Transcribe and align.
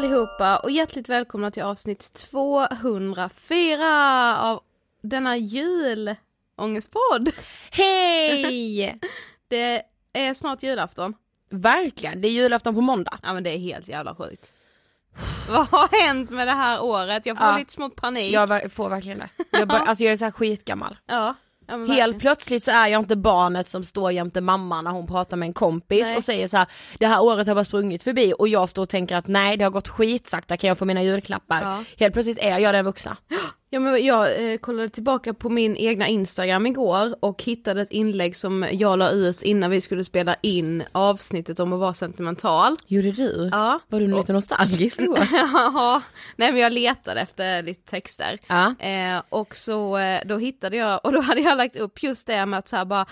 allihopa 0.00 0.56
och 0.56 0.70
hjärtligt 0.70 1.08
välkomna 1.08 1.50
till 1.50 1.62
avsnitt 1.62 2.12
204 2.12 4.38
av 4.38 4.60
denna 5.02 5.36
julångestpodd. 5.36 7.30
Hej! 7.70 9.00
Det 9.48 9.82
är 10.12 10.34
snart 10.34 10.62
julafton. 10.62 11.14
Verkligen, 11.50 12.20
det 12.20 12.28
är 12.28 12.32
julafton 12.32 12.74
på 12.74 12.80
måndag. 12.80 13.18
Ja 13.22 13.32
men 13.32 13.42
det 13.42 13.50
är 13.50 13.58
helt 13.58 13.88
jävla 13.88 14.14
sjukt. 14.14 14.52
Vad 15.50 15.66
har 15.68 16.06
hänt 16.06 16.30
med 16.30 16.46
det 16.48 16.52
här 16.52 16.82
året? 16.82 17.26
Jag 17.26 17.38
får 17.38 17.46
Ja. 17.46 17.58
lite 17.58 17.72
smått 17.72 17.96
panik. 17.96 18.32
Jag 18.34 18.72
får 18.72 18.88
verkligen 18.88 19.18
det. 19.18 19.28
Jag, 19.50 19.68
bör, 19.68 19.78
alltså 19.78 20.04
jag 20.04 20.12
är 20.12 20.16
så 20.16 20.24
här 20.24 20.32
skitgammal. 20.32 20.96
Ja, 21.06 21.34
ja 21.70 21.76
Helt 21.76 21.90
verkligen. 21.90 22.20
plötsligt 22.20 22.64
så 22.64 22.70
är 22.70 22.86
jag 22.88 23.00
inte 23.00 23.16
barnet 23.16 23.68
som 23.68 23.84
står 23.84 24.12
jämte 24.12 24.40
mamma 24.40 24.82
när 24.82 24.90
hon 24.90 25.06
pratar 25.06 25.36
med 25.36 25.46
en 25.46 25.52
kompis 25.52 26.02
Nej. 26.02 26.16
och 26.16 26.24
säger 26.24 26.48
så 26.48 26.56
här: 26.56 26.66
det 26.98 27.06
här 27.06 27.22
året 27.22 27.48
har 27.48 27.54
bara 27.54 27.64
sprungit 27.64 28.02
förbi 28.02 28.34
och 28.38 28.48
jag 28.48 28.68
står 28.68 28.82
och 28.82 28.88
tänker 28.88 29.16
att 29.16 29.26
nej 29.26 29.56
det 29.56 29.64
har 29.64 29.70
gått 29.70 29.88
skitsakta, 29.88 30.56
kan 30.56 30.68
jag 30.68 30.78
få 30.78 30.84
mina 30.84 31.02
julklappar? 31.02 31.62
Ja. 31.62 31.84
Helt 31.98 32.12
plötsligt 32.12 32.38
är 32.38 32.58
jag 32.58 32.74
den 32.74 32.84
vuxna. 32.84 33.16
Ja 33.72 33.80
men 33.80 34.04
jag 34.04 34.52
eh, 34.52 34.58
kollade 34.58 34.88
tillbaka 34.88 35.34
på 35.34 35.48
min 35.48 35.76
egna 35.76 36.08
instagram 36.08 36.66
igår 36.66 37.16
och 37.20 37.42
hittade 37.42 37.82
ett 37.82 37.92
inlägg 37.92 38.36
som 38.36 38.66
jag 38.72 38.98
la 38.98 39.10
ut 39.10 39.42
innan 39.42 39.70
vi 39.70 39.80
skulle 39.80 40.04
spela 40.04 40.36
in 40.42 40.82
avsnittet 40.92 41.60
om 41.60 41.72
att 41.72 41.80
vara 41.80 41.94
sentimental. 41.94 42.76
Gjorde 42.86 43.12
du? 43.12 43.48
Ja. 43.52 43.80
Var 43.88 44.00
du 44.00 44.06
lite 44.06 44.32
nostalgisk 44.32 44.98
då? 44.98 45.16
Ja, 45.52 46.02
nej 46.36 46.52
men 46.52 46.60
jag 46.60 46.72
letade 46.72 47.20
efter 47.20 47.62
lite 47.62 47.90
texter. 47.90 48.38
Ja. 48.46 48.74
Eh, 48.78 49.22
och 49.28 49.56
så 49.56 49.98
eh, 49.98 50.20
då 50.26 50.38
hittade 50.38 50.76
jag, 50.76 51.00
och 51.04 51.12
då 51.12 51.20
hade 51.20 51.40
jag 51.40 51.56
lagt 51.58 51.76
upp 51.76 52.02
just 52.02 52.26
det 52.26 52.46
med 52.46 52.58
att 52.58 52.68
så 52.68 52.76
här 52.76 52.84
bara, 52.84 53.06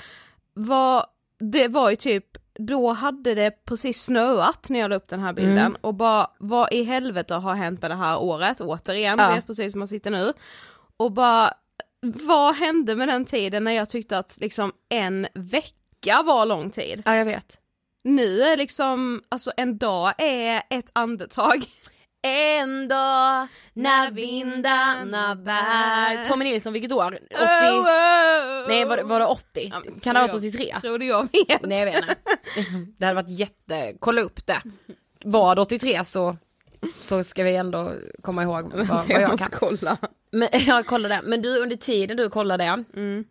vad, 0.55 1.05
det 1.53 1.69
var 1.69 1.91
ju 1.91 1.97
typ, 1.97 2.25
då 2.59 2.93
hade 2.93 3.35
det 3.35 3.65
precis 3.65 4.03
snöat 4.03 4.69
när 4.71 4.79
jag 4.79 4.89
la 4.91 4.97
upp 4.97 5.09
den 5.09 5.21
här 5.21 5.33
bilden 5.33 5.59
Mm. 5.59 5.77
och 5.81 5.95
bara, 5.95 6.31
vad 6.39 6.73
i 6.73 6.83
helvete 6.83 7.35
har 7.35 7.55
hänt 7.55 7.83
med 7.83 7.91
det 7.91 7.95
här 7.95 8.19
året 8.19 8.61
återigen, 8.61 9.19
Ja. 9.19 9.31
vet 9.35 9.47
precis 9.47 9.73
som 9.73 9.79
man 9.79 9.89
sitter 9.89 10.11
nu. 10.11 10.33
Och 10.97 11.13
bara, 11.13 11.53
vad 12.03 12.55
hände 12.55 12.95
med 12.97 13.09
den 13.09 13.25
tiden 13.25 13.65
när 13.65 13.73
jag 13.73 13.89
tyckte 13.89 14.19
att 14.19 14.37
liksom 14.41 14.73
en 14.89 15.27
vecka 15.35 16.23
var 16.25 16.47
lång 16.47 16.71
tid? 16.71 17.03
ja 17.05 17.15
jag 17.15 17.25
vet. 17.25 17.59
Nu 18.05 18.41
är 18.43 18.57
liksom, 18.57 19.23
alltså 19.29 19.53
en 19.57 19.79
dag 19.79 20.13
är 20.19 20.63
ett 20.71 20.91
andetag. 20.93 21.65
En 22.23 22.89
dag 22.89 23.47
när 23.73 24.11
vindarna 24.11 25.35
bär 25.37 26.25
Tommy 26.25 26.45
Nilsson, 26.45 26.73
vilket 26.73 26.93
år? 26.93 27.19
80? 27.31 27.39
Nej 28.69 28.85
var 28.85 28.97
var 29.03 29.21
det 29.21 29.27
80? 29.27 29.45
Ja, 29.55 29.83
kan 30.03 30.15
det 30.15 30.21
ha 30.21 30.27
varit 30.27 30.31
tror 30.31 30.49
83? 30.49 30.75
Tror 30.81 30.99
du 30.99 31.07
jag 31.07 31.23
vet? 31.23 31.63
Nej 31.63 31.79
jag 31.79 31.87
vet 31.87 31.97
inte. 31.97 32.17
Det 32.99 33.07
hade 33.07 33.23
varit 33.23 33.39
jätte, 33.39 33.95
kolla 34.01 34.21
upp 34.21 34.47
det. 34.47 34.63
Var 35.25 35.55
det 35.55 35.61
83 35.63 36.05
så, 36.05 36.37
så 36.97 37.25
ska 37.25 37.45
vi 37.45 37.57
ändå 37.57 37.93
komma 38.23 38.43
ihåg 38.43 38.73
vad, 38.75 38.89
vad 38.89 39.11
jag 39.11 39.39
kan. 39.39 39.49
kolla. 39.53 39.97
Men, 40.33 40.49
jag 40.67 40.87
kollar 40.87 41.09
det. 41.09 41.21
Men 41.25 41.43
du 41.43 41.59
under 41.59 41.77
tiden 41.77 42.17
du 42.17 42.31
kollar 42.31 42.59
det. 42.59 42.85
Mm. 42.97 43.25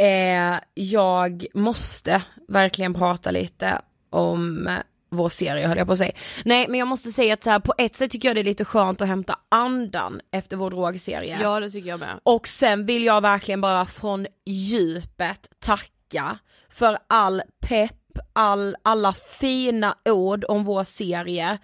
Eh, 0.00 0.60
jag 0.74 1.46
måste 1.54 2.22
verkligen 2.48 2.94
prata 2.94 3.30
lite 3.30 3.80
om 4.10 4.68
vår 5.10 5.28
serie 5.28 5.66
höll 5.66 5.78
jag 5.78 5.86
på 5.86 5.92
att 5.92 5.98
säga. 5.98 6.12
Nej 6.44 6.66
men 6.68 6.78
jag 6.78 6.88
måste 6.88 7.10
säga 7.10 7.34
att 7.34 7.42
så 7.44 7.50
här, 7.50 7.58
på 7.60 7.74
ett 7.78 7.96
sätt 7.96 8.10
tycker 8.10 8.28
jag 8.28 8.36
det 8.36 8.40
är 8.40 8.44
lite 8.44 8.64
skönt 8.64 9.00
att 9.00 9.08
hämta 9.08 9.38
andan 9.48 10.20
efter 10.32 10.56
vår 10.56 10.70
drogserie. 10.70 11.38
Ja 11.42 11.60
det 11.60 11.70
tycker 11.70 11.88
jag 11.88 12.00
med. 12.00 12.20
Och 12.22 12.48
sen 12.48 12.86
vill 12.86 13.04
jag 13.04 13.20
verkligen 13.20 13.60
bara 13.60 13.84
från 13.84 14.26
djupet 14.46 15.48
tacka 15.58 16.38
för 16.70 16.98
all 17.06 17.42
pepp, 17.60 17.92
all, 18.32 18.76
alla 18.82 19.12
fina 19.12 19.96
ord 20.04 20.44
om 20.48 20.64
vår 20.64 20.84
serie 20.84 21.58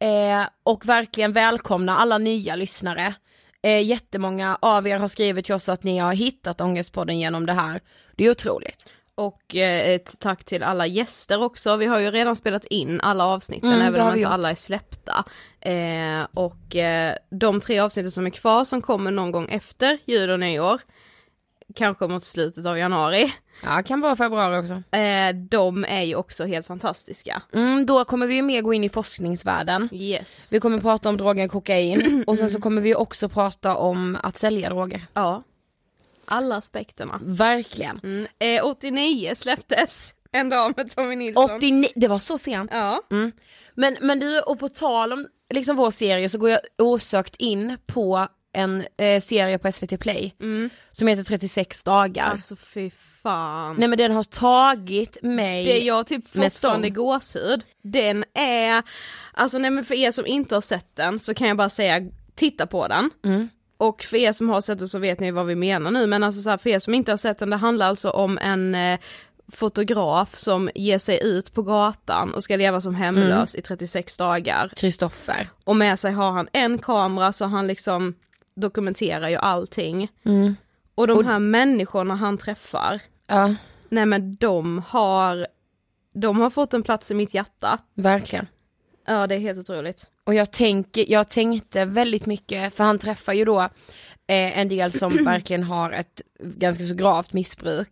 eh, 0.00 0.48
och 0.62 0.88
verkligen 0.88 1.32
välkomna 1.32 1.96
alla 1.96 2.18
nya 2.18 2.56
lyssnare. 2.56 3.14
Eh, 3.62 3.82
jättemånga 3.82 4.58
av 4.60 4.86
er 4.86 4.96
har 4.98 5.08
skrivit 5.08 5.44
till 5.44 5.54
oss 5.54 5.68
att 5.68 5.84
ni 5.84 5.98
har 5.98 6.12
hittat 6.12 6.60
Ångestpodden 6.60 7.18
genom 7.18 7.46
det 7.46 7.52
här. 7.52 7.80
Det 8.16 8.26
är 8.26 8.30
otroligt. 8.30 8.88
Och 9.14 9.56
eh, 9.56 9.88
ett 9.90 10.20
tack 10.20 10.44
till 10.44 10.62
alla 10.62 10.86
gäster 10.86 11.42
också, 11.42 11.76
vi 11.76 11.86
har 11.86 11.98
ju 11.98 12.10
redan 12.10 12.36
spelat 12.36 12.64
in 12.64 13.00
alla 13.00 13.26
avsnitten 13.26 13.68
Mm, 13.72 13.86
även 13.86 14.00
om 14.00 14.06
inte 14.08 14.20
gjort. 14.20 14.30
alla 14.32 14.50
är 14.50 14.54
släppta. 14.54 15.24
Eh, 15.60 16.26
och 16.34 16.76
eh, 16.76 17.14
de 17.30 17.60
tre 17.60 17.78
avsnitten 17.78 18.10
som 18.10 18.26
är 18.26 18.30
kvar 18.30 18.64
som 18.64 18.82
kommer 18.82 19.10
någon 19.10 19.30
gång 19.32 19.48
efter 19.50 19.98
jul 20.04 20.30
och 20.30 20.40
nyår, 20.40 20.80
kanske 21.74 22.06
mot 22.06 22.24
slutet 22.24 22.66
av 22.66 22.78
januari, 22.78 23.34
Ja, 23.64 23.82
kan 23.82 24.00
vara 24.00 24.16
februari 24.16 24.58
också. 24.58 24.96
eh, 24.96 25.34
de 25.50 25.84
är 25.84 26.02
ju 26.02 26.14
också 26.14 26.44
helt 26.44 26.66
fantastiska. 26.66 27.42
Mm, 27.52 27.86
då 27.86 28.04
kommer 28.04 28.26
vi 28.26 28.34
ju 28.34 28.42
mer 28.42 28.60
gå 28.62 28.74
in 28.74 28.84
i 28.84 28.88
forskningsvärlden. 28.88 29.88
Yes. 29.92 30.48
Vi 30.52 30.60
kommer 30.60 30.78
prata 30.78 31.08
om 31.08 31.16
drogen 31.16 31.48
kokain 31.48 32.24
och 32.26 32.38
sen 32.38 32.50
så 32.50 32.60
kommer 32.60 32.82
vi 32.82 32.94
också 32.94 33.28
prata 33.28 33.76
om 33.76 34.18
att 34.22 34.38
sälja 34.38 34.68
droger. 34.68 35.06
Ja. 35.14 35.42
Alla 36.32 36.56
aspekterna. 36.56 37.20
Verkligen. 37.22 38.00
Mm. 38.02 38.26
Eh, 38.38 38.64
89 38.66 39.32
släpptes 39.36 40.14
En 40.32 40.48
dag 40.48 40.74
med 40.76 40.90
Tommy 40.96 41.16
Nilsson. 41.16 41.50
89, 41.50 41.88
det 41.94 42.08
var 42.08 42.18
så 42.18 42.38
sent. 42.38 42.70
Ja. 42.74 43.02
Mm. 43.10 43.32
Men, 43.74 43.96
men 44.00 44.20
du, 44.20 44.40
och 44.40 44.58
på 44.58 44.68
tal 44.68 45.12
om 45.12 45.26
liksom 45.54 45.76
vår 45.76 45.90
serie 45.90 46.28
så 46.28 46.38
går 46.38 46.50
jag 46.50 46.60
osökt 46.78 47.36
in 47.36 47.78
på 47.86 48.28
en 48.52 48.84
eh, 48.98 49.20
serie 49.20 49.58
på 49.58 49.72
SVT 49.72 50.00
Play 50.00 50.34
som 50.92 51.08
heter 51.08 51.22
36 51.22 51.82
dagar. 51.82 52.24
Alltså 52.24 52.56
fy 52.56 52.90
fan. 53.22 53.76
Nej 53.78 53.88
men 53.88 53.98
den 53.98 54.12
har 54.12 54.22
tagit 54.22 55.22
mig 55.22 55.64
Det 55.64 55.82
är 55.82 55.86
jag 55.86 56.06
typ 56.06 56.28
fortfarande 56.28 56.90
gåshud. 56.90 57.62
Den 57.82 58.24
är, 58.34 58.82
alltså 59.32 59.58
nej 59.58 59.70
men 59.70 59.84
för 59.84 59.94
er 59.94 60.10
som 60.10 60.26
inte 60.26 60.54
har 60.54 60.60
sett 60.60 60.96
den 60.96 61.18
så 61.18 61.34
kan 61.34 61.48
jag 61.48 61.56
bara 61.56 61.68
säga 61.68 62.00
titta 62.34 62.66
på 62.66 62.88
den. 62.88 63.10
Mm. 63.24 63.48
Och 63.82 64.02
för 64.02 64.16
er 64.16 64.32
som 64.32 64.48
har 64.48 64.60
sett 64.60 64.78
den 64.78 64.88
så 64.88 64.98
vet 64.98 65.20
ni 65.20 65.30
vad 65.30 65.46
vi 65.46 65.54
menar 65.54 65.90
nu 65.90 66.06
men 66.06 66.22
alltså 66.22 66.42
så 66.42 66.50
här, 66.50 66.56
för 66.56 66.70
er 66.70 66.78
som 66.78 66.94
inte 66.94 67.12
har 67.12 67.16
sett 67.16 67.38
den 67.38 67.50
det 67.50 67.56
handlar 67.56 67.86
alltså 67.86 68.10
om 68.10 68.38
en 68.38 68.74
eh, 68.74 69.00
fotograf 69.52 70.36
som 70.36 70.70
ger 70.74 70.98
sig 70.98 71.20
ut 71.22 71.54
på 71.54 71.62
gatan 71.62 72.34
och 72.34 72.44
ska 72.44 72.56
leva 72.56 72.80
som 72.80 72.94
hemlös 72.94 73.54
i 73.54 73.62
36 73.62 74.16
dagar. 74.16 74.72
Kristoffer. 74.76 75.50
Och 75.64 75.76
med 75.76 75.98
sig 75.98 76.12
har 76.12 76.30
han 76.30 76.48
en 76.52 76.78
kamera 76.78 77.32
så 77.32 77.44
han 77.44 77.66
liksom 77.66 78.14
dokumenterar 78.54 79.28
ju 79.28 79.36
allting. 79.36 80.08
Mm. 80.24 80.56
Och 80.94 81.06
de 81.06 81.26
här 81.26 81.38
människorna 81.38 82.14
han 82.14 82.38
träffar, 82.38 83.00
Ja, 83.26 83.54
nej 83.88 84.06
men 84.06 84.36
de 84.36 84.82
har, 84.88 85.46
de 86.14 86.40
har 86.40 86.50
fått 86.50 86.74
en 86.74 86.82
plats 86.82 87.10
i 87.10 87.14
mitt 87.14 87.34
hjärta. 87.34 87.78
verkligen. 87.94 88.46
Ja 89.06 89.26
det 89.26 89.34
är 89.34 89.38
helt 89.38 89.58
otroligt. 89.58 90.11
Och 90.24 90.34
jag, 90.34 90.50
tänker, 90.50 91.12
jag 91.12 91.28
tänkte 91.28 91.84
väldigt 91.84 92.26
mycket, 92.26 92.74
för 92.74 92.84
han 92.84 92.98
träffar 92.98 93.32
ju 93.32 93.44
då 93.44 93.60
eh, 93.60 94.58
en 94.58 94.68
del 94.68 94.92
som 94.92 95.12
verkligen 95.24 95.62
har 95.62 95.90
ett 95.90 96.22
ganska 96.40 96.84
så 96.84 96.94
gravt 96.94 97.32
missbruk. 97.32 97.88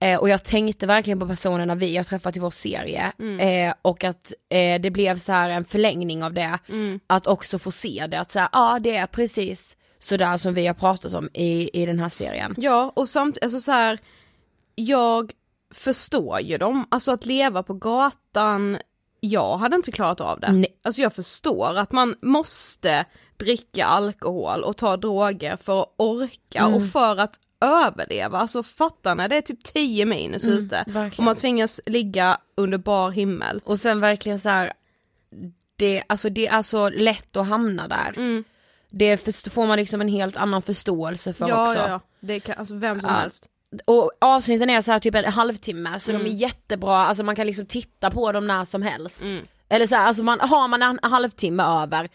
Eh, 0.00 0.18
och 0.18 0.28
jag 0.28 0.44
tänkte 0.44 0.86
verkligen 0.86 1.20
på 1.20 1.26
personerna 1.28 1.74
vi 1.74 1.96
har 1.96 2.04
träffat 2.04 2.36
i 2.36 2.40
vår 2.40 2.50
serie 2.50 3.12
eh, 3.40 3.74
och 3.82 4.04
att 4.04 4.32
eh, 4.48 4.80
det 4.80 4.90
blev 4.90 5.18
så 5.18 5.32
här 5.32 5.50
en 5.50 5.64
förlängning 5.64 6.24
av 6.24 6.32
det. 6.32 6.58
Att 7.06 7.26
också 7.26 7.58
få 7.58 7.70
se 7.70 8.06
det, 8.10 8.20
att 8.20 8.30
säga 8.30 8.48
ja 8.52 8.78
det 8.82 8.96
är 8.96 9.06
precis 9.06 9.76
sådär 9.98 10.36
som 10.36 10.54
vi 10.54 10.66
har 10.66 10.74
pratat 10.74 11.14
om 11.14 11.28
i, 11.34 11.82
i 11.82 11.86
den 11.86 11.98
här 11.98 12.08
serien. 12.08 12.54
Ja 12.58 12.92
och 12.96 13.08
samt, 13.08 13.38
alltså 13.42 13.60
så 13.60 13.72
här, 13.72 13.98
jag 14.74 15.32
förstår 15.74 16.40
ju 16.40 16.58
dem, 16.58 16.86
alltså 16.90 17.12
att 17.12 17.26
leva 17.26 17.62
på 17.62 17.74
gatan, 17.74 18.78
jag 19.20 19.56
hade 19.58 19.76
inte 19.76 19.92
klarat 19.92 20.20
av 20.20 20.40
det. 20.40 20.52
Nej. 20.52 20.78
Alltså 20.82 21.02
jag 21.02 21.14
förstår 21.14 21.78
att 21.78 21.92
man 21.92 22.14
måste 22.22 23.04
dricka 23.36 23.86
alkohol 23.86 24.62
och 24.64 24.76
ta 24.76 24.96
droger 24.96 25.56
för 25.56 25.82
att 25.82 25.94
orka 25.96 26.66
och 26.66 26.86
för 26.88 27.16
att 27.16 27.34
överleva, 27.60 28.38
alltså 28.38 28.62
fatta 28.62 29.14
när 29.14 29.28
det 29.28 29.36
är 29.36 29.40
typ 29.40 29.64
10 29.64 30.06
minus 30.06 30.44
ute 30.44 30.84
och 30.86 30.94
verkligen. 30.94 31.24
man 31.24 31.36
tvingas 31.36 31.80
ligga 31.86 32.38
under 32.56 32.78
bar 32.78 33.10
himmel. 33.10 33.60
Och 33.64 33.80
sen 33.80 34.00
verkligen 34.00 34.40
så 34.40 34.48
här, 34.48 34.72
det, 35.76 36.02
alltså 36.06 36.30
det 36.30 36.46
är 36.46 36.62
så 36.62 36.90
lätt 36.90 37.36
att 37.36 37.46
hamna 37.46 37.88
där. 37.88 38.12
Mm. 38.16 38.44
Det 38.90 39.16
får 39.52 39.66
man 39.66 39.76
liksom 39.78 40.00
en 40.00 40.08
helt 40.08 40.36
annan 40.36 40.62
förståelse 40.62 41.32
för 41.32 41.48
ja, 41.48 41.68
också. 41.68 41.78
ja, 41.80 41.88
ja. 41.88 42.00
Det 42.20 42.40
kan, 42.40 42.54
alltså 42.58 42.74
vem 42.74 43.00
som 43.00 43.10
Ja. 43.10 43.16
helst. 43.16 43.48
Och 43.84 44.10
avsnitten 44.20 44.70
är 44.70 44.80
så 44.80 44.92
här 44.92 44.98
typ 44.98 45.14
en 45.14 45.24
halvtimme 45.24 46.00
så 46.00 46.10
Mm. 46.10 46.24
de 46.24 46.30
är 46.30 46.34
jättebra, 46.34 46.96
alltså 47.06 47.22
man 47.22 47.36
kan 47.36 47.46
liksom 47.46 47.66
titta 47.66 48.10
på 48.10 48.32
dem 48.32 48.46
när 48.46 48.64
som 48.64 48.82
helst. 48.82 49.22
Mm. 49.22 49.46
Eller 49.68 49.86
så 49.86 49.94
här, 49.94 50.06
alltså 50.06 50.22
man, 50.22 50.40
har 50.40 50.68
man 50.68 50.82
en 50.82 50.98
halvtimme 51.02 51.62
över, 51.62 52.08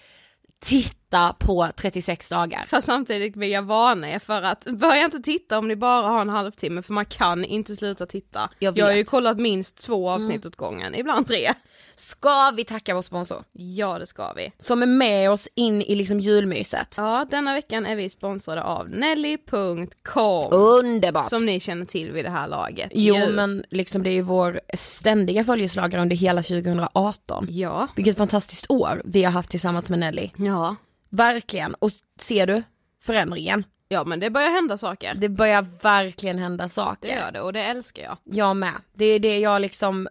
titta 0.63 1.33
på 1.39 1.69
36 1.75 2.29
dagar. 2.29 2.65
Fast 2.67 2.87
samtidigt 2.87 3.35
vill 3.35 3.51
jag 3.51 3.61
varna 3.61 4.09
er 4.11 4.19
för 4.19 4.41
att 4.41 4.65
börja 4.65 5.05
inte 5.05 5.19
titta 5.19 5.57
om 5.59 5.67
ni 5.67 5.75
bara 5.75 6.01
har 6.09 6.21
en 6.21 6.29
halvtimme 6.29 6.81
för 6.81 6.93
man 6.93 7.05
kan 7.05 7.45
inte 7.45 7.75
sluta 7.75 8.05
titta. 8.05 8.49
Jag 8.59 8.77
Jag 8.77 8.85
har 8.85 8.93
ju 8.93 9.03
kollat 9.03 9.37
minst 9.37 9.77
två 9.77 10.09
avsnitt 10.09 10.45
åt 10.45 10.55
gången, 10.55 10.95
ibland 10.95 11.27
tre. 11.27 11.53
Ska 11.95 12.51
vi 12.51 12.65
tacka 12.65 12.95
vår 12.95 13.01
sponsor? 13.01 13.43
Ja 13.51 13.99
det 13.99 14.05
ska 14.05 14.33
vi. 14.33 14.51
Som 14.57 14.81
är 14.81 14.87
med 14.87 15.31
oss 15.31 15.47
in 15.55 15.81
i 15.81 15.95
liksom 15.95 16.19
julmyset. 16.19 16.93
Ja 16.97 17.27
denna 17.31 17.53
veckan 17.53 17.85
är 17.85 17.95
vi 17.95 18.09
sponsrade 18.09 18.63
av 18.63 18.89
Nelly.com. 18.89 20.53
Underbart! 20.53 21.29
Som 21.29 21.45
ni 21.45 21.59
känner 21.59 21.85
till 21.85 22.11
vid 22.11 22.25
det 22.25 22.31
här 22.31 22.47
laget. 22.47 22.91
Jo 22.93 23.15
ju. 23.15 23.31
men 23.31 23.63
liksom 23.69 24.03
det 24.03 24.09
är 24.09 24.13
ju 24.13 24.21
vår 24.21 24.61
ständiga 24.73 25.43
följeslagare 25.43 26.01
under 26.01 26.15
hela 26.15 26.43
2018. 26.43 27.47
Ja. 27.49 27.87
Vilket 27.95 28.17
fantastiskt 28.17 28.65
år 28.69 29.01
vi 29.05 29.23
har 29.23 29.31
haft 29.31 29.49
tillsammans 29.49 29.89
med 29.89 29.99
Nelly. 29.99 30.29
Ja. 30.35 30.75
Verkligen, 31.09 31.73
och 31.73 31.89
ser 32.19 32.47
du 32.47 32.63
förändringen? 33.03 33.63
Ja 33.87 34.03
men 34.03 34.19
det 34.19 34.29
börjar 34.29 34.49
hända 34.49 34.77
saker. 34.77 35.13
Det 35.15 35.29
börjar 35.29 35.65
verkligen 35.81 36.39
hända 36.39 36.69
saker. 36.69 37.07
Det 37.07 37.13
gör 37.13 37.31
det 37.31 37.41
och 37.41 37.53
det 37.53 37.63
älskar 37.63 38.03
jag. 38.03 38.17
Jag 38.23 38.57
med. 38.57 38.73
Det 38.93 39.05
är 39.05 39.19
det 39.19 39.39
jag 39.39 39.61
liksom, 39.61 40.07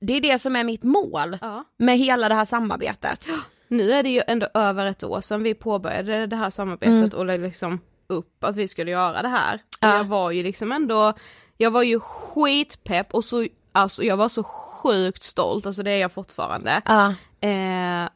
det 0.00 0.12
är 0.16 0.20
det 0.20 0.38
som 0.38 0.56
är 0.56 0.64
mitt 0.64 0.82
mål 0.82 1.38
Ja. 1.40 1.64
med 1.76 1.98
hela 1.98 2.28
det 2.28 2.34
här 2.34 2.44
samarbetet. 2.44 3.26
Nu 3.68 3.92
är 3.92 4.02
det 4.02 4.08
ju 4.08 4.22
ändå 4.26 4.48
över 4.54 4.86
ett 4.86 5.04
år 5.04 5.20
sedan 5.20 5.42
vi 5.42 5.54
påbörjade 5.54 6.26
det 6.26 6.36
här 6.36 6.50
samarbetet 6.50 7.14
och 7.14 7.26
la 7.26 7.36
liksom 7.36 7.80
upp 8.06 8.44
att 8.44 8.56
vi 8.56 8.68
skulle 8.68 8.90
göra 8.90 9.22
det 9.22 9.28
här. 9.28 9.54
Och 9.54 9.60
Ja. 9.80 9.96
Jag 9.96 10.04
var 10.04 10.30
ju 10.30 10.42
liksom 10.42 10.72
ändå, 10.72 11.12
jag 11.56 11.70
var 11.70 11.82
ju 11.82 12.00
skitpepp 12.00 13.14
och 13.14 13.24
så, 13.24 13.46
alltså 13.72 14.02
jag 14.02 14.16
var 14.16 14.28
så 14.28 14.42
sjukt 14.44 15.22
stolt, 15.22 15.66
alltså 15.66 15.82
det 15.82 15.90
är 15.90 15.98
jag 16.00 16.12
fortfarande. 16.12 16.82
Ja. 16.84 17.14
Eh, 17.48 18.08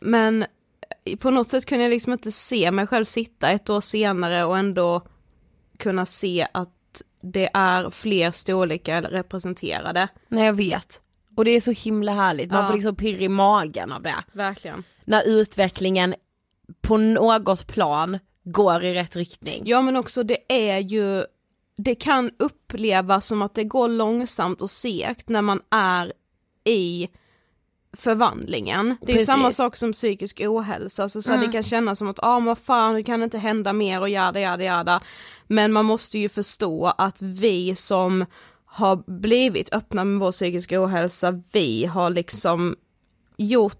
men 0.00 0.44
på 1.18 1.30
något 1.30 1.48
sätt 1.48 1.66
kunde 1.66 1.84
jag 1.84 1.90
liksom 1.90 2.12
inte 2.12 2.32
se 2.32 2.70
mig 2.70 2.86
själv 2.86 3.04
sitta 3.04 3.50
ett 3.50 3.70
år 3.70 3.80
senare 3.80 4.44
och 4.44 4.58
ändå 4.58 5.02
kunna 5.78 6.06
se 6.06 6.46
att 6.52 7.02
det 7.22 7.50
är 7.54 7.90
fler 7.90 8.30
storlekar 8.30 9.02
representerade. 9.02 10.08
Nej 10.28 10.46
jag 10.46 10.52
vet. 10.52 11.00
Och 11.40 11.44
det 11.44 11.50
är 11.50 11.60
så 11.60 11.70
himla 11.70 12.12
härligt, 12.12 12.50
man 12.50 12.60
Ja. 12.60 12.66
får 12.66 12.74
liksom 12.74 12.96
pirr 12.96 13.22
i 13.22 13.28
magen 13.28 13.92
av 13.92 14.02
det. 14.02 14.14
Verkligen. 14.32 14.84
När 15.04 15.28
utvecklingen 15.28 16.14
på 16.80 16.96
något 16.96 17.66
plan 17.66 18.18
går 18.44 18.84
i 18.84 18.94
rätt 18.94 19.16
riktning. 19.16 19.62
Ja 19.66 19.82
men 19.82 19.96
också 19.96 20.22
det 20.22 20.38
är 20.48 20.78
ju, 20.78 21.24
det 21.76 21.94
kan 21.94 22.30
upplevas 22.38 23.26
som 23.26 23.42
att 23.42 23.54
det 23.54 23.64
går 23.64 23.88
långsamt 23.88 24.62
och 24.62 24.70
segt 24.70 25.28
när 25.28 25.42
man 25.42 25.60
är 25.70 26.12
i 26.64 27.08
förvandlingen. 27.96 28.96
Det 29.00 29.12
är 29.12 29.16
Precis. 29.16 29.26
samma 29.26 29.52
sak 29.52 29.76
som 29.76 29.92
psykisk 29.92 30.40
ohälsa, 30.46 31.08
så, 31.08 31.22
så 31.22 31.32
Mm. 31.32 31.46
det 31.46 31.52
kan 31.52 31.62
kännas 31.62 31.98
som 31.98 32.08
att 32.08 32.18
ah 32.22 32.38
men 32.38 32.46
vad 32.46 32.58
fan 32.58 32.94
det 32.94 33.02
kan 33.02 33.22
inte 33.22 33.38
hända 33.38 33.72
mer 33.72 34.00
och 34.00 34.08
jada 34.08 34.40
jada 34.40 34.64
jada. 34.64 35.00
Men 35.46 35.72
man 35.72 35.84
måste 35.84 36.18
ju 36.18 36.28
förstå 36.28 36.86
att 36.98 37.22
vi 37.22 37.76
som 37.76 38.26
har 38.72 39.20
blivit 39.20 39.74
öppna 39.74 40.04
med 40.04 40.20
vår 40.20 40.32
psykiska 40.32 40.84
ohälsa, 40.84 41.42
vi 41.52 41.84
har 41.84 42.10
liksom 42.10 42.76
gjort 43.36 43.76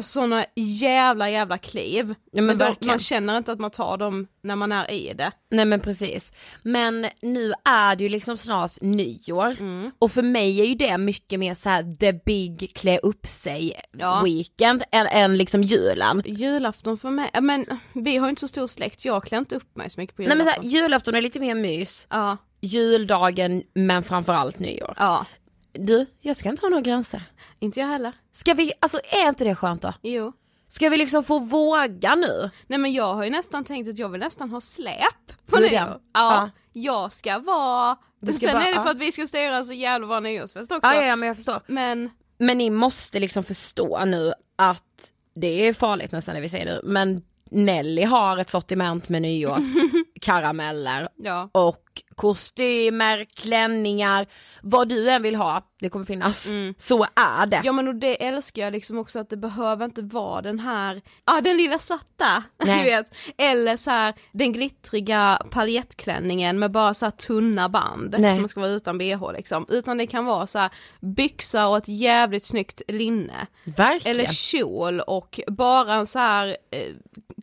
sådana 0.00 0.44
jävla 0.54 1.30
jävla 1.30 1.58
kliv. 1.58 2.14
Ja, 2.32 2.42
men 2.42 2.58
de, 2.58 2.74
man 2.86 2.98
känner 2.98 3.36
inte 3.38 3.52
att 3.52 3.58
man 3.60 3.70
tar 3.70 3.96
dem 3.96 4.26
när 4.42 4.56
man 4.56 4.72
är 4.72 4.90
i 4.90 5.12
det. 5.14 5.32
Nej 5.50 5.64
men 5.64 5.80
precis. 5.80 6.32
Men 6.62 7.06
nu 7.22 7.52
är 7.64 7.96
det 7.96 8.02
ju 8.04 8.08
liksom 8.08 8.36
snart 8.36 8.80
nyår 8.80 9.56
Mm. 9.60 9.90
och 9.98 10.12
för 10.12 10.22
mig 10.22 10.60
är 10.60 10.64
ju 10.64 10.74
det 10.74 10.98
mycket 10.98 11.38
mer 11.40 11.54
så 11.54 11.68
här 11.68 11.96
the 11.96 12.12
big 12.12 12.72
klä 12.74 12.98
upp 12.98 13.26
sig 13.26 13.80
Ja. 13.98 14.22
weekend 14.24 14.82
än, 14.92 15.06
än 15.06 15.36
liksom 15.36 15.62
julen. 15.62 16.22
Julafton 16.26 16.98
för 16.98 17.10
mig, 17.10 17.30
men 17.42 17.66
vi 17.92 18.16
har 18.16 18.26
ju 18.26 18.30
inte 18.30 18.40
så 18.40 18.48
stor 18.48 18.66
släkt, 18.66 19.04
jag 19.04 19.24
klär 19.24 19.38
inte 19.38 19.56
upp 19.56 19.76
mig 19.76 19.90
så 19.90 20.00
mycket 20.00 20.16
på 20.16 20.22
Nej 20.22 20.30
julafton. 20.30 20.46
men 20.46 20.54
så 20.54 20.60
här, 20.62 20.80
julafton 20.82 21.14
är 21.14 21.20
lite 21.22 21.40
mer 21.40 21.54
mys, 21.54 22.06
Ja, 22.10 22.36
juldagen 22.66 23.62
men 23.74 24.02
framförallt 24.02 24.58
nyår. 24.58 24.94
ja, 24.96 25.26
Du, 25.72 26.06
jag 26.20 26.36
ska 26.36 26.48
inte 26.48 26.62
ha 26.62 26.68
några 26.70 26.82
gränser. 26.82 27.22
inte 27.58 27.80
jag 27.80 27.86
heller. 27.86 28.12
Ska 28.32 28.54
vi, 28.54 28.72
alltså 28.80 28.98
är 29.24 29.28
inte 29.28 29.44
det 29.44 29.54
skönt 29.54 29.82
då? 29.82 29.92
Jo. 30.02 30.32
Ska 30.68 30.88
vi 30.88 30.96
liksom 30.96 31.24
få 31.24 31.38
våga 31.38 32.14
nu? 32.14 32.50
Nej 32.66 32.78
men 32.78 32.92
jag 32.92 33.14
har 33.14 33.24
ju 33.24 33.30
nästan 33.30 33.64
tänkt 33.64 33.88
att 33.88 33.98
jag 33.98 34.08
vill 34.08 34.20
nästan 34.20 34.50
ha 34.50 34.60
släp 34.60 35.46
på 35.46 35.56
nyår. 35.60 35.70
Ja, 35.72 36.00
Ja. 36.12 36.50
jag 36.72 37.12
ska 37.12 37.38
vara, 37.38 37.96
Du 38.20 38.32
ska 38.32 38.46
sen 38.46 38.52
bara- 38.58 38.62
är 38.66 38.74
det 38.74 38.80
för 38.80 38.84
ja. 38.84 38.90
att 38.90 38.96
vi 38.98 39.12
ska 39.12 39.26
styra 39.26 39.64
så 39.64 39.72
jävla 39.72 40.06
bra 40.06 40.20
nyårsfest 40.20 40.72
också. 40.72 40.94
Ja, 40.94 41.04
ja 41.04 41.16
men 41.16 41.26
jag 41.26 41.36
förstår. 41.36 41.60
Men, 41.66 42.10
Men 42.38 42.58
ni 42.58 42.70
måste 42.70 43.20
liksom 43.20 43.44
förstå 43.44 44.04
nu 44.04 44.32
att 44.58 45.12
det 45.34 45.68
är 45.68 45.72
farligt 45.72 46.12
nästan 46.12 46.34
när 46.34 46.42
vi 46.42 46.48
säger 46.48 46.66
det, 46.66 46.80
men 46.84 47.22
Nelly 47.50 48.02
har 48.04 48.38
ett 48.38 48.50
sortiment 48.50 49.08
med 49.08 49.22
nyårskarameller 49.22 51.08
ja. 51.16 51.50
och 51.52 51.78
kostymer, 52.14 53.26
klänningar, 53.34 54.26
vad 54.62 54.88
du 54.88 55.10
än 55.10 55.22
vill 55.22 55.34
ha, 55.34 55.62
det 55.80 55.88
kommer 55.88 56.04
finnas. 56.04 56.48
Så 56.76 57.04
är 57.04 57.46
det. 57.46 57.60
Ja 57.64 57.72
men 57.72 57.88
och 57.88 57.94
det 57.94 58.24
älskar 58.26 58.62
jag 58.62 58.72
liksom 58.72 58.98
också 58.98 59.20
att 59.20 59.30
det 59.30 59.36
behöver 59.36 59.84
inte 59.84 60.02
vara 60.02 60.42
den 60.42 60.58
här, 60.60 61.02
ja 61.26 61.40
den 61.40 61.56
lilla 61.56 61.78
svarta, 61.78 62.42
Nej. 62.64 62.78
du 62.78 62.90
vet. 62.90 63.14
Eller 63.38 63.76
så 63.76 63.90
här 63.90 64.14
den 64.32 64.52
glittriga 64.52 65.38
paljettklänningen 65.50 66.58
med 66.58 66.70
bara 66.70 66.94
så 66.94 67.06
här 67.06 67.10
tunna 67.10 67.68
band 67.68 68.16
Nej. 68.18 68.36
som 68.36 68.48
ska 68.48 68.60
vara 68.60 68.70
utan 68.70 68.98
bh 68.98 69.32
liksom. 69.32 69.66
Utan 69.68 69.98
det 69.98 70.06
kan 70.06 70.24
vara 70.24 70.46
så 70.46 70.58
här 70.58 70.70
byxor 71.00 71.66
och 71.66 71.76
ett 71.76 71.88
jävligt 71.88 72.44
snyggt 72.44 72.82
linne. 72.88 73.46
Verkligen. 73.64 74.16
Eller 74.20 74.32
kjol 74.32 75.00
och 75.00 75.40
bara 75.46 75.94
en 75.94 76.06
så 76.06 76.18
här 76.18 76.48
eh, 76.48 76.94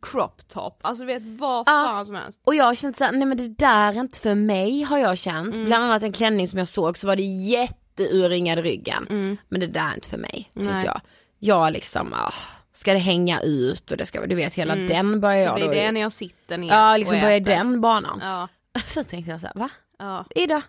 crop 0.01 0.47
top, 0.47 0.79
alltså 0.81 1.05
vet 1.05 1.23
vad 1.25 1.65
fan 1.65 2.05
som 2.05 2.15
helst. 2.15 2.41
Och 2.43 2.55
jag 2.55 2.65
har 2.65 2.75
känt 2.75 2.97
såhär, 2.97 3.11
nej 3.11 3.27
men 3.27 3.37
det 3.37 3.47
där 3.47 3.93
är 3.93 3.99
inte 3.99 4.19
för 4.19 4.35
mig 4.45 4.81
har 4.83 4.97
jag 4.97 5.17
känt. 5.17 5.55
Mm. 5.55 5.65
Bland 5.65 5.83
annat 5.83 6.03
en 6.03 6.11
klänning 6.11 6.47
som 6.47 6.59
jag 6.59 6.67
såg 6.67 6.97
så 6.97 7.07
var 7.07 7.15
det 7.15 7.23
jätteurringad 7.23 8.59
ryggen. 8.59 9.37
Men 9.49 9.59
det 9.61 9.67
där 9.67 9.89
är 9.89 9.93
inte 9.93 10.09
för 10.09 10.17
mig, 10.17 10.51
tyckte 10.53 10.69
Mm. 10.71 10.83
Jag. 10.85 11.01
Jag 11.39 11.73
liksom, 11.73 12.13
ah, 12.13 12.33
ska 12.73 12.93
det 12.93 12.99
hänga 12.99 13.41
ut 13.41 13.91
och 13.91 13.97
det 13.97 14.05
ska, 14.05 14.25
du 14.27 14.35
vet 14.35 14.53
hela 14.55 14.75
den 14.75 15.19
börjar 15.21 15.35
Mm. 15.37 15.43
Det 15.43 15.43
jag 15.43 15.55
blir 15.55 15.65
då 15.65 15.71
det 15.71 15.87
i- 15.89 15.91
när 15.91 16.01
jag 16.01 16.11
sitter 16.13 16.57
ner 16.57 16.67
Ja 16.69 16.97
liksom 16.97 17.21
börjar 17.21 17.39
den 17.39 17.81
banan. 17.81 18.19
Ja, 18.21 18.47
Så 18.87 19.03
tänkte 19.03 19.31
jag 19.31 19.41
såhär, 19.41 19.53
va? 19.55 19.69
ja. 19.99 20.25
Ida, 20.35 20.61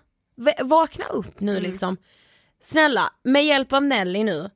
vakna 0.63 1.05
upp 1.05 1.41
nu 1.41 1.53
Mm. 1.59 1.63
liksom. 1.71 1.97
Snälla, 2.63 3.13
med 3.23 3.45
hjälp 3.45 3.73
av 3.73 3.83
Nelly 3.83 4.25
nu 4.25 4.51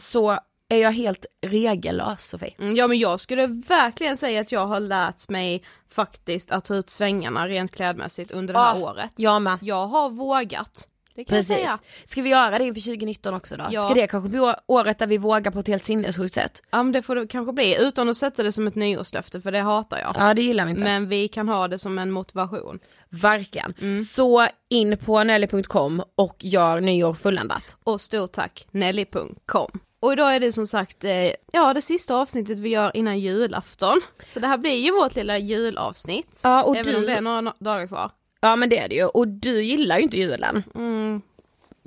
så 0.00 0.38
är 0.70 0.76
jag 0.82 0.92
helt 0.92 1.26
regellös 1.46 2.28
Sofie. 2.28 2.54
Mm, 2.58 2.76
Ja 2.76 2.86
men 2.88 2.98
jag 2.98 3.20
skulle 3.20 3.46
verkligen 3.46 4.16
säga 4.16 4.40
att 4.40 4.52
jag 4.52 4.66
har 4.66 4.80
lärt 4.80 5.28
mig 5.28 5.62
faktiskt 5.92 6.50
att 6.50 6.64
ta 6.64 6.74
ut 6.74 6.90
svängarna 6.90 7.48
rent 7.48 7.74
klädmässigt 7.74 8.30
under 8.30 8.54
det 8.54 8.60
här 8.60 8.78
Ja, 8.78 8.90
året. 8.90 9.12
Jag 9.16 9.42
med. 9.42 9.58
Jag 9.62 9.86
har 9.86 10.10
vågat. 10.10 10.86
Det 11.14 11.24
kan 11.24 11.36
jag 11.36 11.46
Precis. 11.46 11.56
säga. 11.56 11.78
Ska 12.04 12.22
vi 12.22 12.30
göra 12.30 12.58
det 12.58 12.64
inför 12.64 12.80
2019 12.80 13.34
också 13.34 13.56
då? 13.56 13.64
Ja. 13.70 13.82
Ska 13.84 13.94
det 13.94 14.06
kanske 14.06 14.28
bli 14.30 14.52
året 14.66 14.98
där 14.98 15.06
vi 15.06 15.18
vågar 15.18 15.50
på 15.50 15.58
ett 15.58 15.68
helt 15.68 15.84
sinnessjukt 15.84 16.34
sätt? 16.34 16.62
Ja 16.70 16.82
men 16.82 16.92
det 16.92 17.02
får 17.02 17.14
det 17.14 17.26
kanske 17.26 17.52
bli, 17.52 17.76
utan 17.80 18.08
att 18.08 18.16
sätta 18.16 18.42
det 18.42 18.52
som 18.52 18.66
ett 18.66 18.74
nyårslöfte 18.74 19.40
för 19.40 19.52
det 19.52 19.60
hatar 19.60 19.98
jag. 19.98 20.16
Ja 20.18 20.34
det 20.34 20.42
gillar 20.42 20.64
vi 20.64 20.70
inte. 20.70 20.82
Men 20.82 21.08
vi 21.08 21.28
kan 21.28 21.48
ha 21.48 21.68
det 21.68 21.78
som 21.78 21.98
en 21.98 22.10
motivation. 22.10 22.78
Verkligen. 23.08 23.74
Mm. 23.80 24.00
Så 24.00 24.46
in 24.68 24.96
på 24.96 25.24
nelly.com 25.24 26.02
och 26.14 26.36
gör 26.44 26.80
nyår 26.80 27.14
fulländat. 27.14 27.76
Och 27.84 28.00
stort 28.00 28.32
tack 28.32 28.66
Nelly.com. 28.70 29.80
Och 30.00 30.12
idag 30.12 30.34
är 30.34 30.40
det 30.40 30.52
som 30.52 30.66
sagt, 30.66 31.04
eh, 31.04 31.30
ja 31.52 31.74
det 31.74 31.82
sista 31.82 32.14
avsnittet 32.16 32.58
vi 32.58 32.68
gör 32.68 32.96
innan 32.96 33.18
julafton. 33.18 34.00
Så 34.26 34.40
det 34.40 34.46
här 34.46 34.58
blir 34.58 34.74
ju 34.84 34.90
vårt 34.92 35.14
lilla 35.14 35.38
julavsnitt. 35.38 36.40
Ja 36.42 36.62
och 36.62 36.76
Även 36.76 36.94
om 36.94 37.00
du, 37.00 37.06
det 37.06 37.12
är 37.14 37.20
några 37.20 37.54
dagar 37.58 37.86
kvar. 37.86 38.10
ja 38.40 38.56
men 38.56 38.68
det 38.68 38.78
är 38.78 38.88
det 38.88 38.94
ju. 38.94 39.04
Och 39.04 39.28
du 39.28 39.62
gillar 39.62 39.96
ju 39.96 40.02
inte 40.02 40.18
julen. 40.18 40.62
Mm. 40.74 41.20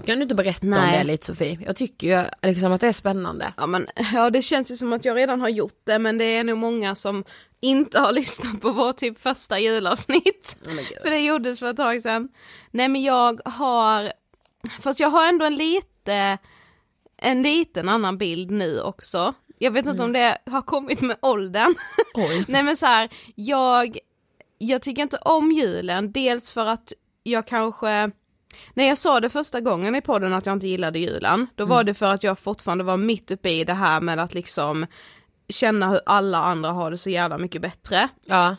Kan 0.05 0.15
du 0.15 0.23
inte 0.23 0.35
berätta 0.35 0.65
om 0.65 0.69
Nej. 0.69 0.97
det 0.97 1.03
lite 1.03 1.25
Sofie? 1.25 1.59
Jag 1.65 1.75
tycker 1.75 2.07
ju 2.07 2.25
liksom 2.49 2.71
att 2.71 2.81
det 2.81 2.87
är 2.87 2.91
spännande. 2.91 3.53
Ja 3.57 3.65
men, 3.67 3.87
ja 4.13 4.29
det 4.29 4.41
känns 4.41 4.71
ju 4.71 4.77
som 4.77 4.93
att 4.93 5.05
jag 5.05 5.17
redan 5.17 5.41
har 5.41 5.49
gjort 5.49 5.81
det 5.83 5.99
men 5.99 6.17
det 6.17 6.25
är 6.25 6.43
nog 6.43 6.57
många 6.57 6.95
som 6.95 7.23
inte 7.59 7.99
har 7.99 8.11
lyssnat 8.21 8.61
på 8.61 8.71
vår 8.71 8.93
typ 8.93 9.19
första 9.19 9.59
julavsnitt. 9.59 10.57
För 11.03 11.09
det 11.09 11.19
gjordes 11.19 11.59
för 11.59 11.69
ett 11.69 11.77
tag 11.77 12.01
sedan. 12.01 12.29
Nej 12.71 12.87
men 12.87 13.03
jag 13.03 13.41
har, 13.45 14.11
fast 14.81 14.99
jag 14.99 15.09
har 15.09 15.27
ändå 15.29 15.45
en 15.45 15.55
lite, 15.55 16.37
en 17.23 17.41
liten 17.41 17.89
annan 17.89 18.17
bild 18.17 18.51
nu 18.51 18.81
också. 18.81 19.33
Jag 19.57 19.71
vet 19.71 19.85
inte 19.85 20.03
om 20.03 20.13
det 20.13 20.37
har 20.45 20.61
kommit 20.61 21.01
med 21.01 21.17
åldern. 21.21 21.75
Nej 22.47 22.63
men 22.63 22.77
så 22.77 22.85
här, 22.85 23.09
jag, 23.35 23.97
jag 24.57 24.81
tycker 24.81 25.01
inte 25.01 25.17
om 25.17 25.51
julen, 25.51 26.11
dels 26.11 26.51
för 26.51 26.65
att 26.65 26.93
jag 27.23 27.47
kanske, 27.47 28.11
när 28.73 28.87
jag 28.87 28.97
sa 28.97 29.19
det 29.19 29.29
första 29.29 29.61
gången 29.61 29.95
i 29.95 30.01
podden 30.01 30.33
att 30.33 30.45
jag 30.45 30.55
inte 30.55 30.67
gillade 30.67 30.99
julen, 30.99 31.47
då 31.55 31.65
var 31.65 31.83
det 31.83 31.93
för 31.93 32.13
att 32.13 32.23
jag 32.23 32.39
fortfarande 32.39 32.83
var 32.83 32.97
mitt 32.97 33.31
uppe 33.31 33.49
i 33.49 33.63
det 33.63 33.73
här 33.73 34.01
med 34.01 34.19
att 34.19 34.33
liksom 34.33 34.85
känna 35.49 35.89
hur 35.89 36.01
alla 36.05 36.37
andra 36.37 36.69
har 36.71 36.91
det 36.91 36.97
så 36.97 37.09
jävla 37.09 37.37
mycket 37.37 37.61
bättre. 37.61 38.09
Ja. 38.25 38.55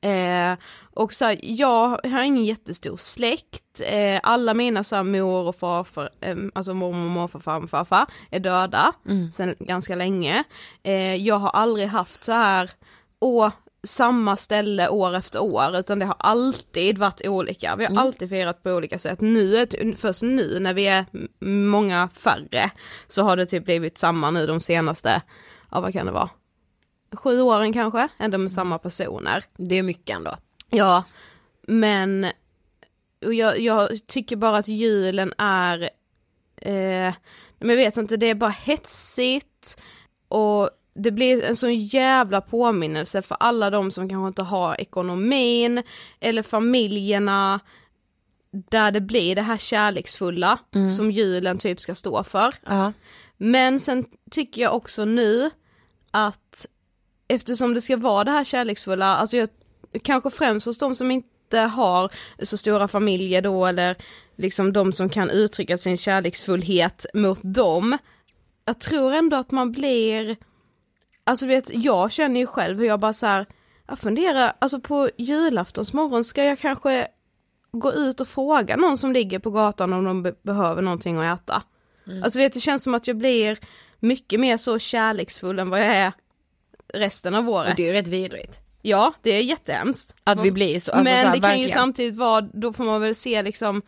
Eh, 0.00 0.58
och 0.94 1.12
så 1.12 1.24
här, 1.24 1.38
jag 1.42 1.88
har 1.88 2.22
ingen 2.22 2.44
jättestor 2.44 2.96
släkt, 2.96 3.80
eh, 3.90 4.20
alla 4.22 4.54
mina 4.54 4.84
så 4.84 4.96
här, 4.96 5.02
mor 5.02 5.46
och 5.48 5.56
farfar, 5.56 6.10
eh, 6.20 6.36
alltså 6.54 6.74
mormor, 6.74 7.08
morfar, 7.08 7.38
farmor, 7.38 7.66
farfar 7.66 8.06
är 8.30 8.40
döda 8.40 8.92
Mm. 9.08 9.32
sedan 9.32 9.54
ganska 9.58 9.94
länge. 9.94 10.44
Eh, 10.82 11.14
jag 11.14 11.38
har 11.38 11.50
aldrig 11.50 11.88
haft 11.88 12.24
så 12.24 12.32
här, 12.32 12.70
åh, 13.20 13.50
samma 13.82 14.36
ställe 14.36 14.88
år 14.88 15.14
efter 15.16 15.42
år 15.42 15.76
utan 15.78 15.98
det 15.98 16.06
har 16.06 16.16
alltid 16.18 16.98
varit 16.98 17.26
olika. 17.26 17.76
Vi 17.76 17.84
har 17.84 17.98
alltid 18.02 18.28
firat 18.28 18.62
på 18.62 18.70
olika 18.70 18.98
sätt. 18.98 19.20
Nu, 19.20 19.66
först 19.96 20.22
nu 20.22 20.58
när 20.60 20.74
vi 20.74 20.86
är 20.86 21.04
många 21.44 22.08
färre 22.08 22.70
så 23.06 23.22
har 23.22 23.36
det 23.36 23.46
typ 23.46 23.64
blivit 23.64 23.98
samma 23.98 24.30
nu 24.30 24.46
de 24.46 24.60
senaste, 24.60 25.22
ja 25.70 25.80
vad 25.80 25.92
kan 25.92 26.06
det 26.06 26.12
vara? 26.12 26.28
Sju 27.12 27.40
åren 27.40 27.72
kanske, 27.72 28.08
ändå 28.18 28.38
med 28.38 28.50
samma 28.50 28.78
personer. 28.78 29.44
Det 29.56 29.74
är 29.74 29.82
mycket 29.82 30.16
ändå. 30.16 30.36
Ja, 30.70 31.04
men 31.62 32.26
och 33.24 33.34
jag, 33.34 33.60
jag 33.60 34.06
tycker 34.06 34.36
bara 34.36 34.58
att 34.58 34.68
julen 34.68 35.32
är, 35.38 35.82
eh, 36.56 37.14
men 37.58 37.68
jag 37.68 37.76
vet 37.76 37.96
inte, 37.96 38.16
det 38.16 38.26
är 38.26 38.34
bara 38.34 38.50
hetsigt 38.50 39.82
och 40.28 40.70
det 40.94 41.10
blir 41.10 41.44
en 41.44 41.56
sån 41.56 41.74
jävla 41.74 42.40
påminnelse 42.40 43.22
för 43.22 43.36
alla 43.40 43.70
de 43.70 43.90
som 43.90 44.08
kanske 44.08 44.28
inte 44.28 44.42
har 44.42 44.80
ekonomin 44.80 45.82
eller 46.20 46.42
familjerna 46.42 47.60
där 48.50 48.90
det 48.90 49.00
blir 49.00 49.34
det 49.34 49.42
här 49.42 49.56
kärleksfulla 49.58 50.58
som 50.96 51.10
julen 51.10 51.58
typ 51.58 51.80
ska 51.80 51.94
stå 51.94 52.24
för. 52.24 52.54
Ja. 52.66 52.92
Men 53.36 53.80
sen 53.80 54.04
tycker 54.30 54.62
jag 54.62 54.74
också 54.74 55.04
nu 55.04 55.50
att 56.10 56.66
eftersom 57.28 57.74
det 57.74 57.80
ska 57.80 57.96
vara 57.96 58.24
det 58.24 58.30
här 58.30 58.44
kärleksfulla, 58.44 59.16
alltså 59.16 59.36
jag, 59.36 59.48
kanske 60.02 60.30
främst 60.30 60.66
hos 60.66 60.78
de 60.78 60.94
som 60.94 61.10
inte 61.10 61.58
har 61.58 62.10
så 62.42 62.56
stora 62.56 62.88
familjer 62.88 63.42
då 63.42 63.66
eller 63.66 63.96
liksom 64.36 64.72
de 64.72 64.92
som 64.92 65.08
kan 65.08 65.30
uttrycka 65.30 65.78
sin 65.78 65.96
kärleksfullhet 65.96 67.06
mot 67.14 67.40
dem. 67.42 67.98
Jag 68.64 68.80
tror 68.80 69.12
ändå 69.12 69.36
att 69.36 69.50
man 69.50 69.72
blir, 69.72 70.36
alltså 71.24 71.46
vet 71.46 71.70
jag 71.74 72.12
känner 72.12 72.40
ju 72.40 72.46
själv 72.46 72.78
hur 72.78 72.86
jag 72.86 73.00
bara 73.00 73.12
så 73.12 73.26
här, 73.26 73.46
jag 73.88 73.98
funderar, 73.98 74.52
alltså 74.58 74.80
på 74.80 75.10
julaftons 75.16 75.92
morgon 75.92 76.24
ska 76.24 76.44
jag 76.44 76.58
kanske 76.58 77.08
gå 77.72 77.92
ut 77.92 78.20
och 78.20 78.28
fråga 78.28 78.76
någon 78.76 78.98
som 78.98 79.12
ligger 79.12 79.38
på 79.38 79.50
gatan 79.50 79.92
om 79.92 80.04
de 80.04 80.22
be- 80.22 80.34
behöver 80.42 80.82
någonting 80.82 81.16
att 81.18 81.40
äta. 81.40 81.62
Alltså 82.24 82.38
vet 82.38 82.52
det 82.52 82.60
känns 82.60 82.84
som 82.84 82.94
att 82.94 83.06
jag 83.06 83.16
blir 83.16 83.58
mycket 84.00 84.40
mer 84.40 84.56
så 84.56 84.78
kärleksfull 84.78 85.58
än 85.58 85.70
vad 85.70 85.80
jag 85.80 85.86
är 85.96 86.12
resten 86.94 87.34
av 87.34 87.50
året. 87.50 87.70
Och 87.70 87.76
det 87.76 87.82
är 87.82 87.86
ju 87.86 87.92
rätt 87.92 88.08
vidrigt. 88.08 88.58
Ja, 88.82 89.12
det 89.22 89.30
är 89.30 89.40
jättehemskt. 89.42 90.14
Att 90.24 90.40
vi 90.40 90.50
blir 90.50 90.80
så, 90.80 90.92
alltså 90.92 91.04
Men 91.12 91.20
så 91.20 91.26
här, 91.26 91.34
det 91.34 91.40
kan 91.40 91.50
ju 91.50 91.56
verkligen. 91.56 91.70
samtidigt 91.78 92.14
vara, 92.16 92.40
då 92.40 92.72
får 92.72 92.84
man 92.84 93.00
väl 93.00 93.14
se 93.14 93.42
liksom, 93.42 93.82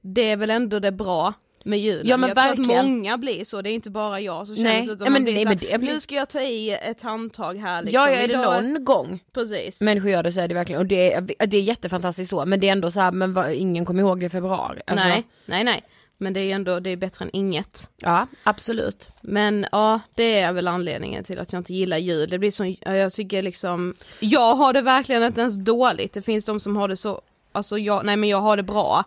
det 0.00 0.30
är 0.30 0.36
väl 0.36 0.50
ändå 0.50 0.78
det 0.78 0.92
bra 0.92 1.32
med 1.64 1.78
julen. 1.78 2.06
Ja, 2.06 2.16
men 2.16 2.28
jag 2.28 2.36
tror 2.38 2.46
verkligen. 2.56 2.80
att 2.80 2.86
många 2.86 3.18
blir 3.18 3.44
så, 3.44 3.62
det 3.62 3.70
är 3.70 3.74
inte 3.74 3.90
bara 3.90 4.20
jag 4.20 4.46
som 4.46 4.56
känner 4.56 4.82
så, 4.82 4.92
utan 4.92 5.04
man 5.04 5.12
men 5.12 5.24
blir 5.24 5.34
nej, 5.34 5.42
så 5.42 5.48
här, 5.48 5.78
blir- 5.78 5.92
nu 5.92 6.00
ska 6.00 6.14
jag 6.14 6.28
ta 6.28 6.40
i 6.40 6.70
ett 6.70 7.02
handtag 7.02 7.54
här 7.58 7.82
liksom. 7.82 8.00
Ja, 8.02 8.10
ja, 8.10 8.16
är 8.16 8.28
det 8.28 8.34
Idag- 8.34 8.64
någon 8.64 8.84
gång 8.84 9.20
Precis. 9.34 9.80
människor 9.82 10.10
gör 10.10 10.22
det 10.22 10.32
så 10.32 10.40
är 10.40 10.48
det 10.48 10.54
verkligen, 10.54 10.80
och 10.80 10.86
det 10.86 11.12
är, 11.12 11.46
det 11.46 11.56
är 11.56 11.62
jättefantastiskt 11.62 12.30
så, 12.30 12.46
men 12.46 12.60
det 12.60 12.68
är 12.68 12.72
ändå 12.72 12.90
så 12.90 13.00
här, 13.00 13.12
men 13.12 13.32
vad, 13.32 13.52
ingen 13.52 13.84
kommer 13.84 14.02
ihåg 14.02 14.20
det 14.20 14.26
i 14.26 14.28
februari. 14.28 14.80
Alltså, 14.86 15.08
nej, 15.08 15.24
nej, 15.46 15.64
nej. 15.64 15.82
Men 16.20 16.32
det 16.32 16.40
är 16.40 16.54
ändå, 16.54 16.80
det 16.80 16.90
är 16.90 16.96
bättre 16.96 17.24
än 17.24 17.30
inget. 17.32 17.90
Ja, 17.96 18.26
absolut. 18.44 19.08
Men 19.20 19.66
ja, 19.72 20.00
det 20.14 20.40
är 20.40 20.52
väl 20.52 20.68
anledningen 20.68 21.24
till 21.24 21.38
att 21.38 21.52
jag 21.52 21.60
inte 21.60 21.74
gillar 21.74 21.98
jul. 21.98 22.28
Det 22.28 22.38
blir 22.38 22.50
så, 22.50 22.64
ja, 22.64 22.96
jag 22.96 23.12
tycker 23.12 23.42
liksom, 23.42 23.94
jag 24.20 24.54
har 24.54 24.72
det 24.72 24.82
verkligen 24.82 25.22
inte 25.22 25.40
ens 25.40 25.56
dåligt. 25.56 26.12
Det 26.12 26.22
finns 26.22 26.44
de 26.44 26.60
som 26.60 26.76
har 26.76 26.88
det 26.88 26.96
så, 26.96 27.20
alltså 27.52 27.78
jag, 27.78 28.04
nej 28.04 28.16
men 28.16 28.28
jag 28.28 28.40
har 28.40 28.56
det 28.56 28.62
bra. 28.62 29.04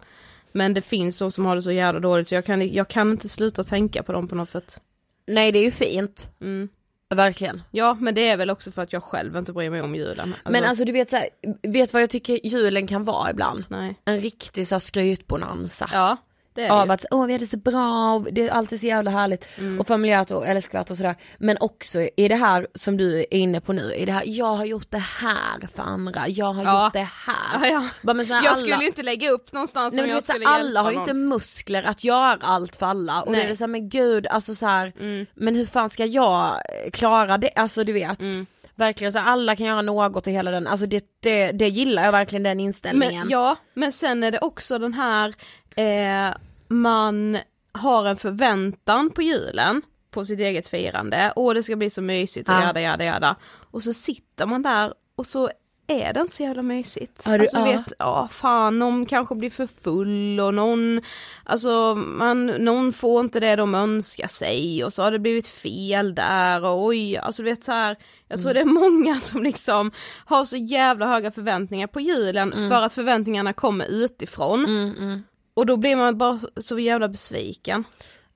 Men 0.51 0.73
det 0.73 0.81
finns 0.81 1.19
de 1.19 1.31
som 1.31 1.45
har 1.45 1.55
det 1.55 1.61
så 1.61 1.71
jävla 1.71 1.99
dåligt 1.99 2.27
så 2.27 2.35
jag 2.35 2.45
kan, 2.45 2.73
jag 2.73 2.87
kan 2.87 3.11
inte 3.11 3.29
sluta 3.29 3.63
tänka 3.63 4.03
på 4.03 4.13
dem 4.13 4.27
på 4.27 4.35
något 4.35 4.49
sätt. 4.49 4.81
Nej 5.25 5.51
det 5.51 5.59
är 5.59 5.63
ju 5.63 5.71
fint. 5.71 6.29
Mm. 6.41 6.69
Verkligen. 7.09 7.61
Ja 7.71 7.97
men 7.99 8.15
det 8.15 8.29
är 8.29 8.37
väl 8.37 8.49
också 8.49 8.71
för 8.71 8.81
att 8.81 8.93
jag 8.93 9.03
själv 9.03 9.37
inte 9.37 9.53
bryr 9.53 9.69
mig 9.69 9.81
om 9.81 9.95
julen. 9.95 10.35
men 10.43 10.63
alltså 10.63 10.85
du 10.85 10.91
vet 10.91 11.09
så 11.09 11.15
här, 11.15 11.29
vet 11.61 11.93
vad 11.93 12.01
jag 12.01 12.09
tycker 12.09 12.47
julen 12.47 12.87
kan 12.87 13.03
vara 13.03 13.31
ibland? 13.31 13.63
Nej. 13.67 13.95
En 14.05 14.21
riktig 14.21 14.67
så 14.67 14.75
här 14.75 14.79
skrytbonanza. 14.79 15.89
Ja, 15.93 16.17
det 16.53 16.61
är 16.63 16.69
Av 16.71 16.91
att 16.91 17.05
åh 17.11 17.25
vi 17.25 17.33
hade 17.33 17.45
så 17.47 17.57
bra, 17.57 18.13
och 18.13 18.27
det 18.33 18.41
är 18.47 18.49
alltid 18.51 18.79
så 18.79 18.85
jävla 18.85 19.11
härligt 19.11 19.47
Mm. 19.57 19.79
och 19.79 19.87
familjärt 19.87 20.31
och 20.31 20.47
älskvärt 20.47 20.91
och 20.91 20.97
sådär. 20.97 21.15
Men 21.37 21.57
också 21.59 21.99
i 22.17 22.27
det 22.27 22.35
här 22.35 22.67
som 22.75 22.97
du 22.97 23.19
är 23.19 23.33
inne 23.33 23.61
på 23.61 23.73
nu, 23.73 23.93
i 23.93 24.05
det 24.05 24.11
här, 24.11 24.23
jag 24.25 24.45
har 24.55 24.65
gjort 24.65 24.91
det 24.91 24.97
här 25.19 25.67
för 25.75 25.83
andra, 25.83 26.27
jag 26.27 26.53
har 26.53 26.63
Ja. 26.63 26.85
gjort 26.85 26.93
det 26.93 27.07
här. 27.25 27.59
Ja, 27.61 27.67
ja. 27.67 27.89
Bara, 28.01 28.13
men 28.13 28.27
Jag 28.27 28.37
alla- 28.45 28.55
skulle 28.55 28.85
inte 28.85 29.03
lägga 29.03 29.29
upp 29.29 29.53
någonstans 29.53 29.93
Nej, 29.95 30.03
om 30.03 30.09
jag 30.09 30.23
skulle 30.23 30.45
alla 30.47 30.81
har 30.81 30.91
ju 30.91 30.97
inte 30.99 31.13
muskler 31.13 31.83
att 31.83 32.03
göra 32.03 32.37
allt 32.41 32.75
för 32.75 32.85
alla 32.85 33.21
och 33.21 33.31
Nej. 33.31 33.45
det 33.45 33.51
är 33.51 33.55
så 33.55 33.63
här, 33.63 33.67
men 33.67 33.89
gud, 33.89 34.27
alltså 34.27 34.55
så 34.55 34.65
här, 34.65 34.93
Mm. 34.99 35.25
men 35.33 35.55
hur 35.55 35.65
fan 35.65 35.89
ska 35.89 36.05
jag 36.05 36.45
eh, 36.47 36.91
klara 36.91 37.37
det, 37.37 37.49
alltså 37.55 37.83
du 37.83 37.93
vet. 37.93 38.21
Mm. 38.21 38.45
Verkligen 38.75 39.13
så 39.13 39.19
alla 39.19 39.55
kan 39.55 39.65
göra 39.65 39.81
något 39.81 40.27
och 40.27 40.33
hela 40.33 40.51
den, 40.51 40.67
alltså 40.67 40.85
det, 40.85 41.05
det, 41.19 41.51
det 41.51 41.67
gillar 41.69 42.05
jag 42.05 42.11
verkligen 42.11 42.43
den 42.43 42.59
inställningen. 42.59 43.19
Men, 43.19 43.29
ja, 43.29 43.55
men 43.73 43.91
sen 43.91 44.23
är 44.23 44.31
det 44.31 44.39
också 44.39 44.79
den 44.79 44.93
här, 44.93 45.33
eh, 45.75 46.33
man 46.67 47.37
har 47.71 48.05
en 48.05 48.17
förväntan 48.17 49.09
på 49.09 49.21
julen, 49.21 49.81
på 50.11 50.25
sitt 50.25 50.39
eget 50.39 50.67
firande, 50.67 51.33
och 51.35 51.53
det 51.53 51.63
ska 51.63 51.75
bli 51.75 51.89
så 51.89 52.01
mysigt 52.01 52.49
och 52.49 52.55
Ja. 52.55 52.61
jada 52.63 52.81
jada 52.81 53.05
jada. 53.05 53.35
Och 53.71 53.83
så 53.83 53.93
sitter 53.93 54.45
man 54.45 54.61
där 54.61 54.93
och 55.15 55.25
så 55.25 55.49
är 55.87 56.13
det 56.13 56.19
inte 56.21 56.33
så 56.35 56.43
jävla 56.43 56.61
mysigt. 56.61 57.23
Ja, 57.25 57.31
du- 57.31 57.39
alltså 57.39 57.57
ja. 57.57 57.65
vet, 57.65 57.93
ja 57.99 58.27
fan 58.31 58.79
någon 58.79 59.05
kanske 59.05 59.35
blir 59.35 59.49
för 59.49 59.67
full 59.83 60.39
och 60.39 60.53
någon, 60.53 61.01
alltså 61.43 61.95
man, 61.95 62.45
någon 62.45 62.93
får 62.93 63.21
inte 63.21 63.39
det 63.39 63.55
de 63.55 63.75
önskar 63.75 64.27
sig 64.27 64.83
och 64.83 64.93
så 64.93 65.03
har 65.03 65.11
det 65.11 65.19
blivit 65.19 65.47
fel 65.47 66.15
där 66.15 66.63
och 66.65 66.85
oj, 66.85 67.17
alltså 67.17 67.43
du 67.43 67.49
vet 67.49 67.63
så 67.63 67.71
här, 67.71 67.97
jag 68.27 68.41
tror 68.41 68.53
det 68.53 68.59
är 68.59 68.65
många 68.65 69.19
som 69.19 69.43
liksom 69.43 69.91
har 70.25 70.45
så 70.45 70.57
jävla 70.57 71.07
höga 71.07 71.31
förväntningar 71.31 71.87
på 71.87 71.99
julen 71.99 72.51
för 72.69 72.81
att 72.81 72.93
förväntningarna 72.93 73.53
kommer 73.53 73.85
utifrån. 73.89 74.65
Mm, 74.65 74.95
mm. 74.97 75.23
Och 75.53 75.65
då 75.65 75.77
blir 75.77 75.95
man 75.95 76.17
bara 76.17 76.39
så 76.57 76.79
jävla 76.79 77.07
besviken. 77.09 77.83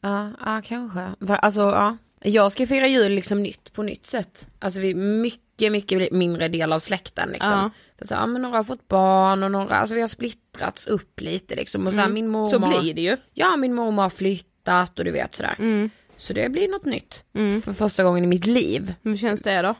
Ja, 0.01 0.31
ja 0.45 0.61
kanske. 0.65 1.09
Alltså 1.35 1.61
ja. 1.61 1.97
Jag 2.21 2.51
ska 2.51 2.67
fira 2.67 2.87
jul 2.87 3.11
liksom 3.11 3.43
nytt 3.43 3.73
på 3.73 3.83
nytt 3.83 4.05
sätt. 4.05 4.47
Alltså 4.59 4.79
vi 4.79 4.89
är 4.91 4.95
mycket, 4.95 5.71
mycket 5.71 6.11
mindre 6.11 6.47
del 6.47 6.73
av 6.73 6.79
släkten 6.79 7.29
liksom. 7.29 7.51
Ja. 7.51 7.69
För 7.97 8.07
så, 8.07 8.13
ja, 8.13 8.25
men 8.25 8.41
några 8.41 8.57
har 8.57 8.63
fått 8.63 8.87
barn 8.87 9.43
och 9.43 9.51
några, 9.51 9.75
alltså 9.75 9.95
vi 9.95 10.01
har 10.01 10.07
splittrats 10.07 10.87
upp 10.87 11.21
lite 11.21 11.55
liksom. 11.55 11.87
Och 11.87 11.93
så 11.93 11.99
här, 11.99 12.09
min 12.09 12.27
mormor, 12.27 12.55
Mm. 12.57 12.71
Så 12.71 12.79
blir 12.81 12.93
det 12.93 13.01
ju. 13.01 13.17
ja 13.33 13.57
min 13.57 13.73
mormor 13.73 14.03
har 14.03 14.09
flyttat 14.09 14.99
och 14.99 15.05
du 15.05 15.11
vet 15.11 15.35
sådär. 15.35 15.55
Mm. 15.59 15.89
Så 16.17 16.33
det 16.33 16.49
blir 16.49 16.67
något 16.67 16.85
nytt. 16.85 17.23
För 17.63 17.73
första 17.73 18.03
gången 18.03 18.23
i 18.23 18.27
mitt 18.27 18.45
liv. 18.45 18.93
Hur 19.03 19.17
känns 19.17 19.41
det 19.41 19.61
då? 19.61 19.75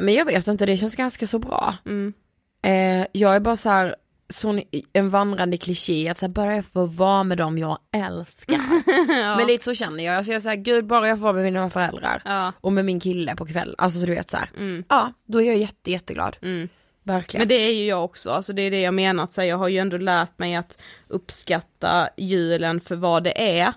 Men 0.00 0.14
jag 0.14 0.24
vet 0.24 0.48
inte, 0.48 0.66
det 0.66 0.76
känns 0.76 0.96
ganska 0.96 1.26
så 1.26 1.38
bra. 1.38 1.74
Mm. 1.86 2.12
Eh, 2.62 3.06
jag 3.12 3.34
är 3.36 3.40
bara 3.40 3.56
så 3.56 3.68
här, 3.68 3.96
sån, 4.28 4.62
en 4.92 5.10
vandrande 5.10 5.56
kliché 5.56 6.08
att 6.08 6.18
så 6.18 6.26
här, 6.26 6.32
bara 6.32 6.54
jag 6.54 6.64
får 6.64 6.86
vara 6.86 7.24
med 7.24 7.38
dem 7.38 7.58
jag 7.58 7.78
älskar. 7.92 8.60
Men 9.36 9.46
lite 9.46 9.64
så 9.64 9.74
känner 9.74 10.04
jag, 10.04 10.16
alltså 10.16 10.32
jag 10.32 10.42
säger 10.42 10.56
gud 10.56 10.86
bara 10.86 11.08
jag 11.08 11.18
får 11.18 11.22
vara 11.22 11.32
med 11.32 11.44
mina 11.44 11.70
föräldrar. 11.70 12.22
Ja. 12.24 12.52
Och 12.60 12.72
med 12.72 12.84
min 12.84 13.00
kille 13.00 13.36
på 13.36 13.46
kväll, 13.46 13.74
alltså 13.78 14.00
så 14.00 14.06
du 14.06 14.14
vet 14.14 14.30
så 14.30 14.36
här. 14.36 14.50
Mm. 14.56 14.84
Ja, 14.88 15.12
då 15.26 15.42
är 15.42 15.46
jag 15.46 15.56
jätte, 15.56 15.90
jätteglad. 15.90 16.36
Mm. 16.42 16.68
Verkligen. 17.02 17.40
Men 17.40 17.48
det 17.48 17.54
är 17.54 17.72
ju 17.72 17.84
jag 17.84 18.04
också, 18.04 18.30
alltså 18.30 18.52
det 18.52 18.62
är 18.62 18.70
det 18.70 18.80
jag 18.80 18.94
menar, 18.94 19.24
att 19.24 19.32
säga, 19.32 19.48
jag 19.48 19.56
har 19.56 19.68
ju 19.68 19.78
ändå 19.78 19.96
lärt 19.96 20.38
mig 20.38 20.54
att 20.54 20.82
uppskatta 21.08 22.08
julen 22.16 22.80
för 22.80 22.96
vad 22.96 23.24
det 23.24 23.58
är 23.58 23.72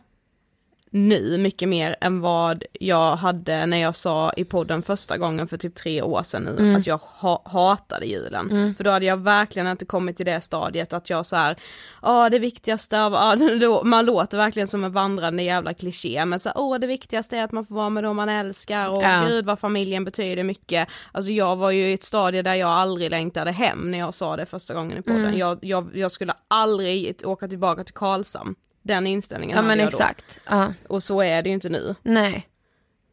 nu 0.91 1.37
mycket 1.37 1.69
mer 1.69 1.95
än 2.01 2.21
vad 2.21 2.63
jag 2.79 3.15
hade 3.15 3.65
när 3.65 3.77
jag 3.77 3.95
sa 3.95 4.33
i 4.37 4.45
podden 4.45 4.81
första 4.81 5.17
gången 5.17 5.47
för 5.47 5.57
typ 5.57 5.75
tre 5.75 6.01
år 6.01 6.23
sedan 6.23 6.43
nu 6.43 6.55
Mm. 6.59 6.75
att 6.75 6.87
jag 6.87 6.97
ha 6.97 7.41
hatade 7.45 8.05
julen. 8.05 8.73
För 8.77 8.83
då 8.83 8.89
hade 8.91 9.05
jag 9.05 9.17
verkligen 9.17 9.67
inte 9.67 9.85
kommit 9.85 10.17
till 10.17 10.25
det 10.25 10.41
stadiet 10.41 10.93
att 10.93 11.09
jag 11.09 11.25
så 11.25 11.35
här, 11.35 11.55
ja 12.01 12.29
det 12.29 12.39
viktigaste 12.39 13.01
av, 13.03 13.11
man 13.83 14.05
låter 14.05 14.37
verkligen 14.37 14.67
som 14.67 14.83
en 14.83 14.91
vandrande 14.91 15.43
jävla 15.43 15.73
kliché 15.73 16.25
men 16.25 16.39
så 16.39 16.51
åh 16.55 16.79
det 16.79 16.87
viktigaste 16.87 17.37
är 17.37 17.43
att 17.43 17.51
man 17.51 17.65
får 17.65 17.75
vara 17.75 17.89
med 17.89 18.03
dem 18.03 18.15
man 18.15 18.29
älskar 18.29 18.89
och 18.89 19.03
Ja. 19.03 19.25
gud 19.27 19.45
vad 19.45 19.59
familjen 19.59 20.05
betyder 20.05 20.43
mycket. 20.43 20.87
Alltså 21.11 21.31
jag 21.31 21.55
var 21.55 21.71
ju 21.71 21.89
i 21.89 21.93
ett 21.93 22.03
stadie 22.03 22.41
där 22.41 22.55
jag 22.55 22.69
aldrig 22.69 23.09
längtade 23.11 23.51
hem 23.51 23.91
när 23.91 23.99
jag 23.99 24.13
sa 24.13 24.37
det 24.37 24.45
första 24.45 24.73
gången 24.73 24.97
i 24.97 25.01
podden. 25.01 25.25
Mm. 25.25 25.37
Jag, 25.37 25.59
jag, 25.61 25.89
jag 25.93 26.11
skulle 26.11 26.33
aldrig 26.47 27.21
åka 27.25 27.47
tillbaka 27.47 27.83
till 27.83 27.93
Karlshamn. 27.93 28.55
Den 28.93 29.07
inställningen 29.07 29.55
ja 29.55 29.61
hade 29.61 29.67
men 29.67 29.79
jag 29.79 29.87
exakt. 29.87 30.39
Ja. 30.49 30.73
då. 30.87 30.95
Och 30.95 31.03
så 31.03 31.21
är 31.21 31.43
det 31.43 31.49
ju 31.49 31.53
inte 31.55 31.69
nu. 31.69 31.95
Nej. 32.03 32.47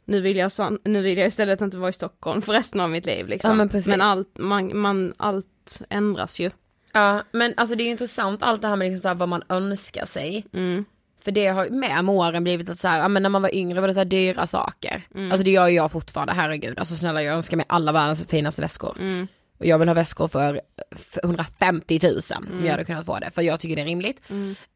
Nu 0.05 0.21
vill, 0.21 0.37
jag, 0.37 0.51
nu 0.85 1.03
vill 1.03 1.19
jag 1.19 1.29
istället 1.29 1.61
inte 1.61 1.79
vara 1.79 1.91
i 1.91 1.93
Stockholm 1.93 2.43
för 2.43 2.53
resten 2.53 2.81
av 2.81 2.91
mitt 2.91 3.07
liv 3.07 3.29
liksom. 3.29 3.51
Ja, 3.51 3.55
men 3.55 3.69
precis. 3.69 3.97
allt, 4.01 4.39
man, 4.39 4.79
man, 4.79 5.15
allt 5.17 5.83
ändras 5.91 6.41
ju. 6.41 6.51
Ja 6.93 7.23
men 7.33 7.55
alltså 7.57 7.75
det 7.75 7.83
är 7.83 7.85
ju 7.85 7.91
intressant 7.91 8.43
allt 8.43 8.63
det 8.63 8.69
här 8.69 8.77
med 8.77 8.89
liksom 8.89 9.03
så 9.03 9.09
här, 9.09 9.15
vad 9.15 9.29
man 9.29 9.43
önskar 9.49 10.05
sig. 10.07 10.47
Mm. 10.53 10.85
För 11.25 11.31
det 11.33 11.47
har 11.47 11.69
med 11.71 12.05
med 12.05 12.15
åren 12.15 12.45
blivit 12.45 12.71
att 12.71 12.79
så 12.79 12.89
här, 12.89 13.01
ja 13.01 13.09
men 13.09 13.23
när 13.23 13.31
man 13.31 13.43
var 13.43 13.55
yngre 13.55 13.81
var 13.81 13.89
det 13.89 13.95
så 13.95 14.01
här 14.01 14.05
dyra 14.05 14.47
saker. 14.47 15.03
Mm. 15.15 15.33
Alltså 15.33 15.45
det 15.45 15.51
gör 15.51 15.69
ju 15.69 15.75
jag 15.75 15.93
fortfarande, 15.93 16.33
herregud. 16.33 16.79
Alltså 16.79 16.95
snälla 16.95 17.23
jag 17.23 17.35
önskar 17.35 17.57
mig 17.57 17.67
alla 17.69 17.93
världens 17.93 18.27
finaste 18.27 18.63
väskor. 18.63 18.97
Mm. 19.01 19.27
Och 19.59 19.67
jag 19.67 19.79
vill 19.79 19.89
ha 19.89 19.95
väskor 19.95 20.29
för 20.29 20.61
för 20.97 21.21
150 21.25 22.01
000 22.03 22.13
om 22.37 22.47
Mm. 22.47 22.65
jag 22.65 22.71
hade 22.73 22.85
kunnat 22.85 23.07
få 23.07 23.19
det, 23.19 23.31
för 23.31 23.43
jag 23.43 23.61
tycker 23.61 23.77
det 23.77 23.83
är 23.83 23.87
rimligt. 23.87 24.23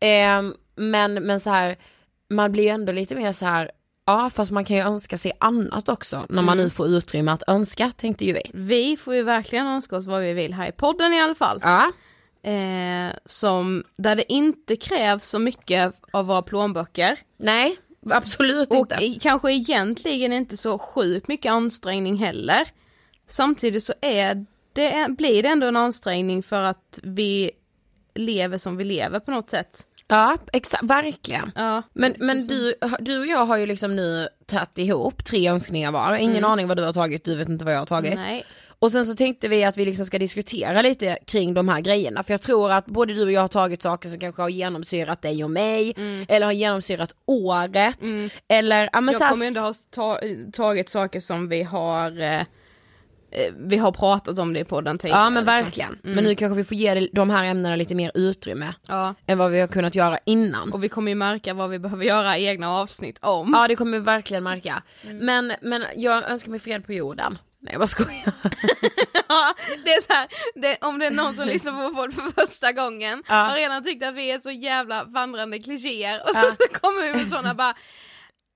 Ehm, 0.00 0.54
men, 0.80 1.14
men 1.14 1.40
så 1.40 1.50
här, 1.50 1.76
man 2.30 2.52
blir 2.52 2.62
ju 2.62 2.68
ändå 2.68 2.92
lite 2.92 3.14
mer 3.14 3.32
så 3.32 3.46
här, 3.46 3.70
ja 4.06 4.30
fast 4.30 4.50
man 4.50 4.64
kan 4.64 4.76
ju 4.76 4.82
önska 4.82 5.18
sig 5.18 5.32
annat 5.40 5.88
också 5.88 6.26
när 6.28 6.42
man 6.42 6.54
Mm. 6.54 6.64
nu 6.64 6.70
får 6.70 6.86
utrymme 6.88 7.32
att 7.32 7.42
önska 7.46 7.92
tänkte 7.96 8.24
ju 8.24 8.32
vi. 8.32 8.42
Vi 8.54 8.96
får 8.96 9.14
ju 9.14 9.22
verkligen 9.22 9.66
önska 9.66 9.96
oss 9.96 10.06
vad 10.06 10.22
vi 10.22 10.32
vill 10.32 10.54
här 10.54 10.68
i 10.68 10.72
podden 10.72 11.12
i 11.12 11.20
alla 11.20 11.34
fall. 11.34 11.58
Ja. 11.62 11.92
Eh, 12.50 13.12
som, 13.24 13.84
där 13.96 14.16
det 14.16 14.32
inte 14.32 14.76
krävs 14.76 15.24
så 15.28 15.38
mycket 15.38 15.94
av 16.10 16.26
våra 16.26 16.42
plånböcker. 16.42 17.18
Nej, 17.36 17.76
absolut 18.10 18.70
Och 18.70 18.76
inte. 18.76 18.94
i- 19.04 19.18
kanske 19.22 19.52
egentligen 19.52 20.32
inte 20.32 20.56
så 20.56 20.78
sjukt 20.78 21.28
mycket 21.28 21.52
ansträngning 21.52 22.16
heller. 22.16 22.68
Samtidigt 23.26 23.82
så 23.84 23.92
är 24.00 24.46
det, 24.72 25.06
blir 25.18 25.42
det 25.42 25.48
ändå 25.48 25.66
en 25.66 25.76
ansträngning 25.76 26.42
för 26.42 26.62
att 26.62 26.98
vi 27.02 27.50
lever 28.14 28.58
som 28.58 28.76
vi 28.76 28.84
lever 28.84 29.20
på 29.20 29.30
något 29.30 29.50
sätt. 29.50 29.82
Ja, 30.10 30.36
exakt, 30.52 30.82
verkligen. 30.82 31.52
Ja, 31.54 31.82
Men, 31.92 32.14
men 32.18 32.46
du, 32.46 32.74
du 33.00 33.18
och 33.18 33.26
jag 33.26 33.46
har 33.46 33.56
ju 33.56 33.66
liksom 33.66 33.96
nu 33.96 34.28
tagit 34.46 34.78
ihop 34.78 35.24
tre 35.24 35.50
önskningar 35.50 35.92
var, 35.92 36.16
ingen 36.16 36.44
aning 36.44 36.68
vad 36.68 36.76
du 36.76 36.82
har 36.82 36.92
tagit, 36.92 37.24
du 37.24 37.34
vet 37.34 37.48
inte 37.48 37.64
vad 37.64 37.74
jag 37.74 37.78
har 37.78 37.86
tagit. 37.86 38.14
Nej. 38.14 38.44
Och 38.80 38.92
sen 38.92 39.06
så 39.06 39.14
tänkte 39.14 39.48
vi 39.48 39.64
att 39.64 39.76
vi 39.76 39.84
liksom 39.84 40.06
ska 40.06 40.18
diskutera 40.18 40.82
lite 40.82 41.18
kring 41.26 41.54
de 41.54 41.68
här 41.68 41.80
grejerna. 41.80 42.22
För 42.22 42.32
jag 42.32 42.42
tror 42.42 42.72
att 42.72 42.86
både 42.86 43.14
du 43.14 43.22
och 43.22 43.32
jag 43.32 43.40
har 43.40 43.48
tagit 43.48 43.82
saker 43.82 44.08
som 44.08 44.18
kanske 44.18 44.42
har 44.42 44.48
genomsyrat 44.48 45.22
dig 45.22 45.44
och 45.44 45.50
mig 45.50 45.94
eller 46.28 46.46
har 46.46 46.52
genomsyrat 46.52 47.14
året. 47.26 47.98
Eller 48.48 48.90
ja 48.92 49.00
men 49.00 49.12
Jag 49.12 49.18
så 49.18 49.24
här, 49.24 49.32
kommer 49.32 49.46
ändå 49.46 49.60
ha 49.60 49.72
ta, 49.90 50.20
tagit 50.52 50.88
saker 50.88 51.20
som 51.20 51.48
vi 51.48 51.62
har 51.62 52.22
eh, 52.22 52.40
vi 53.56 53.76
har 53.76 53.92
pratat 53.92 54.38
om 54.38 54.52
det 54.52 54.60
i 54.60 54.64
podden 54.64 54.98
tidigare. 54.98 55.18
Ja 55.20 55.30
men 55.30 55.44
liksom. 55.44 55.54
verkligen, 55.64 55.98
men 56.02 56.24
nu 56.24 56.34
kanske 56.34 56.56
vi 56.56 56.64
får 56.64 56.76
ge 56.76 57.08
de 57.12 57.30
här 57.30 57.44
ämnena 57.44 57.76
lite 57.76 57.94
mer 57.94 58.10
utrymme 58.14 58.74
Ja, 58.86 59.14
än 59.26 59.38
vad 59.38 59.50
vi 59.50 59.60
har 59.60 59.68
kunnat 59.68 59.94
göra 59.94 60.18
innan. 60.26 60.72
och 60.72 60.84
vi 60.84 60.88
kommer 60.88 61.10
ju 61.10 61.14
märka 61.14 61.54
vad 61.54 61.70
vi 61.70 61.78
behöver 61.78 62.04
göra 62.04 62.38
egna 62.38 62.70
avsnitt 62.70 63.18
om. 63.20 63.50
Ja 63.54 63.68
det 63.68 63.76
kommer 63.76 63.92
vi 63.98 64.04
verkligen 64.04 64.42
märka. 64.42 64.82
Men, 65.20 65.52
men 65.62 65.84
jag 65.96 66.30
önskar 66.30 66.50
mig 66.50 66.60
fred 66.60 66.86
på 66.86 66.92
jorden. 66.92 67.38
Nej 67.62 67.72
jag 67.72 67.80
bara 67.80 67.86
skojar. 67.88 68.32
Ja, 69.28 69.54
det 69.84 69.90
är 69.90 70.00
så 70.02 70.12
här, 70.12 70.28
det, 70.54 70.76
om 70.86 70.98
det 70.98 71.06
är 71.06 71.10
någon 71.10 71.34
som 71.34 71.46
lyssnar 71.46 71.72
på 71.72 71.94
vår 71.96 72.10
för 72.10 72.40
första 72.46 72.72
gången 72.72 73.22
Ja. 73.28 73.34
har 73.34 73.56
redan 73.56 73.84
tyckt 73.84 74.04
att 74.04 74.14
vi 74.14 74.30
är 74.30 74.38
så 74.40 74.50
jävla 74.50 75.04
vandrande 75.04 75.58
klichéer 75.58 76.20
och 76.24 76.34
så, 76.34 76.40
Ja. 76.44 76.52
så 76.72 76.78
kommer 76.80 77.06
vi 77.12 77.18
med 77.18 77.28
sådana 77.28 77.54
bara 77.54 77.74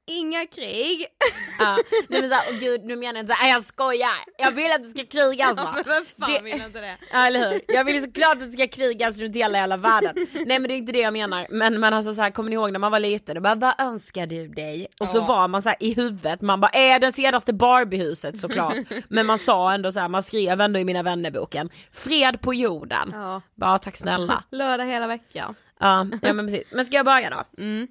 Inga 0.07 0.47
krig, 0.47 1.07
Ja, 1.59 1.79
nej 2.09 2.21
men 2.21 2.31
såhär, 2.31 2.45
åh 2.53 2.59
gud 2.59 2.85
nu 2.85 2.97
menar 2.97 3.15
jag 3.15 3.23
inte 3.23 3.35
såhär, 3.35 3.51
jag 3.53 3.65
skojar, 3.65 4.11
jag 4.39 4.51
vill 4.51 4.73
att 4.73 4.83
det 4.83 4.89
ska 4.91 5.05
krigas 5.05 5.57
va. 5.57 5.63
ja, 5.65 5.73
men 5.75 5.85
vem 5.85 6.05
fan 6.21 6.33
Det- 6.33 6.43
vill 6.43 6.63
inte 6.63 6.81
det? 6.81 6.97
Ja 7.13 7.27
eller 7.27 7.51
hur, 7.53 7.61
jag 7.69 7.85
vill 7.85 7.95
ju 7.95 8.01
såklart 8.03 8.33
att 8.33 8.51
det 8.51 8.53
ska 8.53 8.67
krigas 8.69 9.19
runt 9.19 9.37
hela 9.37 9.59
jävla 9.59 9.77
världen. 9.77 10.15
Nej 10.33 10.59
men 10.59 10.63
det 10.63 10.75
är 10.75 10.77
inte 10.77 10.93
det 10.93 10.99
jag 10.99 11.13
menar, 11.13 11.47
men, 11.51 11.81
men 11.81 11.95
alltså 11.95 12.15
så 12.15 12.23
här, 12.23 12.31
kommer 12.31 12.51
ni 12.51 12.55
ihåg 12.55 12.73
när 12.73 12.79
man 12.79 12.93
var 12.93 13.01
liten 13.01 13.37
och 13.37 13.43
bara 13.43 13.55
vad 13.55 13.75
önskar 13.81 14.27
du 14.27 14.49
dig? 14.49 14.87
Och 15.01 15.09
så 15.09 15.19
Ja. 15.19 15.25
var 15.27 15.49
man 15.49 15.63
så 15.63 15.69
här 15.69 15.77
i 15.81 15.95
huvudet, 15.95 16.41
man 16.41 16.61
bara 16.61 16.71
är 16.71 16.99
det 16.99 17.13
senaste 17.13 17.53
Barbiehuset 17.53 18.39
såklart. 18.41 18.75
men 19.09 19.27
man 19.27 19.39
sa 19.39 19.73
ändå 19.73 19.93
så 19.93 20.01
här, 20.01 20.09
man 20.09 20.23
skrev 20.23 20.61
ändå 20.61 20.81
i 20.81 20.85
mina 20.85 21.03
vännerboken, 21.03 21.71
fred 21.93 22.41
på 22.41 22.55
jorden. 22.55 23.11
Ja. 23.13 23.43
Bara 23.55 23.79
tack 23.79 23.97
snälla. 23.97 24.45
Lördag 24.51 24.85
hela 24.85 25.07
veckan. 25.07 25.55
Ja, 25.81 26.07
ja 26.23 26.33
men 26.33 26.47
precis. 26.47 26.63
Men 26.73 26.87
ska 26.87 26.97
jag 26.97 27.07
börja 27.07 27.31
då? 27.31 27.63
Mm. 27.63 27.87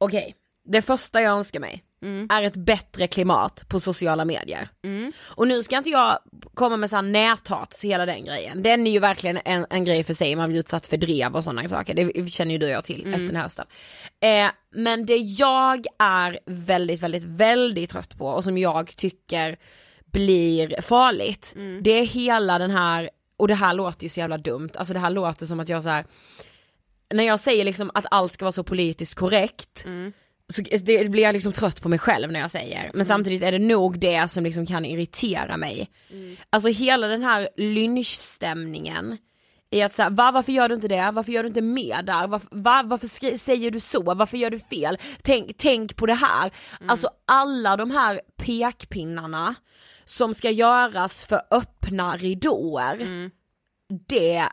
Okej, 0.00 0.34
det 0.68 0.82
första 0.82 1.22
jag 1.22 1.38
önskar 1.38 1.60
mig 1.60 1.84
är 2.30 2.42
ett 2.42 2.56
bättre 2.56 3.06
klimat 3.06 3.64
på 3.68 3.80
sociala 3.80 4.24
medier. 4.24 4.68
Mm. 4.84 5.12
Och 5.20 5.48
nu 5.48 5.62
ska 5.62 5.78
inte 5.78 5.90
jag 5.90 6.18
komma 6.54 6.76
med 6.76 6.90
sån 6.90 7.12
näthats, 7.12 7.84
hela 7.84 8.06
den 8.06 8.24
grejen. 8.24 8.62
Den 8.62 8.86
är 8.86 8.90
ju 8.90 8.98
verkligen 8.98 9.38
en, 9.44 9.66
en 9.70 9.84
grej 9.84 10.04
för 10.04 10.14
sig, 10.14 10.36
man 10.36 10.48
blir 10.48 10.58
utsatt 10.58 10.86
för 10.86 10.96
drev 10.96 11.36
och 11.36 11.44
sådana 11.44 11.68
saker. 11.68 11.94
Det 11.94 12.30
känner 12.30 12.52
ju 12.52 12.58
du 12.58 12.66
och 12.66 12.72
jag 12.72 12.84
till 12.84 13.06
efter 13.06 13.26
den 13.26 13.36
här 13.36 13.42
hösten. 13.42 13.66
Eh, 14.20 14.50
men 14.74 15.06
det 15.06 15.16
jag 15.16 15.86
är 15.98 16.38
väldigt, 16.46 17.02
väldigt, 17.02 17.24
väldigt 17.24 17.90
trött 17.90 18.18
på 18.18 18.26
och 18.26 18.44
som 18.44 18.58
jag 18.58 18.96
tycker 18.96 19.56
blir 20.04 20.80
farligt, 20.82 21.54
det 21.82 21.90
är 21.90 22.06
hela 22.06 22.58
den 22.58 22.70
här, 22.70 23.10
och 23.36 23.48
det 23.48 23.54
här 23.54 23.74
låter 23.74 24.02
ju 24.02 24.08
så 24.08 24.20
jävla 24.20 24.38
dumt, 24.38 24.70
alltså 24.74 24.94
det 24.94 25.00
här 25.00 25.10
låter 25.10 25.46
som 25.46 25.60
att 25.60 25.68
jag 25.68 25.82
så 25.82 25.88
här 25.88 26.04
när 27.14 27.24
jag 27.24 27.40
säger 27.40 27.64
liksom 27.64 27.90
att 27.94 28.06
allt 28.10 28.32
ska 28.32 28.44
vara 28.44 28.52
så 28.52 28.64
politiskt 28.64 29.14
korrekt 29.14 29.84
så 30.52 30.62
det 30.62 31.10
blir 31.10 31.22
jag 31.22 31.32
liksom 31.32 31.52
trött 31.52 31.82
på 31.82 31.88
mig 31.88 31.98
själv 31.98 32.32
när 32.32 32.40
jag 32.40 32.50
säger, 32.50 32.90
men 32.94 33.04
samtidigt 33.04 33.42
är 33.42 33.52
det 33.52 33.58
nog 33.58 33.98
det 33.98 34.30
som 34.30 34.44
liksom 34.44 34.66
kan 34.66 34.84
irritera 34.84 35.56
mig. 35.56 35.90
Alltså 36.50 36.68
hela 36.68 37.06
den 37.06 37.22
här 37.22 37.48
lynchstämningen 37.56 39.18
i 39.70 39.82
att 39.82 39.92
säga, 39.92 40.10
va, 40.10 40.30
varför 40.30 40.52
gör 40.52 40.68
du 40.68 40.74
inte 40.74 40.88
det? 40.88 41.10
Varför 41.12 41.32
gör 41.32 41.42
du 41.42 41.48
inte 41.48 41.62
mer 41.62 42.02
där? 42.02 42.26
Varför, 42.28 42.48
va, 42.50 42.82
varför 42.84 43.36
säger 43.38 43.70
du 43.70 43.80
så? 43.80 44.14
Varför 44.14 44.36
gör 44.36 44.50
du 44.50 44.58
fel? 44.58 44.98
Tänk, 45.22 45.56
tänk 45.58 45.96
på 45.96 46.06
det 46.06 46.14
här. 46.14 46.52
Alltså 46.86 47.10
alla 47.26 47.76
de 47.76 47.90
här 47.90 48.20
pekpinnarna 48.36 49.54
som 50.04 50.34
ska 50.34 50.50
göras 50.50 51.24
för 51.24 51.40
öppna 51.50 52.16
ridåer, 52.16 53.30
det 54.08 54.48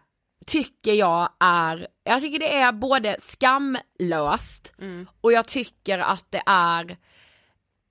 tycker 0.45 0.93
jag 0.93 1.29
är, 1.39 1.87
jag 2.03 2.21
tycker 2.21 2.39
det 2.39 2.53
är 2.55 2.71
både 2.71 3.15
skamlöst 3.19 4.73
och 5.21 5.31
jag 5.31 5.47
tycker 5.47 5.99
att 5.99 6.25
det 6.29 6.41
är 6.45 6.97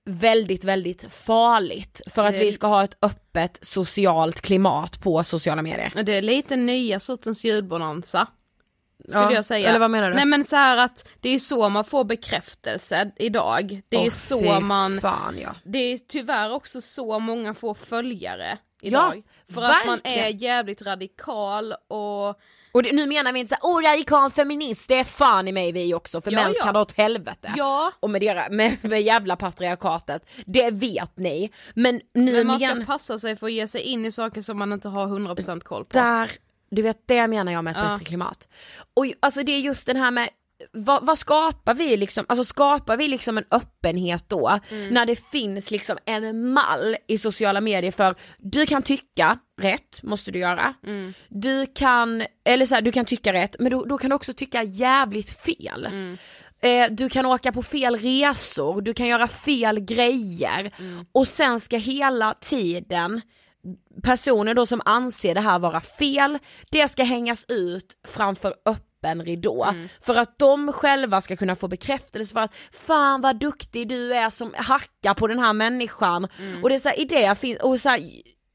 väldigt, 0.05 0.63
väldigt 0.63 1.13
farligt 1.13 2.01
för 2.07 2.23
att 2.25 2.37
vi 2.37 2.51
ska 2.51 2.67
ha 2.67 2.83
ett 2.83 2.97
öppet 3.01 3.59
socialt 3.61 4.41
klimat 4.41 5.01
på 5.01 5.23
sociala 5.23 5.61
medier. 5.61 6.03
Det 6.03 6.15
är 6.17 6.21
lite 6.21 6.55
nya 6.55 6.99
sortens 6.99 7.43
julbonanza. 7.43 8.27
Skulle 9.07 9.23
Ja, 9.23 9.31
jag 9.33 9.45
säga. 9.45 9.69
eller 9.69 9.79
vad 9.79 9.91
menar 9.91 10.09
du? 10.09 10.15
Nej 10.15 10.25
men 10.25 10.43
så 10.43 10.55
här 10.55 10.77
att 10.77 11.07
det 11.19 11.29
är 11.29 11.39
så 11.39 11.69
man 11.69 11.85
får 11.85 12.03
bekräftelse 12.03 13.11
idag. 13.15 13.81
Det 13.89 13.97
är 13.97 14.01
Åh, 14.01 14.09
så 14.09 14.59
man, 14.59 15.01
fan 15.01 15.37
ja. 15.41 15.55
det 15.63 15.77
är 15.77 15.97
tyvärr 15.97 16.51
också 16.51 16.81
så 16.81 17.19
många 17.19 17.53
får 17.53 17.73
följare 17.73 18.57
idag. 18.81 19.23
För 19.53 19.61
att 19.61 19.85
man 19.85 19.99
är 20.03 20.15
verkligen. 20.15 20.37
jävligt 20.37 20.81
radikal 20.81 21.73
och 21.87 22.27
Och 22.71 22.83
det, 22.83 22.91
nu 22.91 23.07
menar 23.07 23.33
vi 23.33 23.39
inte 23.39 23.55
såhär, 23.61 23.75
åh 23.75 23.81
radikal 23.91 24.31
feminist, 24.31 24.87
det 24.87 24.95
är 24.99 25.03
fan 25.03 25.47
i 25.47 25.51
mig 25.51 25.71
vi 25.71 25.93
också, 25.93 26.21
för 26.21 26.31
Ja, 26.31 26.43
män 26.43 26.53
ja. 26.57 26.63
kan 26.63 26.73
dra 26.73 26.81
åt 26.81 26.97
helvete. 26.97 27.53
ja, 27.57 27.91
Och 27.99 28.09
med, 28.09 28.21
dera, 28.21 28.49
med, 28.49 28.77
med 28.81 29.01
jävla 29.01 29.35
patriarkatet, 29.35 30.29
det 30.45 30.71
vet 30.71 31.17
ni. 31.17 31.51
Men 31.73 32.01
nu 32.13 32.31
men 32.33 32.47
man 32.47 32.59
ska 32.59 32.75
men, 32.75 32.85
passa 32.85 33.19
sig 33.19 33.35
för 33.35 33.47
att 33.47 33.53
ge 33.53 33.67
sig 33.67 33.81
in 33.81 34.05
i 34.05 34.11
saker 34.11 34.41
som 34.41 34.57
man 34.59 34.73
inte 34.73 34.87
har 34.89 35.07
100% 35.07 35.59
koll 35.59 35.85
på. 35.85 35.97
där, 35.97 36.31
du 36.69 36.81
vet 36.81 36.97
det 37.07 37.27
menar 37.27 37.51
jag 37.51 37.63
med 37.63 37.71
ett 37.71 37.83
Ja. 37.83 37.89
bättre 37.91 38.05
klimat. 38.05 38.47
Och 38.93 39.05
alltså 39.19 39.43
det 39.43 39.51
är 39.51 39.59
just 39.59 39.87
den 39.87 39.97
här 39.97 40.11
med 40.11 40.29
vad, 40.71 41.05
vad 41.05 41.17
skapar 41.17 41.73
vi 41.73 41.97
liksom, 41.97 42.25
alltså 42.29 42.43
skapar 42.43 42.97
vi 42.97 43.07
liksom 43.07 43.37
en 43.37 43.43
öppenhet 43.51 44.25
då 44.29 44.59
när 44.91 45.05
det 45.05 45.15
finns 45.15 45.71
liksom 45.71 45.97
en 46.05 46.53
mall 46.53 46.95
i 47.07 47.17
sociala 47.17 47.61
medier 47.61 47.91
för 47.91 48.15
du 48.37 48.65
kan 48.65 48.81
tycka 48.81 49.39
rätt, 49.61 50.03
måste 50.03 50.31
du 50.31 50.39
göra. 50.39 50.73
Du 51.29 51.65
kan, 51.75 52.23
eller 52.45 52.65
så 52.65 52.75
här, 52.75 52.81
du 52.81 52.91
kan 52.91 53.05
tycka 53.05 53.33
rätt 53.33 53.55
men 53.59 53.71
då, 53.71 53.85
då 53.85 53.97
kan 53.97 54.09
du 54.09 54.15
också 54.15 54.33
tycka 54.33 54.63
jävligt 54.63 55.39
fel. 55.39 55.85
Eh, 56.61 56.87
du 56.91 57.09
kan 57.09 57.25
åka 57.25 57.51
på 57.51 57.63
fel 57.63 57.99
resor, 57.99 58.81
du 58.81 58.93
kan 58.93 59.07
göra 59.07 59.27
fel 59.27 59.79
grejer. 59.79 60.71
Och 61.11 61.27
sen 61.27 61.59
ska 61.59 61.77
hela 61.77 62.33
tiden 62.33 63.21
personer 64.03 64.53
då 64.53 64.65
som 64.65 64.81
anser 64.85 65.35
det 65.35 65.41
här 65.41 65.59
vara 65.59 65.81
fel, 65.81 66.39
det 66.71 66.87
ska 66.87 67.03
hängas 67.03 67.45
ut 67.47 67.97
framför 68.07 68.53
öppen 68.65 68.81
ridå. 69.13 69.73
För 70.01 70.15
att 70.15 70.39
de 70.39 70.73
själva 70.73 71.21
ska 71.21 71.35
kunna 71.35 71.55
få 71.55 71.67
bekräftelse 71.67 72.33
för 72.33 72.39
att 72.39 72.53
fan 72.71 73.21
vad 73.21 73.39
duktig 73.39 73.87
du 73.87 74.13
är 74.13 74.29
som 74.29 74.53
hackar 74.57 75.13
på 75.13 75.27
den 75.27 75.39
här 75.39 75.53
människan. 75.53 76.27
Och 76.63 76.69
det 76.69 76.75
är 76.75 76.79
så 76.79 76.89
här, 76.89 76.99
i 76.99 77.05
det 77.05 77.37
finns, 77.37 77.59
och 77.59 77.81
så 77.81 77.89
här, 77.89 77.99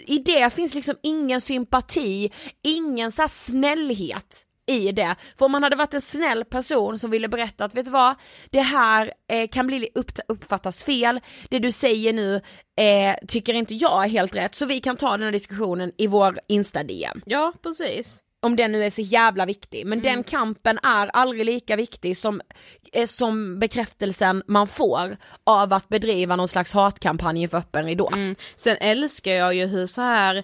i 0.07 0.19
det 0.19 0.53
finns 0.53 0.75
liksom 0.75 0.95
ingen 1.03 1.41
sympati, 1.41 2.33
ingen 2.63 3.13
så 3.13 3.29
snällhet 3.29 4.47
i 4.67 4.93
det. 4.93 5.17
För 5.39 5.45
om 5.45 5.53
man 5.53 5.63
hade 5.63 5.77
varit 5.77 5.95
en 5.95 6.01
snäll 6.01 6.45
person 6.45 6.99
som 6.99 7.11
ville 7.11 7.29
berätta 7.29 7.65
att 7.65 7.75
vet 7.75 7.85
du 7.85 7.91
vad, 7.91 8.15
det 8.51 8.61
här 8.61 9.13
eh, 9.33 9.49
kan 9.49 9.67
bli 9.67 9.89
upp, 9.95 10.13
uppfattas 10.29 10.85
fel, 10.85 11.21
det 11.49 11.59
du 11.59 11.73
säger 11.73 12.13
nu 12.13 12.35
eh, 12.81 13.15
tycker 13.29 13.55
inte 13.55 13.75
jag 13.75 14.05
är 14.05 14.09
helt 14.09 14.35
rätt, 14.35 14.55
så 14.55 14.67
vi 14.67 14.81
kan 14.81 14.97
ta 14.97 15.11
den 15.11 15.23
här 15.23 15.33
diskussionen 15.33 15.93
i 15.99 16.07
vår 16.07 16.39
Insta-DM. 16.49 17.21
Ja, 17.27 17.53
precis. 17.63 18.23
Om 18.42 18.57
den 18.57 18.72
nu 18.72 18.85
är 18.85 18.90
så 18.90 19.00
jävla 19.00 19.46
viktig, 19.46 19.87
men 19.87 20.00
den 20.03 20.24
kampen 20.24 20.79
är 20.83 21.07
aldrig 21.07 21.44
lika 21.44 21.76
viktig 21.76 22.16
som, 22.16 22.40
eh, 22.92 23.07
som 23.07 23.59
bekräftelsen 23.59 24.42
man 24.46 24.66
får 24.66 25.16
av 25.44 25.72
att 25.72 25.88
bedriva 25.88 26.37
någon 26.37 26.48
slags 26.48 26.72
hatkampanj 26.72 27.48
för 27.48 27.59
öppen 27.59 27.85
ridå. 27.85 28.09
Mm. 28.12 28.37
Sen 28.57 28.76
älskar 28.81 29.33
jag 29.33 29.55
ju 29.55 29.66
hur 29.66 29.87
så 29.87 30.00
här, 30.00 30.42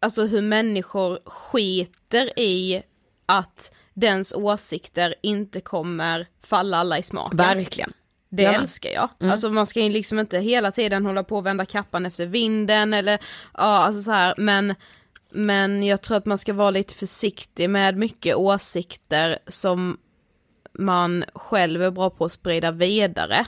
alltså 0.00 0.26
hur 0.26 0.42
människor 0.42 1.18
skiter 1.24 2.38
i 2.38 2.82
att 3.26 3.72
dens 3.94 4.32
åsikter 4.32 5.14
inte 5.22 5.60
kommer 5.60 6.26
falla 6.46 6.76
alla 6.76 6.98
i 6.98 7.02
smaken. 7.02 7.36
Verkligen. 7.36 7.92
Det 8.30 8.42
Ja. 8.42 8.52
älskar 8.52 8.90
jag. 8.90 9.08
Alltså 9.20 9.50
man 9.50 9.66
ska 9.66 9.80
ju 9.80 9.88
liksom 9.88 10.18
inte 10.18 10.38
hela 10.38 10.70
tiden 10.72 11.06
hålla 11.06 11.24
på 11.24 11.36
och 11.36 11.46
vända 11.46 11.66
kappan 11.66 12.06
efter 12.06 12.26
vinden 12.26 12.94
eller 12.94 13.18
ja 13.54 13.60
alltså 13.60 14.02
så 14.02 14.10
här 14.12 14.34
men 14.38 14.74
men 15.30 15.82
jag 15.82 16.02
tror 16.02 16.16
att 16.16 16.26
man 16.26 16.38
ska 16.38 16.52
vara 16.52 16.70
lite 16.70 16.94
försiktig 16.94 17.70
med 17.70 17.96
mycket 17.96 18.36
åsikter 18.36 19.38
som 19.46 19.98
man 20.72 21.24
själv 21.34 21.82
är 21.82 21.90
bra 21.90 22.10
på 22.10 22.24
att 22.24 22.32
sprida 22.32 22.70
vidare. 22.70 23.46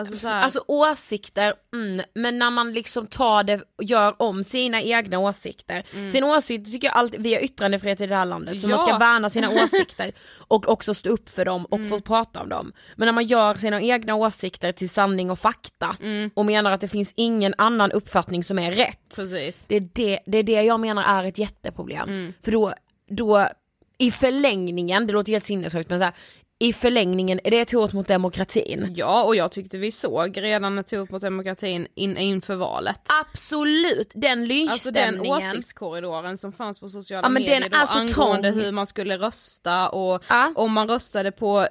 Alltså 0.00 0.16
så 0.18 0.28
här, 0.28 0.42
Alltså 0.42 0.64
åsikter, 0.68 1.54
mm, 1.72 2.02
men 2.14 2.38
när 2.38 2.50
man 2.50 2.72
liksom 2.72 3.06
tar 3.06 3.42
det 3.42 3.56
och 3.78 3.84
gör 3.84 4.14
om 4.22 4.44
sina 4.44 4.82
egna 4.82 5.18
åsikter. 5.18 6.10
Sina 6.12 6.26
åsikter 6.26 6.70
tycker 6.70 6.88
jag 6.88 6.96
alltid, 6.96 7.22
vi 7.22 7.34
har 7.34 7.40
yttrandefrihet 7.40 8.00
i 8.00 8.06
det 8.06 8.16
här 8.16 8.24
landet 8.24 8.60
så 8.60 8.68
man 8.68 8.78
ska 8.78 8.90
Ja. 8.90 8.98
värna 8.98 9.30
sina 9.30 9.50
åsikter 9.64 10.12
och 10.48 10.68
också 10.68 10.94
stå 10.94 11.10
upp 11.10 11.28
för 11.28 11.44
dem 11.44 11.64
och 11.64 11.88
få 11.88 12.00
prata 12.00 12.40
om 12.42 12.48
dem. 12.48 12.72
Men 12.96 13.06
när 13.06 13.12
man 13.12 13.26
gör 13.26 13.54
sina 13.54 13.80
egna 13.82 14.14
åsikter 14.14 14.72
till 14.72 14.90
sanning 14.90 15.30
och 15.30 15.38
fakta 15.38 15.96
och 16.34 16.46
menar 16.46 16.72
att 16.72 16.80
det 16.80 16.88
finns 16.88 17.12
ingen 17.16 17.54
annan 17.58 17.92
uppfattning 17.92 18.44
som 18.44 18.58
är 18.58 18.72
rätt. 18.72 19.16
precis. 19.16 19.66
Det 19.68 19.76
är 19.76 19.88
det, 19.92 20.18
det, 20.26 20.38
är 20.38 20.42
det 20.42 20.62
jag 20.62 20.80
menar 20.80 21.02
är 21.02 21.24
ett 21.24 21.38
jätteproblem. 21.38 22.32
För 22.44 22.52
då, 22.52 22.72
då 23.10 23.48
i 23.98 24.10
förlängningen, 24.10 25.06
det 25.06 25.12
låter 25.12 25.32
helt 25.32 25.44
sinnessjukt 25.44 25.90
men 25.90 25.98
så 25.98 26.04
här, 26.04 26.14
i 26.62 26.72
förlängningen 26.72 27.40
är 27.44 27.50
det 27.50 27.60
ett 27.60 27.70
hot 27.72 27.92
mot 27.92 28.08
demokratin. 28.08 28.92
Ja 28.96 29.24
och 29.24 29.36
jag 29.36 29.52
tyckte 29.52 29.78
vi 29.78 29.92
såg 29.92 30.42
redan 30.42 30.78
ett 30.78 30.90
hot 30.90 31.10
mot 31.10 31.22
demokratin 31.22 31.86
in, 31.94 32.16
inför 32.16 32.54
valet. 32.56 33.00
Absolut, 33.20 34.12
den 34.14 34.30
Alltså 34.40 34.90
den 34.90 35.14
lynchstämningen. 35.14 35.36
åsiktskorridoren 35.36 36.38
som 36.38 36.52
fanns 36.52 36.80
på 36.80 36.88
sociala 36.88 37.22
Ja, 37.24 37.28
men 37.28 37.42
medier 37.42 37.60
den 37.60 37.70
då 37.70 37.78
är 37.78 37.86
så 37.86 37.98
angående 37.98 38.52
trång. 38.52 38.60
hur 38.64 38.72
man 38.72 38.86
skulle 38.86 39.18
rösta 39.18 39.88
och 39.88 40.24
Ja. 40.28 40.52
om 40.54 40.72
man 40.72 40.88
röstade 40.88 41.32
på 41.32 41.66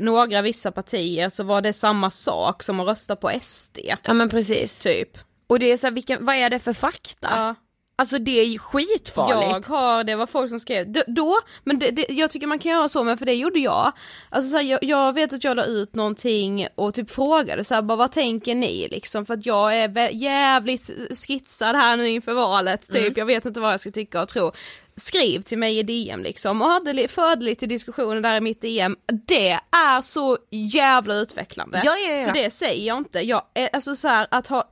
några 0.00 0.42
vissa 0.42 0.72
partier 0.72 1.28
så 1.28 1.42
var 1.44 1.60
det 1.60 1.72
samma 1.72 2.10
sak 2.10 2.62
som 2.62 2.80
att 2.80 2.86
rösta 2.86 3.16
på 3.16 3.30
SD. 3.40 3.78
Ja 4.04 4.14
men 4.14 4.28
precis. 4.28 4.80
Typ. 4.80 5.18
Och 5.46 5.58
det 5.58 5.72
är 5.72 5.76
så 5.76 5.86
här, 5.86 5.94
vilken, 5.94 6.24
vad 6.24 6.34
är 6.36 6.50
det 6.50 6.58
för 6.58 6.72
fakta? 6.72 7.28
Ja. 7.30 7.54
Alltså 8.00 8.18
det 8.18 8.40
är 8.40 8.44
ju 8.44 8.58
skitfarligt. 8.58 9.68
Jag 9.68 9.76
har, 9.76 10.04
det 10.04 10.16
var 10.16 10.26
folk 10.26 10.50
som 10.50 10.60
skrev, 10.60 10.92
D- 10.92 11.02
då, 11.06 11.38
men 11.64 11.78
det, 11.78 11.90
det, 11.90 12.06
jag 12.10 12.30
tycker 12.30 12.46
man 12.46 12.58
kan 12.58 12.72
göra 12.72 12.88
så, 12.88 13.04
men 13.04 13.18
för 13.18 13.26
det 13.26 13.34
gjorde 13.34 13.58
jag. 13.58 13.92
Alltså 14.30 14.50
så 14.50 14.56
här, 14.56 14.64
jag, 14.64 14.84
jag 14.84 15.12
vet 15.12 15.32
att 15.32 15.44
jag 15.44 15.56
la 15.56 15.64
ut 15.64 15.94
någonting 15.94 16.66
och 16.74 16.94
typ 16.94 17.10
frågade 17.10 17.64
så 17.64 17.74
här, 17.74 17.82
bara 17.82 17.96
vad 17.96 18.12
tänker 18.12 18.54
ni 18.54 18.88
liksom? 18.90 19.26
För 19.26 19.34
att 19.34 19.46
jag 19.46 19.76
är 19.78 20.08
jävligt 20.14 20.90
skitsad 21.26 21.76
här 21.76 21.96
nu 21.96 22.08
inför 22.08 22.32
valet, 22.34 22.82
typ, 22.86 22.96
Mm. 23.00 23.12
jag 23.16 23.26
vet 23.26 23.44
inte 23.46 23.60
vad 23.60 23.72
jag 23.72 23.80
ska 23.80 23.90
tycka 23.90 24.22
och 24.22 24.28
tro. 24.28 24.52
Skriv 24.96 25.42
till 25.42 25.58
mig 25.58 25.78
i 25.78 25.82
DM 25.82 26.22
liksom 26.22 26.62
och 26.62 26.68
hade, 26.68 26.92
li- 26.92 27.08
förde 27.08 27.44
lite 27.44 27.66
diskussioner 27.66 28.20
där 28.20 28.36
i 28.36 28.40
mitt 28.40 28.60
DM. 28.60 28.96
Det 29.26 29.50
är 29.76 30.02
så 30.02 30.38
jävla 30.50 31.14
utvecklande. 31.14 31.82
Ja, 31.84 31.92
ja, 31.96 32.12
ja. 32.12 32.24
Så 32.26 32.32
det 32.32 32.50
säger 32.50 32.86
jag 32.88 32.98
inte. 32.98 33.20
Jag, 33.20 33.42
alltså 33.72 33.96
så 33.96 34.08
här, 34.08 34.26
att 34.30 34.46
ha 34.46 34.70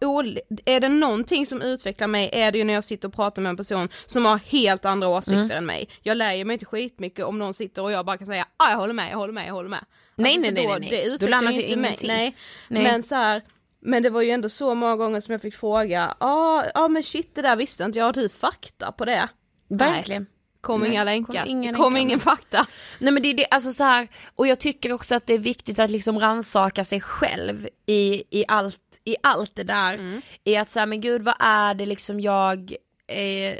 är 0.64 0.81
det 0.81 0.88
någonting 0.88 1.46
som 1.46 1.62
utvecklar 1.62 2.07
mig 2.07 2.31
är 2.33 2.52
det 2.52 2.59
ju 2.59 2.64
när 2.64 2.74
jag 2.74 2.85
sitter 2.85 3.09
och 3.09 3.14
pratar 3.14 3.42
med 3.42 3.50
en 3.50 3.57
person 3.57 3.88
som 4.07 4.24
har 4.24 4.37
helt 4.38 4.85
andra 4.85 5.09
åsikter 5.09 5.38
Mm. 5.44 5.50
än 5.59 5.66
mig. 5.66 5.88
Jag 6.02 6.16
lär 6.16 6.44
mig 6.44 6.54
inte 6.54 6.66
skitmycket 6.66 7.24
om 7.24 7.38
någon 7.38 7.54
sitter 7.54 7.83
och 7.83 7.92
jag 7.92 8.07
bara 8.07 8.18
kan 8.18 8.26
säga 8.26 8.46
ah, 8.57 8.70
jag 8.70 8.76
håller 8.78 8.94
med, 8.94 9.12
jag 9.12 9.16
håller 9.18 9.33
med, 9.33 9.46
jag 9.48 9.54
håller 9.54 9.68
med. 9.70 9.85
Nej, 10.16 10.26
Alltså, 10.37 10.40
nej, 10.40 10.52
nej, 10.52 10.66
nej, 10.66 10.90
nej. 10.90 11.02
Det 11.09 11.16
Då 11.20 11.26
lär 11.26 11.42
man 11.42 11.52
sig 11.52 11.62
ingenting. 11.62 12.09
Nej. 12.09 12.37
Nej. 12.68 12.83
Men 12.83 13.02
så 13.02 13.14
här, 13.14 13.42
men 13.83 14.02
det 14.02 14.11
var 14.11 14.22
ju 14.22 14.31
ändå 14.31 14.48
så 14.48 14.74
många 14.74 14.96
gånger 14.96 15.20
som 15.20 15.33
jag 15.33 15.42
fick 15.42 15.54
fråga, 15.54 16.14
ja 16.20 16.26
ah, 16.26 16.64
ah, 16.74 16.88
men 16.88 17.02
shit 17.02 17.35
det 17.35 17.42
där 17.42 17.57
visste 17.57 17.85
inte 17.85 17.98
jag, 17.98 18.07
har 18.07 18.12
du 18.12 18.28
fakta 18.28 18.92
på 18.92 19.04
det? 19.04 19.28
Verkligen. 19.68 20.26
Kom 20.61 20.81
Nej, 20.81 20.90
inga 20.90 21.00
kom 21.00 21.07
länkar, 21.07 21.46
ingen 21.46 21.74
kom 21.74 21.94
länkar. 21.94 22.09
ingen 22.09 22.20
fakta. 22.20 22.66
Nej 22.98 23.12
men 23.12 23.22
det 23.22 23.28
är 23.28 23.35
det, 23.35 23.46
alltså 23.50 23.72
så 23.72 23.85
här, 23.85 24.09
och 24.35 24.46
jag 24.46 24.59
tycker 24.59 24.92
också 24.92 25.14
att 25.14 25.26
det 25.26 25.35
är 25.35 25.38
viktigt 25.38 25.78
att 25.78 25.90
liksom 25.90 26.18
rannsaka 26.20 26.85
sig 26.85 27.00
själv 27.00 27.68
i, 27.87 28.24
i, 28.31 28.44
allt, 28.48 28.81
i 29.04 29.16
allt 29.22 29.54
det 29.54 29.62
där. 29.64 29.94
Mm. 29.94 30.20
I 30.44 30.57
att 30.57 30.68
säga 30.68 30.87
men 30.87 31.00
gud 31.00 31.22
vad 31.22 31.35
är 31.38 31.74
det 31.74 31.87
liksom 31.87 32.20
jag, 32.20 32.72
eh, 33.07 33.59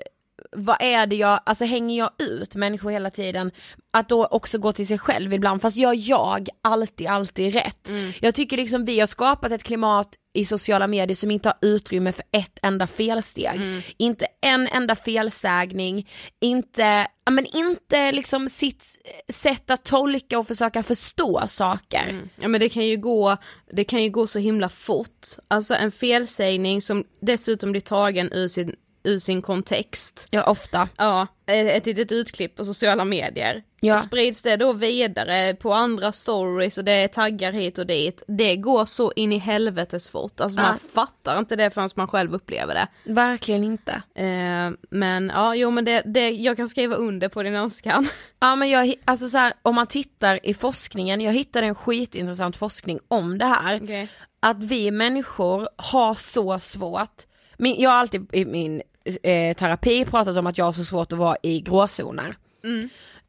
vad 0.53 0.77
är 0.81 1.07
det 1.07 1.17
jag, 1.17 1.41
alltså 1.47 1.65
hänger 1.65 1.99
jag 1.99 2.11
ut 2.19 2.55
människor 2.55 2.91
hela 2.91 3.11
tiden? 3.11 3.51
Att 3.91 4.09
då 4.09 4.27
också 4.27 4.59
gå 4.59 4.73
till 4.73 4.87
sig 4.87 4.99
själv 4.99 5.33
ibland, 5.33 5.63
fast 5.63 5.77
gör 5.77 5.95
jag 5.97 6.49
alltid, 6.63 7.07
alltid 7.07 7.53
rätt? 7.55 7.89
Mm. 7.89 8.13
Jag 8.21 8.35
tycker 8.35 8.57
liksom 8.57 8.85
vi 8.85 9.01
har 9.01 9.07
skapat 9.07 9.53
ett 9.53 9.63
klimat 9.63 10.09
i 10.35 10.45
sociala 10.45 10.87
medier 10.87 11.15
som 11.15 11.31
inte 11.31 11.49
har 11.49 11.57
utrymme 11.61 12.13
för 12.13 12.25
ett 12.33 12.59
enda 12.63 12.87
felsteg. 12.87 13.57
Mm. 13.57 13.81
Inte 13.97 14.27
en 14.41 14.67
enda 14.67 14.97
felsägning, 14.97 16.09
inte, 16.41 17.07
ja, 17.25 17.31
men 17.31 17.47
inte 17.57 18.13
liksom 18.13 18.49
sitt 18.49 18.85
sätt 19.29 19.71
att 19.71 19.85
tolka 19.85 20.39
och 20.39 20.47
försöka 20.47 20.83
förstå 20.83 21.43
saker. 21.49 22.23
Ja 22.41 22.49
men 22.49 22.61
det 22.61 22.69
kan 22.69 22.87
ju 22.87 22.97
gå, 22.97 23.37
det 23.73 23.85
kan 23.85 24.03
ju 24.03 24.11
gå 24.11 24.27
så 24.27 24.39
himla 24.39 24.69
fort. 24.69 25.27
Alltså 25.49 25.75
en 25.75 25.93
felsägning 25.93 26.83
som 26.83 27.05
dessutom 27.21 27.71
blir 27.73 27.81
tagen 27.81 28.33
ur 28.33 28.49
sin, 28.49 28.75
ur 29.09 29.19
sin 29.19 29.43
kontext. 29.43 30.29
Ja 30.31 30.43
ofta. 30.43 30.89
Ja, 30.97 31.27
ett 31.47 31.87
litet 31.87 32.13
utklipp 32.13 32.57
på 32.57 32.65
sociala 32.65 33.05
medier. 33.05 33.63
Ja. 33.81 33.97
Sprids 33.97 34.43
det 34.43 34.57
då 34.57 34.73
vidare 34.73 35.55
på 35.55 35.73
andra 35.73 36.13
stories 36.13 36.79
och 36.79 36.85
det 36.85 36.93
är 36.93 37.09
taggar 37.09 37.53
hit 37.53 37.79
och 37.79 37.87
dit. 37.87 38.23
Det 38.29 38.57
går 38.57 38.85
så 38.85 39.13
in 39.17 39.33
i 39.33 39.39
helvetes 39.39 40.09
fort. 40.09 40.41
Alltså 40.41 40.61
man 40.61 40.79
fattar 40.79 41.39
inte 41.39 41.57
det 41.57 41.71
förrän 41.71 41.91
man 41.95 42.09
själv 42.09 42.35
upplever 42.35 42.75
det. 42.75 43.13
Verkligen 43.13 43.65
inte. 43.65 44.03
Eh, 44.15 44.71
men 44.91 45.33
ja, 45.35 45.55
jo 45.55 45.71
men 45.71 45.85
det, 45.85 46.03
det, 46.05 46.31
jag 46.31 46.57
kan 46.57 46.69
skriva 46.69 46.97
under 46.97 47.29
på 47.29 47.43
din 47.43 47.55
önskan. 47.55 48.09
Ja 48.41 48.57
men 48.57 48.71
jag, 48.71 48.95
alltså 49.05 49.29
så 49.29 49.39
här, 49.39 49.53
om 49.63 49.75
man 49.75 49.87
tittar 49.87 50.47
i 50.47 50.55
forskningen, 50.55 51.21
jag 51.21 51.33
hittade 51.33 51.67
en 51.67 51.75
skitintressant 51.75 52.57
forskning 52.57 52.99
om 53.09 53.39
det 53.39 53.45
här. 53.45 53.81
Okej. 53.83 54.09
Att 54.41 54.65
vi 54.65 54.91
människor 54.91 55.69
har 55.77 56.15
så 56.15 56.59
svårt, 56.59 57.23
min, 57.59 57.81
jag 57.81 57.91
har 57.91 57.97
alltid 57.97 58.35
i 58.35 58.45
min 58.45 58.83
eh, 59.23 59.57
terapi 59.57 60.05
pratat 60.05 60.37
om 60.37 60.47
att 60.47 60.59
jag 60.59 60.65
har 60.65 60.73
så 60.73 60.85
svårt 60.85 61.13
att 61.13 61.19
vara 61.19 61.37
i 61.43 61.61
gråzoner. 61.61 62.37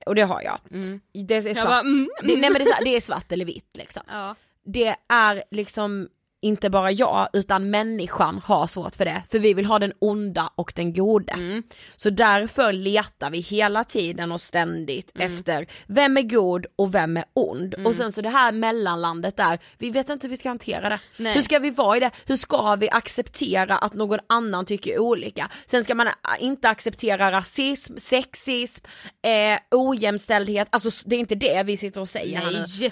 Och 0.06 0.16
det 0.16 0.22
har 0.22 0.42
jag. 0.42 0.60
Det 1.28 1.36
är 1.36 1.54
svart. 1.54 1.66
bara, 1.66 1.80
mm, 1.80 2.10
det, 2.22 2.28
nej 2.28 2.50
men 2.50 2.54
det 2.54 2.62
är, 2.62 2.66
så 2.66 2.74
här, 2.74 2.84
det 2.86 2.96
är 2.96 3.02
svart 3.02 3.32
eller 3.32 3.46
vitt 3.46 3.70
liksom. 3.78 4.04
Ja. 4.08 4.36
det 4.66 4.96
är 5.08 5.44
liksom 5.52 6.08
inte 6.42 6.70
bara 6.70 6.92
jag 6.92 7.28
utan 7.34 7.70
människan 7.70 8.42
har 8.44 8.68
svårt 8.68 8.96
för 8.96 9.06
det, 9.06 9.24
för 9.30 9.40
vi 9.40 9.54
vill 9.54 9.66
ha 9.66 9.80
den 9.80 9.94
onda 10.00 10.50
och 10.56 10.74
den 10.76 10.94
gode. 10.94 11.34
Så 11.96 12.10
därför 12.10 12.74
letar 12.74 13.30
vi 13.30 13.40
hela 13.40 13.84
tiden 13.84 14.32
och 14.32 14.42
ständigt 14.42 15.12
efter 15.20 15.68
vem 15.88 16.18
är 16.18 16.22
god 16.22 16.66
och 16.76 16.96
vem 16.96 17.18
är 17.18 17.26
ond. 17.34 17.76
Och 17.86 17.96
sen 17.96 18.12
så 18.12 18.22
det 18.22 18.30
här 18.30 18.52
mellanlandet 18.52 19.38
där, 19.38 19.60
vi 19.78 19.90
vet 19.90 20.10
inte 20.10 20.28
hur 20.28 20.32
vi 20.32 20.38
ska 20.38 20.50
hantera 20.50 20.90
det. 20.90 21.00
Nej. 21.18 21.34
Hur 21.34 21.42
ska 21.42 21.60
vi 21.60 21.70
vara 21.70 21.98
i 21.98 22.00
det? 22.00 22.12
Hur 22.26 22.38
ska 22.38 22.76
vi 22.76 22.90
acceptera 22.90 23.78
att 23.78 23.94
någon 23.94 24.20
annan 24.30 24.66
tycker 24.66 25.00
olika? 25.00 25.50
Sen 25.66 25.84
ska 25.84 25.96
man 25.96 26.08
äh, 26.08 26.14
inte 26.40 26.70
acceptera 26.70 27.32
rasism, 27.32 27.98
sexism, 27.98 28.86
eh, 29.26 29.60
ojämställdhet, 29.72 30.68
alltså 30.72 30.90
det 31.06 31.16
är 31.16 31.20
inte 31.20 31.36
det 31.36 31.64
vi 31.66 31.78
sitter 31.78 32.02
och 32.02 32.10
säger 32.10 32.40
här 32.40 32.52
nu. 32.52 32.92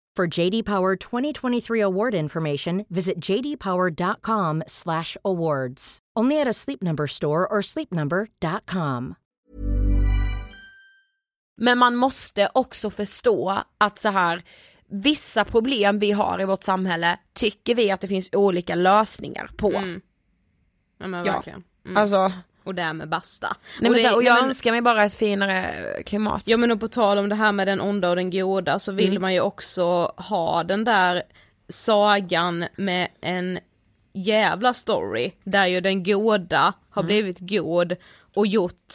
For 0.17 0.39
JD 0.39 0.63
Power 0.65 0.95
2023 0.95 1.81
award 1.81 2.13
information, 2.13 2.85
visit 2.89 3.15
jdpower.com/awards. 3.25 5.99
Only 6.19 6.41
at 6.41 6.47
a 6.47 6.53
Sleep 6.53 6.81
Number 6.81 7.07
store 7.07 7.47
or 7.47 7.61
sleepnumber.com. 7.61 9.15
Men 11.57 11.77
man 11.77 11.95
måste 11.95 12.49
också 12.53 12.89
förstå 12.89 13.57
att 13.77 13.99
så 13.99 14.09
här 14.09 14.43
vissa 14.89 15.45
problem 15.45 15.99
vi 15.99 16.11
har 16.11 16.41
i 16.41 16.45
vårt 16.45 16.63
samhälle 16.63 17.19
tycker 17.33 17.75
vi 17.75 17.91
att 17.91 18.01
det 18.01 18.07
finns 18.07 18.29
olika 18.31 18.75
lösningar 18.75 19.49
på. 19.57 19.71
Mm. 19.71 20.01
Ja 20.97 21.07
men 21.07 21.25
Ja. 21.25 21.33
verkligen. 21.33 21.63
Mm. 21.85 21.97
Alltså, 21.97 22.31
och 22.63 22.75
därmed 22.75 23.09
basta. 23.09 23.47
nej 23.79 23.91
men, 23.91 23.93
det- 24.01 24.07
här, 24.07 24.15
och 24.15 24.23
jag 24.23 24.33
nej, 24.33 24.41
men- 24.41 24.49
önskar 24.49 24.71
mig 24.71 24.81
bara 24.81 25.03
ett 25.03 25.13
finare 25.15 25.85
klimat. 26.05 26.43
Ja 26.45 26.57
men 26.57 26.71
och 26.71 26.79
på 26.79 26.87
tal 26.87 27.17
om 27.17 27.29
det 27.29 27.35
här 27.35 27.51
med 27.51 27.67
den 27.67 27.81
onda 27.81 28.09
och 28.09 28.15
den 28.15 28.31
goda 28.31 28.79
så 28.79 28.91
vill 28.91 29.09
Mm. 29.09 29.21
man 29.21 29.33
ju 29.33 29.39
också 29.39 29.83
ha 30.17 30.63
den 30.63 30.83
där 30.83 31.23
sagan 31.69 32.65
med 32.75 33.07
en 33.21 33.59
jävla 34.13 34.73
story 34.73 35.31
där 35.43 35.65
ju 35.65 35.81
den 35.81 36.03
goda 36.03 36.73
har 36.89 37.01
Mm. 37.03 37.07
blivit 37.07 37.37
god 37.39 37.95
och 38.35 38.47
gjort 38.47 38.93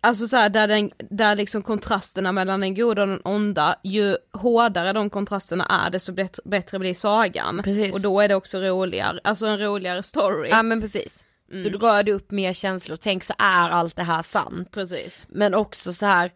Alltså 0.00 0.26
så 0.26 0.36
här, 0.36 0.48
där, 0.48 0.68
den, 0.68 0.90
där 1.10 1.36
liksom 1.36 1.62
kontrasterna 1.62 2.32
mellan 2.32 2.60
den 2.60 2.74
goda 2.74 3.02
och 3.02 3.08
den 3.08 3.20
onda, 3.24 3.76
ju 3.84 4.16
hårdare 4.32 4.92
de 4.92 5.10
kontrasterna 5.10 5.64
är 5.86 5.90
desto 5.90 6.12
bättre, 6.12 6.42
bättre 6.44 6.78
blir 6.78 6.94
sagan. 6.94 7.60
Precis. 7.64 7.94
Och 7.94 8.00
då 8.00 8.20
är 8.20 8.28
det 8.28 8.34
också 8.34 8.58
roligare, 8.58 9.20
alltså 9.24 9.46
en 9.46 9.58
roligare 9.58 10.02
story. 10.02 10.48
Ja 10.50 10.62
men 10.62 10.80
precis. 10.80 11.24
Mm. 11.50 11.72
Då 11.72 11.78
drar 11.78 12.02
du 12.02 12.12
upp 12.12 12.30
mer 12.30 12.52
känslor, 12.52 12.96
tänk 12.96 13.24
så 13.24 13.34
är 13.38 13.70
allt 13.70 13.96
det 13.96 14.02
här 14.02 14.22
sant. 14.22 14.70
Precis. 14.72 15.26
Men 15.30 15.54
också 15.54 15.92
så 15.92 16.06
här, 16.06 16.32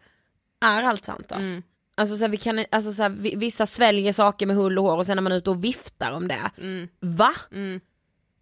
är 0.65 0.83
allt 0.83 1.05
sant 1.05 1.25
då? 1.29 1.35
Mm. 1.35 1.63
Alltså, 1.95 2.17
så 2.17 2.23
här, 2.23 2.29
vi 2.29 2.37
kan, 2.37 2.65
alltså 2.71 2.93
så 2.93 3.03
här, 3.03 3.09
vi, 3.09 3.35
vissa 3.35 3.65
sväljer 3.65 4.13
saker 4.13 4.45
med 4.45 4.55
hull 4.55 4.79
och 4.79 4.85
hår 4.85 4.97
och 4.97 5.05
sen 5.05 5.17
är 5.17 5.21
man 5.21 5.31
ute 5.31 5.49
och 5.49 5.63
viftar 5.63 6.11
om 6.11 6.27
det. 6.27 6.51
Mm. 6.57 6.87
Va? 6.99 7.31
Mm. 7.51 7.79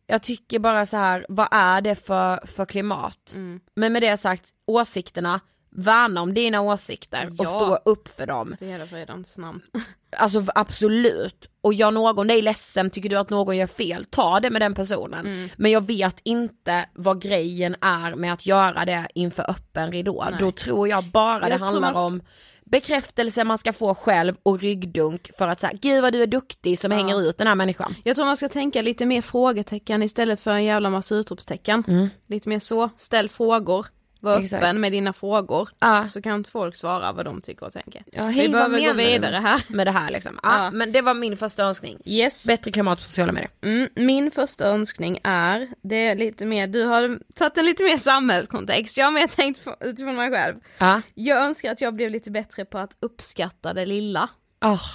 Jag 0.07 0.23
tycker 0.23 0.60
bara 0.60 0.86
så 0.86 0.97
här, 0.97 1.25
vad 1.29 1.47
är 1.51 1.81
det 1.81 1.95
för, 1.95 2.47
för 2.47 2.65
klimat? 2.65 3.31
Mm. 3.34 3.60
Men 3.75 3.93
med 3.93 4.01
det 4.01 4.17
sagt, 4.17 4.49
åsikterna, 4.65 5.39
värna 5.75 6.21
om 6.21 6.34
dina 6.34 6.62
åsikter 6.62 7.27
och 7.27 7.45
Ja. 7.45 7.49
stå 7.49 7.75
upp 7.91 8.07
för 8.07 8.27
dem. 8.27 8.55
För 8.60 8.65
hela 8.65 8.86
fridens 8.86 9.38
namn. 9.38 9.62
Alltså 10.17 10.43
absolut. 10.55 11.49
Och 11.62 11.73
gör 11.73 11.91
någon 11.91 12.27
dig 12.27 12.41
ledsen, 12.41 12.89
tycker 12.89 13.10
du 13.10 13.15
att 13.17 13.29
någon 13.29 13.57
gör 13.57 13.67
fel, 13.67 14.05
ta 14.05 14.39
det 14.39 14.49
med 14.49 14.62
den 14.62 14.73
personen. 14.73 15.25
Mm. 15.27 15.49
Men 15.55 15.71
jag 15.71 15.88
vet 15.88 16.19
inte 16.23 16.86
vad 16.93 17.21
grejen 17.21 17.75
är 17.81 18.15
med 18.15 18.34
att 18.34 18.45
göra 18.45 18.86
det 18.86 19.07
inför 19.15 19.49
öppen 19.49 19.91
ridå. 19.91 20.25
Nej. 20.29 20.39
Då 20.39 20.51
tror 20.51 20.88
jag 20.88 21.03
bara 21.03 21.49
Jag 21.49 21.60
det 21.60 21.65
handlar 21.65 21.91
ska- 21.91 22.01
om 22.05 22.21
bekräftelse 22.65 23.43
man 23.43 23.57
ska 23.57 23.73
få 23.73 23.95
själv 23.95 24.36
och 24.43 24.60
ryggdunk 24.62 25.29
för 25.38 25.47
att 25.47 25.60
säga 25.60 25.73
gud 25.81 26.01
vad 26.01 26.13
du 26.13 26.23
är 26.23 26.27
duktig 26.27 26.79
som 26.79 26.91
Ja. 26.91 26.97
hänger 26.97 27.21
ut 27.21 27.38
den 27.38 27.47
här 27.47 27.55
människan. 27.55 27.95
Jag 28.03 28.15
tror 28.15 28.25
man 28.25 28.38
ska 28.38 28.49
tänka 28.49 28.81
lite 28.81 29.05
mer 29.05 29.21
frågetecken 29.21 30.03
istället 30.03 30.39
för 30.39 30.51
en 30.51 30.63
jävla 30.63 30.89
massa 30.89 31.15
utropstecken. 31.15 32.10
Lite 32.27 32.49
mer 32.49 32.60
så, 32.60 32.89
ställ 32.97 33.29
frågor, 33.29 33.86
var. 34.21 34.39
Exakt. 34.39 34.63
öppen 34.63 34.81
med 34.81 34.91
dina 34.91 35.13
frågor. 35.13 35.69
Ja. 35.79 36.07
Så 36.07 36.21
kan 36.21 36.43
folk 36.43 36.75
svara 36.75 37.12
vad 37.12 37.25
de 37.25 37.41
tycker 37.41 37.65
och 37.65 37.73
tänker. 37.73 38.03
Ja, 38.12 38.23
hej, 38.23 38.47
Vi 38.47 38.53
behöver 38.53 38.88
gå 38.88 38.93
vidare 38.93 39.36
här. 39.36 39.63
Med 39.67 39.88
det 39.88 39.91
här 39.91 40.12
liksom. 40.12 40.39
Ja, 40.43 40.63
Ja. 40.63 40.71
Men 40.71 40.91
det 40.91 41.01
var 41.01 41.13
min 41.13 41.38
första 41.38 41.63
önskning. 41.63 41.97
Yes. 42.05 42.47
Bättre 42.47 42.71
klimat 42.71 42.97
på 42.99 43.03
sociala 43.03 43.31
medier. 43.31 43.51
Mm, 43.62 43.89
min 43.95 44.31
första 44.31 44.67
önskning 44.67 45.19
är, 45.23 45.67
det 45.81 46.07
är 46.07 46.15
lite 46.15 46.45
mer, 46.45 46.67
du 46.67 46.84
har 46.86 47.19
tagit 47.36 47.57
en 47.57 47.65
lite 47.65 47.84
mer 47.84 47.97
samhällskontext, 47.97 48.97
jag 48.97 49.05
har 49.05 49.12
mer 49.12 49.27
tänkt 49.27 49.62
utifrån 49.79 50.15
mig 50.15 50.31
själv. 50.31 50.55
Ja. 50.77 51.01
Jag 51.13 51.38
önskar 51.45 51.71
att 51.71 51.81
jag 51.81 51.95
blev 51.95 52.10
lite 52.10 52.31
bättre 52.31 52.65
på 52.65 52.77
att 52.77 52.97
uppskatta 52.99 53.73
det 53.73 53.86
lilla. 53.86 54.29
Oh, 54.62 54.86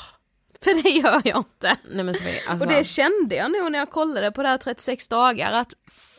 För 0.65 0.83
det 0.83 0.89
gör 0.89 1.23
jag 1.25 1.39
inte. 1.39 1.77
nej 1.91 2.05
men 2.05 2.15
alltså. 2.49 2.67
Och 2.67 2.73
det 2.73 2.85
kände 2.85 3.37
jag 3.37 3.53
nog 3.53 3.73
när 3.73 3.79
jag 3.79 3.91
kollade 3.91 4.33
på 4.33 4.43
det 4.43 4.49
här 4.49 4.59
36 4.59 5.09
dagar 5.09 5.53
att 5.53 5.73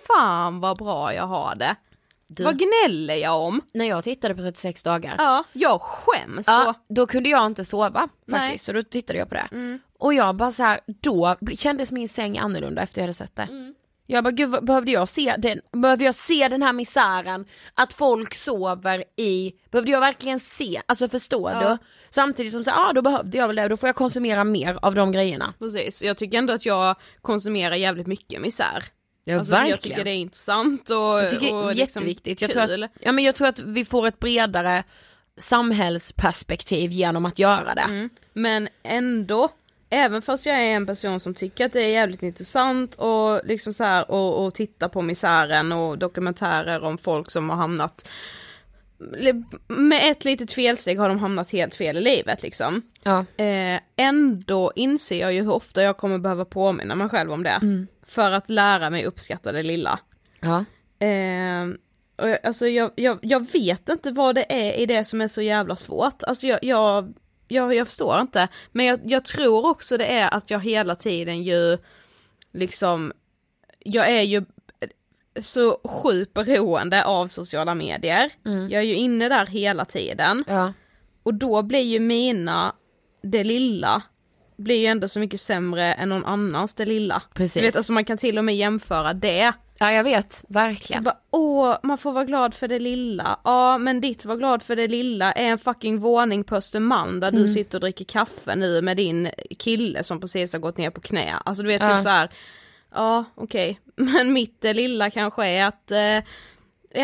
fan 0.07 0.59
vad 0.59 0.77
bra 0.77 1.13
jag 1.13 1.27
har 1.27 1.55
det. 1.55 1.75
Du- 2.29 2.43
Vad 2.43 2.59
gnäller 2.59 3.15
jag 3.15 3.41
om? 3.41 3.61
När 3.73 3.85
jag 3.85 4.03
tittade 4.03 4.35
på 4.35 4.41
36 4.41 4.83
dagar. 4.83 5.15
Ja, 5.17 5.43
jag 5.53 5.81
skäms 5.81 6.47
Ja, 6.47 6.73
då 6.89 7.07
kunde 7.07 7.29
jag 7.29 7.45
inte 7.45 7.65
sova 7.65 8.09
Nej. 8.25 8.39
faktiskt, 8.39 8.65
så 8.65 8.71
då 8.73 8.83
tittade 8.83 9.19
jag 9.19 9.29
på 9.29 9.35
det. 9.35 9.47
Mm. 9.51 9.79
Och 9.99 10.13
jag 10.13 10.35
bara 10.35 10.51
så 10.51 10.63
här, 10.63 10.79
då 11.01 11.35
kändes 11.55 11.91
min 11.91 12.09
säng 12.09 12.37
annorlunda 12.37 12.81
efter 12.81 12.99
jag 13.01 13.03
hade 13.03 13.13
sett 13.13 13.35
det. 13.35 13.41
Mm. 13.43 13.73
Jag 14.09 14.23
bara, 14.23 14.31
gud 14.31 14.65
behövde 14.65 14.91
jag 14.91 15.09
se 15.09 15.35
den, 15.37 15.61
behövde 15.81 16.05
jag 16.05 16.15
se 16.15 16.47
den 16.47 16.63
här 16.63 16.73
misären, 16.73 17.45
att 17.73 17.93
folk 17.93 18.33
sover 18.35 19.03
i, 19.15 19.51
behövde 19.71 19.91
jag 19.91 19.99
verkligen 19.99 20.39
se, 20.39 20.81
alltså 20.85 21.09
förstår 21.09 21.51
Ja. 21.51 21.69
du? 21.69 21.77
Samtidigt 22.09 22.53
som 22.53 22.63
så 22.63 22.69
ja 22.69 22.89
ah, 22.89 22.93
då 22.93 23.01
behövde 23.01 23.37
jag 23.37 23.47
väl 23.47 23.55
det, 23.55 23.67
då 23.67 23.77
får 23.77 23.89
jag 23.89 23.95
konsumera 23.95 24.43
mer 24.43 24.79
av 24.81 24.95
de 24.95 25.11
grejerna. 25.11 25.53
Precis, 25.59 26.03
jag 26.03 26.17
tycker 26.17 26.37
ändå 26.37 26.53
att 26.53 26.65
jag 26.65 26.95
konsumerar 27.21 27.75
jävligt 27.75 28.07
mycket 28.07 28.41
misär. 28.41 28.83
Ja 29.29 29.39
Alltså, 29.39 29.55
Jag 29.55 29.81
tycker 29.81 30.03
det 30.03 30.09
är 30.09 30.15
intressant 30.15 30.89
och, 30.89 30.95
Jag 30.97 31.29
tycker 31.29 31.55
och 31.55 31.75
liksom 31.75 31.79
jätteviktigt. 31.79 32.41
Jag 32.41 32.51
tror, 32.51 32.83
att, 32.83 32.91
ja, 32.99 33.11
men 33.11 33.23
jag 33.23 33.35
tror 33.35 33.47
att 33.47 33.59
vi 33.59 33.85
får 33.85 34.07
ett 34.07 34.19
bredare 34.19 34.83
samhällsperspektiv 35.37 36.91
genom 36.91 37.25
att 37.25 37.39
göra 37.39 37.75
det. 37.75 37.81
Mm. 37.81 38.09
Men 38.33 38.69
ändå, 38.83 39.49
även 39.89 40.21
fast 40.21 40.45
jag 40.45 40.55
är 40.55 40.75
en 40.75 40.85
person 40.85 41.19
som 41.19 41.33
tycker 41.33 41.65
att 41.65 41.73
det 41.73 41.83
är 41.83 41.89
jävligt 41.89 42.23
intressant 42.23 42.95
och 42.95 43.41
liksom 43.45 43.73
så 43.73 43.83
här 43.83 44.11
och, 44.11 44.45
och 44.45 44.53
titta 44.53 44.89
på 44.89 45.01
misären 45.01 45.71
och 45.71 45.97
dokumentärer 45.97 46.83
om 46.83 46.97
folk 46.97 47.31
som 47.31 47.49
har 47.49 47.57
hamnat 47.57 48.09
med 49.67 50.11
ett 50.11 50.25
litet 50.25 50.51
felsteg 50.51 50.99
har 50.99 51.09
de 51.09 51.19
hamnat 51.19 51.51
helt 51.51 51.75
fel 51.75 51.97
i 51.97 52.01
livet 52.01 52.43
liksom. 52.43 52.81
Ja. 53.03 53.25
Eh, 53.43 53.79
ändå 53.95 54.71
inser 54.75 55.19
jag 55.19 55.33
ju 55.33 55.41
hur 55.41 55.51
ofta 55.51 55.83
jag 55.83 55.97
kommer 55.97 56.17
behöva 56.17 56.45
påminna 56.45 56.95
mig 56.95 57.09
själv 57.09 57.31
om 57.31 57.43
det. 57.43 57.59
Mm. 57.61 57.87
För 58.03 58.31
att 58.31 58.49
lära 58.49 58.89
mig 58.89 59.05
uppskatta 59.05 59.51
det 59.51 59.63
lilla. 59.63 59.99
Ja. 60.39 60.65
Eh, 61.07 61.67
och 62.15 62.29
jag, 62.29 62.37
alltså 62.43 62.67
jag, 62.67 62.91
jag, 62.95 63.19
jag 63.21 63.51
vet 63.51 63.89
inte 63.89 64.11
vad 64.11 64.35
det 64.35 64.45
är 64.49 64.79
i 64.79 64.85
det 64.85 65.05
som 65.05 65.21
är 65.21 65.27
så 65.27 65.41
jävla 65.41 65.75
svårt. 65.75 66.23
Alltså 66.23 66.47
jag, 66.47 66.59
jag, 66.61 67.13
jag, 67.47 67.75
jag 67.75 67.87
förstår 67.87 68.21
inte. 68.21 68.47
Men 68.71 68.85
jag, 68.85 68.99
jag 69.03 69.25
tror 69.25 69.69
också 69.69 69.97
det 69.97 70.05
är 70.05 70.33
att 70.33 70.49
jag 70.49 70.59
hela 70.59 70.95
tiden 70.95 71.43
ju 71.43 71.77
liksom, 72.53 73.13
jag 73.79 74.09
är 74.09 74.21
ju 74.21 74.45
så 75.41 75.77
sjukt 75.83 76.33
beroende 76.33 77.05
av 77.05 77.27
sociala 77.27 77.75
medier. 77.75 78.29
Mm. 78.45 78.69
Jag 78.69 78.79
är 78.81 78.85
ju 78.85 78.95
inne 78.95 79.29
där 79.29 79.45
hela 79.45 79.85
tiden. 79.85 80.43
Ja. 80.47 80.73
Och 81.23 81.33
då 81.33 81.61
blir 81.61 81.81
ju 81.81 81.99
mina, 81.99 82.73
det 83.23 83.43
lilla, 83.43 84.01
blir 84.57 84.79
ju 84.79 84.85
ändå 84.85 85.07
så 85.07 85.19
mycket 85.19 85.41
sämre 85.41 85.93
än 85.93 86.09
någon 86.09 86.25
annans 86.25 86.73
det 86.75 86.85
lilla. 86.85 87.21
Precis. 87.33 87.53
Du 87.53 87.61
vet, 87.61 87.75
alltså 87.75 87.93
man 87.93 88.05
kan 88.05 88.17
till 88.17 88.37
och 88.37 88.45
med 88.45 88.55
jämföra 88.55 89.13
det. 89.13 89.51
ja 89.79 89.91
jag 89.91 90.03
vet, 90.03 90.33
Så 90.33 90.45
verkligen. 90.47 91.03
bara, 91.03 91.17
åh, 91.31 91.75
man 91.83 91.97
får 91.97 92.11
vara 92.11 92.23
glad 92.23 92.53
för 92.53 92.67
det 92.67 92.79
lilla. 92.79 93.39
Ja, 93.43 93.77
men 93.77 94.01
ditt 94.01 94.25
var 94.25 94.35
glad 94.35 94.63
för 94.63 94.75
det 94.75 94.87
lilla 94.87 95.31
är 95.31 95.49
en 95.49 95.57
fucking 95.57 95.99
våning 95.99 96.43
på 96.43 96.55
Östermalm 96.55 97.19
där 97.19 97.27
Mm. 97.29 97.41
du 97.41 97.47
sitter 97.47 97.77
och 97.77 97.81
dricker 97.81 98.05
kaffe 98.05 98.55
nu 98.55 98.81
med 98.81 98.97
din 98.97 99.29
kille 99.59 100.03
som 100.03 100.19
precis 100.21 100.53
har 100.53 100.59
gått 100.59 100.77
ner 100.77 100.89
på 100.89 101.01
knä. 101.01 101.33
Alltså 101.45 101.63
du 101.63 101.67
vet 101.67 101.81
Ja. 101.81 101.95
typ 101.95 102.03
så 102.03 102.09
här. 102.09 102.29
ja 102.95 103.25
okej, 103.35 103.79
men 104.15 104.33
mitt 104.33 104.61
det 104.61 104.73
lilla 104.73 105.09
kanske 105.09 105.47
är 105.47 105.65
att 105.65 105.91
eh, 105.91 106.17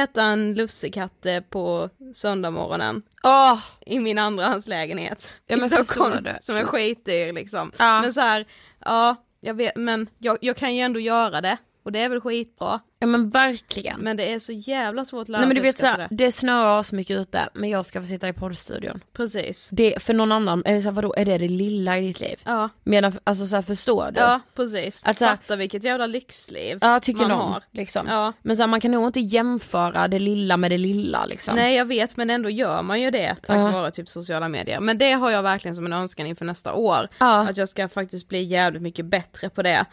äta 0.02 0.24
en 0.24 0.54
lussekatte 0.54 1.44
på 1.50 1.90
söndagmorgonen 2.14 3.02
Åh! 3.24 3.60
i 3.86 4.00
min 4.00 4.18
andrahandslägenhet 4.18 5.38
Ja, 5.46 5.56
i 5.56 5.60
men 5.60 5.70
Stockholm 5.70 6.12
förstår 6.12 6.22
det. 6.22 6.38
som 6.42 6.56
är 6.56 6.64
skitdyr 6.64 7.34
liksom. 7.34 7.72
Ja. 7.78 8.02
Men 8.02 8.14
så 8.14 8.22
här, 8.22 8.46
ja, 8.86 9.16
jag 9.41 9.54
vet, 9.54 9.76
men 9.76 10.08
jag, 10.18 10.38
jag 10.41 10.58
kan 10.58 10.76
ju 10.76 10.82
ändå 10.82 11.00
göra 11.00 11.41
det 11.41 11.58
och 11.84 11.92
det 11.92 12.00
är 12.00 12.10
väl 12.10 12.22
skitbra. 12.22 12.80
Ja 13.00 13.08
men 13.08 13.30
verkligen. 13.30 14.00
Men 14.00 14.18
det 14.18 14.34
är 14.34 14.40
så 14.40 14.52
jävla 14.52 15.06
svårt 15.06 15.22
att 15.22 15.30
lära 15.30 15.40
Nej 15.40 15.48
men 15.48 15.56
sig 15.56 15.62
du 15.62 15.68
vet 15.68 15.76
uppskatta 15.76 15.96
såhär, 15.96 16.08
det. 16.10 16.16
det 16.26 16.32
snöar 16.32 16.84
så 16.84 16.96
mycket 16.96 17.18
ute 17.18 17.50
men 17.54 17.70
jag 17.70 17.86
ska 17.86 18.02
få 18.02 18.08
sitta 18.08 18.28
i 18.30 18.34
poddstudion. 18.34 19.04
Precis. 19.14 19.70
Det, 19.72 20.04
för 20.04 20.14
någon 20.14 20.32
annan, 20.32 20.64
är 20.66 20.74
det 20.74 20.82
såhär, 20.82 20.94
vadå, 20.96 21.14
är 21.18 21.26
det 21.26 21.38
det 21.38 21.48
lilla 21.48 21.98
i 21.98 22.08
ditt 22.08 22.20
liv? 22.20 22.42
Ja, 22.46 22.70
Medan, 22.84 23.14
alltså 23.24 23.46
såhär 23.46 23.64
förstår 23.64 24.12
du? 24.14 24.20
ja 24.20 24.40
precis. 24.56 25.06
Att 25.06 25.18
så 25.18 25.26
här- 25.26 25.36
Fatta 25.36 25.56
vilket 25.56 25.84
jävla 25.84 26.08
lyxliv 26.08 26.78
Ja, 26.82 27.00
tycker 27.00 27.22
man 27.22 27.30
någon. 27.30 27.52
har. 27.52 27.64
Liksom. 27.72 28.08
Ja. 28.08 28.34
Men 28.42 28.56
såhär, 28.58 28.68
man 28.68 28.82
kan 28.82 28.92
nog 28.92 29.08
inte 29.08 29.20
jämföra 29.20 30.08
det 30.08 30.20
lilla 30.20 30.58
med 30.58 30.72
det 30.72 30.78
lilla 30.78 31.26
liksom. 31.26 31.56
Nej 31.56 31.76
jag 31.76 31.86
vet 31.86 32.18
men 32.18 32.30
ändå 32.30 32.50
gör 32.50 32.82
man 32.82 33.02
ju 33.02 33.12
det 33.12 33.36
tack 33.44 33.58
Ja. 33.58 33.72
vare 33.72 33.92
typ 33.92 34.10
sociala 34.10 34.48
medier. 34.50 34.80
Men 34.80 34.98
det 34.98 35.12
har 35.12 35.32
jag 35.32 35.44
verkligen 35.44 35.76
som 35.76 35.86
en 35.86 35.94
önskan 35.94 36.28
inför 36.28 36.46
nästa 36.46 36.74
år. 36.74 37.08
Ja. 37.20 37.40
Att 37.50 37.58
jag 37.58 37.70
ska 37.70 37.90
faktiskt 37.90 38.28
bli 38.28 38.44
jävligt 38.44 38.82
mycket 38.82 39.06
bättre 39.06 39.50
på 39.50 39.62
det. 39.62 39.86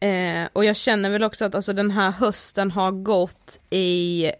Eh, 0.00 0.48
och 0.52 0.64
jag 0.64 0.76
känner 0.76 1.10
väl 1.10 1.22
också 1.22 1.44
att 1.44 1.54
alltså 1.54 1.72
den 1.72 1.90
här 1.90 2.10
hösten 2.10 2.70
har 2.70 2.92
gått 2.92 3.60
i 3.70 4.30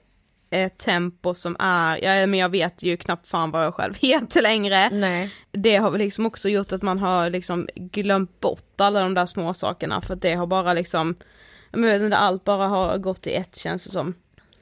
ett 0.50 0.78
tempo 0.78 1.34
som 1.34 1.56
är, 1.58 2.04
ja 2.04 2.26
men 2.26 2.40
jag 2.40 2.48
vet 2.48 2.82
ju 2.82 2.96
knappt 2.96 3.28
fan 3.28 3.50
vad 3.50 3.64
jag 3.64 3.74
själv 3.74 3.94
heter 4.00 4.42
längre. 4.42 4.90
Nej. 4.90 5.34
Det 5.52 5.76
har 5.76 5.90
väl 5.90 5.98
liksom 5.98 6.26
också 6.26 6.48
gjort 6.48 6.72
att 6.72 6.82
man 6.82 6.98
har 6.98 7.30
liksom 7.30 7.68
glömt 7.74 8.40
bort 8.40 8.80
alla 8.80 9.02
de 9.02 9.14
där 9.14 9.26
små 9.26 9.54
sakerna 9.54 10.00
för 10.00 10.14
att 10.14 10.22
det 10.22 10.34
har 10.34 10.46
bara 10.46 10.74
liksom, 10.74 11.14
inte, 11.76 12.16
allt 12.16 12.44
bara 12.44 12.66
har 12.66 12.98
gått 12.98 13.26
i 13.26 13.34
ett 13.34 13.56
känns 13.56 13.84
det 13.84 13.90
som. 13.90 14.14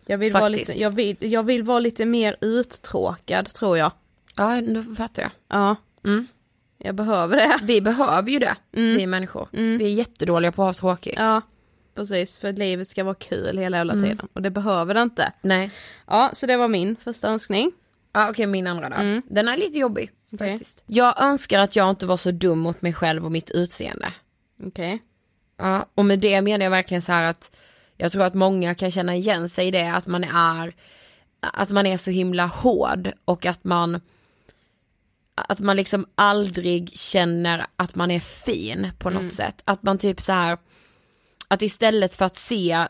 Jag 0.07 0.19
vill, 0.19 0.33
vara 0.33 0.49
lite, 0.49 0.81
jag, 0.81 0.91
vill, 0.91 1.17
jag 1.19 1.43
vill 1.43 1.63
vara 1.63 1.79
lite 1.79 2.05
mer 2.05 2.37
uttråkad 2.41 3.55
tror 3.55 3.79
jag. 3.79 3.93
Ja, 4.37 4.61
nu 4.61 4.95
fattar 4.97 5.23
jag. 5.23 5.31
Ja. 5.49 5.77
Mm. 6.05 6.27
Jag 6.85 6.95
behöver 6.95 7.37
det. 7.37 7.59
Vi 7.63 7.81
behöver 7.81 8.31
ju 8.31 8.39
det, 8.39 8.57
Mm. 8.77 8.97
vi 8.97 9.07
människor. 9.07 9.49
Mm. 9.53 9.79
Vi 9.79 9.85
är 9.85 9.89
jättedåliga 9.89 10.53
på 10.53 10.63
att 10.63 10.67
ha 10.81 10.81
tråkigt. 10.81 11.15
Ja, 11.19 11.41
precis, 11.95 12.39
för 12.39 12.53
livet 12.53 12.89
ska 12.89 13.05
vara 13.05 13.15
kul 13.15 13.59
hela 13.59 13.77
jävla 13.77 13.93
Mm. 13.93 14.05
tiden 14.05 14.29
och 14.33 14.43
det 14.43 14.51
behöver 14.51 14.95
det 14.95 15.03
inte. 15.03 15.33
Nej. 15.43 15.71
Ja, 16.07 16.31
så 16.33 16.47
det 16.47 16.57
var 16.57 16.69
min 16.69 16.97
första 16.97 17.29
önskning. 17.29 17.73
Ja 18.13 18.31
okej, 18.31 18.47
min 18.47 18.67
andra 18.67 18.89
då. 18.89 18.97
Mm. 18.97 19.23
Den 19.31 19.49
är 19.49 19.57
lite 19.57 19.79
jobbig 19.79 20.11
Okej. 20.33 20.51
faktiskt. 20.53 20.83
Jag 20.87 21.23
önskar 21.23 21.59
att 21.59 21.77
jag 21.77 21.91
inte 21.91 22.07
var 22.07 22.17
så 22.17 22.31
dum 22.31 22.59
mot 22.59 22.83
mig 22.83 22.93
själv 22.93 23.25
och 23.25 23.33
mitt 23.33 23.51
utseende. 23.51 24.13
Okej. 24.67 25.03
Ja, 25.59 25.87
och 25.95 26.05
med 26.05 26.19
det 26.19 26.43
menar 26.43 26.65
jag 26.65 26.71
verkligen 26.71 27.03
så 27.03 27.13
här 27.13 27.23
att 27.31 27.57
jag 27.97 28.13
tror 28.13 28.25
att 28.25 28.35
många 28.35 28.75
kan 28.75 28.91
känna 28.91 29.15
igen 29.17 29.49
sig 29.49 29.67
i 29.69 29.71
det, 29.71 29.93
att 29.93 30.07
man 30.07 30.25
är, 30.25 30.75
att 31.41 31.71
man 31.71 31.87
är 31.87 31.97
så 31.97 32.11
himla 32.11 32.47
hård 32.47 33.13
och 33.25 33.47
att 33.47 33.65
man, 33.65 34.01
att 35.35 35.59
man 35.61 35.77
liksom 35.77 36.07
aldrig 36.15 36.97
känner 36.97 37.67
att 37.77 37.95
man 37.95 38.11
är 38.11 38.21
fin 38.21 38.91
på 38.99 39.11
något 39.11 39.33
sätt. 39.35 39.63
Att 39.65 39.83
man 39.83 39.99
typ 39.99 40.21
så 40.21 40.33
här, 40.33 40.59
att 41.49 41.63
istället 41.63 42.15
för 42.15 42.25
att 42.25 42.37
se 42.37 42.87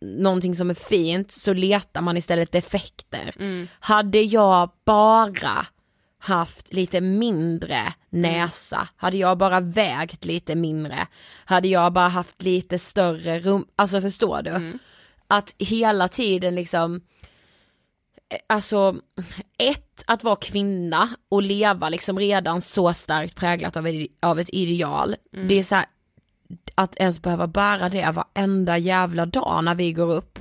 någonting 0.00 0.54
som 0.54 0.70
är 0.70 0.74
fint 0.74 1.30
så 1.30 1.52
letar 1.52 2.00
man 2.00 2.16
istället 2.16 2.52
defekter. 2.52 3.34
Hade 3.80 4.20
jag 4.20 4.70
bara 4.84 5.66
haft 6.20 6.72
lite 6.72 7.00
mindre 7.00 7.92
näsa, 8.10 8.88
hade 8.96 9.16
jag 9.16 9.38
bara 9.38 9.60
vägt 9.60 10.24
lite 10.24 10.54
mindre, 10.54 11.06
hade 11.44 11.68
jag 11.68 11.92
bara 11.92 12.08
haft 12.08 12.42
lite 12.42 12.78
större 12.78 13.38
rum, 13.38 13.66
alltså 13.76 14.00
förstår 14.00 14.42
du? 14.42 14.78
Att 15.28 15.54
hela 15.58 16.08
tiden 16.08 16.54
liksom, 16.54 17.00
alltså 18.46 18.96
ett, 19.58 20.04
att 20.06 20.24
vara 20.24 20.36
kvinna 20.36 21.08
och 21.28 21.42
leva 21.42 21.88
liksom 21.88 22.18
redan 22.18 22.60
så 22.60 22.92
starkt 22.92 23.34
präglat 23.36 23.76
av, 23.76 23.86
ett- 23.86 24.10
av 24.22 24.38
ett 24.40 24.48
ideal, 24.52 25.16
det 25.48 25.54
är 25.58 25.62
så 25.62 25.74
här, 25.74 25.86
att 26.74 26.96
ens 26.96 27.22
behöva 27.22 27.46
bära 27.46 27.88
det 27.88 28.10
varenda 28.14 28.78
jävla 28.78 29.26
dag 29.26 29.64
när 29.64 29.74
vi 29.74 29.92
går 29.92 30.12
upp, 30.12 30.38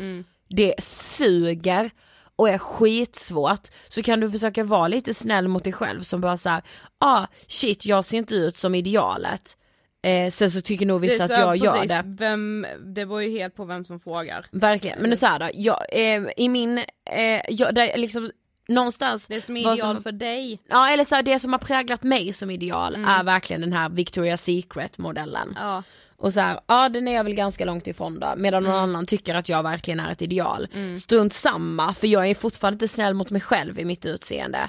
det 0.49 0.75
suger 0.83 1.89
och 2.35 2.49
är 2.49 2.57
skitsvårt. 2.57 3.67
Så 3.87 4.03
kan 4.03 4.19
du 4.19 4.31
försöka 4.31 4.63
vara 4.63 4.87
lite 4.87 5.13
snäll 5.13 5.47
mot 5.47 5.63
dig 5.63 5.73
själv 5.73 6.01
som 6.01 6.21
bara 6.21 6.37
såhär, 6.37 6.61
ah 6.99 7.27
shit 7.47 7.85
jag 7.85 8.05
ser 8.05 8.17
inte 8.17 8.35
ut 8.35 8.57
som 8.57 8.75
idealet. 8.75 9.57
Eh, 10.03 10.29
sen 10.29 10.51
så 10.51 10.61
tycker 10.61 10.85
nog 10.85 11.01
vissa 11.01 11.27
Det 11.27 11.33
att 11.33 11.39
jag 11.41 11.59
så- 11.59 11.65
gör 11.65 11.71
precis, 11.73 11.89
det. 11.91 12.03
Vem, 12.05 12.65
det 12.85 13.05
beror 13.05 13.21
ju 13.23 13.29
helt 13.29 13.55
på 13.55 13.65
vem 13.65 13.85
som 13.85 13.99
frågar. 13.99 14.45
Verkligen, 14.51 14.99
men 15.01 15.09
nu 15.09 15.15
såhär 15.15 15.39
då, 15.39 15.49
jag, 15.53 15.85
eh, 15.91 16.23
i 16.37 16.49
min, 16.49 16.77
eh, 17.11 17.41
jag, 17.49 17.75
där, 17.75 17.97
liksom 17.97 18.31
någonstans 18.67 19.27
Det 19.27 19.41
som 19.41 19.57
är 19.57 19.73
ideal 19.73 20.01
för 20.01 20.11
dig. 20.11 20.59
Ja 20.69 20.89
eller 20.91 21.03
så 21.03 21.15
här, 21.15 21.23
det 21.23 21.39
som 21.39 21.51
har 21.53 21.59
präglat 21.59 22.03
mig 22.03 22.33
som 22.33 22.51
ideal 22.51 22.95
är 22.95 23.23
verkligen 23.23 23.61
den 23.61 23.73
här 23.73 23.89
Victoria's 23.89 24.37
Secret 24.37 24.97
modellen. 24.97 25.53
Ja. 25.55 25.83
Och 26.17 26.33
så 26.33 26.39
här, 26.39 26.59
ja 26.67 26.89
den 26.89 27.07
är 27.07 27.13
jag 27.13 27.23
väl 27.23 27.33
ganska 27.33 27.65
långt 27.65 27.87
ifrån 27.87 28.19
då, 28.19 28.33
medan 28.37 28.63
någon 28.63 28.75
annan 28.75 29.05
tycker 29.05 29.35
att 29.35 29.49
jag 29.49 29.63
verkligen 29.63 29.99
är 29.99 30.11
ett 30.11 30.21
ideal. 30.21 30.67
Strunt 31.01 31.33
samma, 31.33 31.93
för 31.93 32.07
jag 32.07 32.27
är 32.29 32.35
fortfarande 32.35 32.75
inte 32.75 32.87
snäll 32.87 33.13
mot 33.13 33.29
mig 33.29 33.41
själv 33.41 33.79
i 33.79 33.85
mitt 33.85 34.05
utseende. 34.05 34.59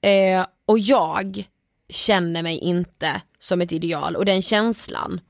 Eh, 0.00 0.46
och 0.66 0.78
jag 0.78 1.44
känner 1.88 2.42
mig 2.42 2.58
inte 2.58 3.20
som 3.40 3.60
ett 3.60 3.72
ideal. 3.72 4.16
Och 4.16 4.24
den 4.24 4.42
känslan 4.42 5.20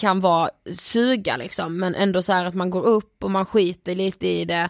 kan 0.00 0.20
vara 0.20 0.50
suga 0.78 1.36
liksom. 1.36 1.78
Men 1.78 1.94
ändå 1.94 2.22
så 2.22 2.32
här 2.32 2.44
att 2.44 2.54
man 2.54 2.70
går 2.70 2.82
upp 2.86 3.24
och 3.24 3.30
man 3.30 3.46
skiter 3.46 3.94
lite 3.94 4.28
i 4.28 4.44
det. 4.44 4.68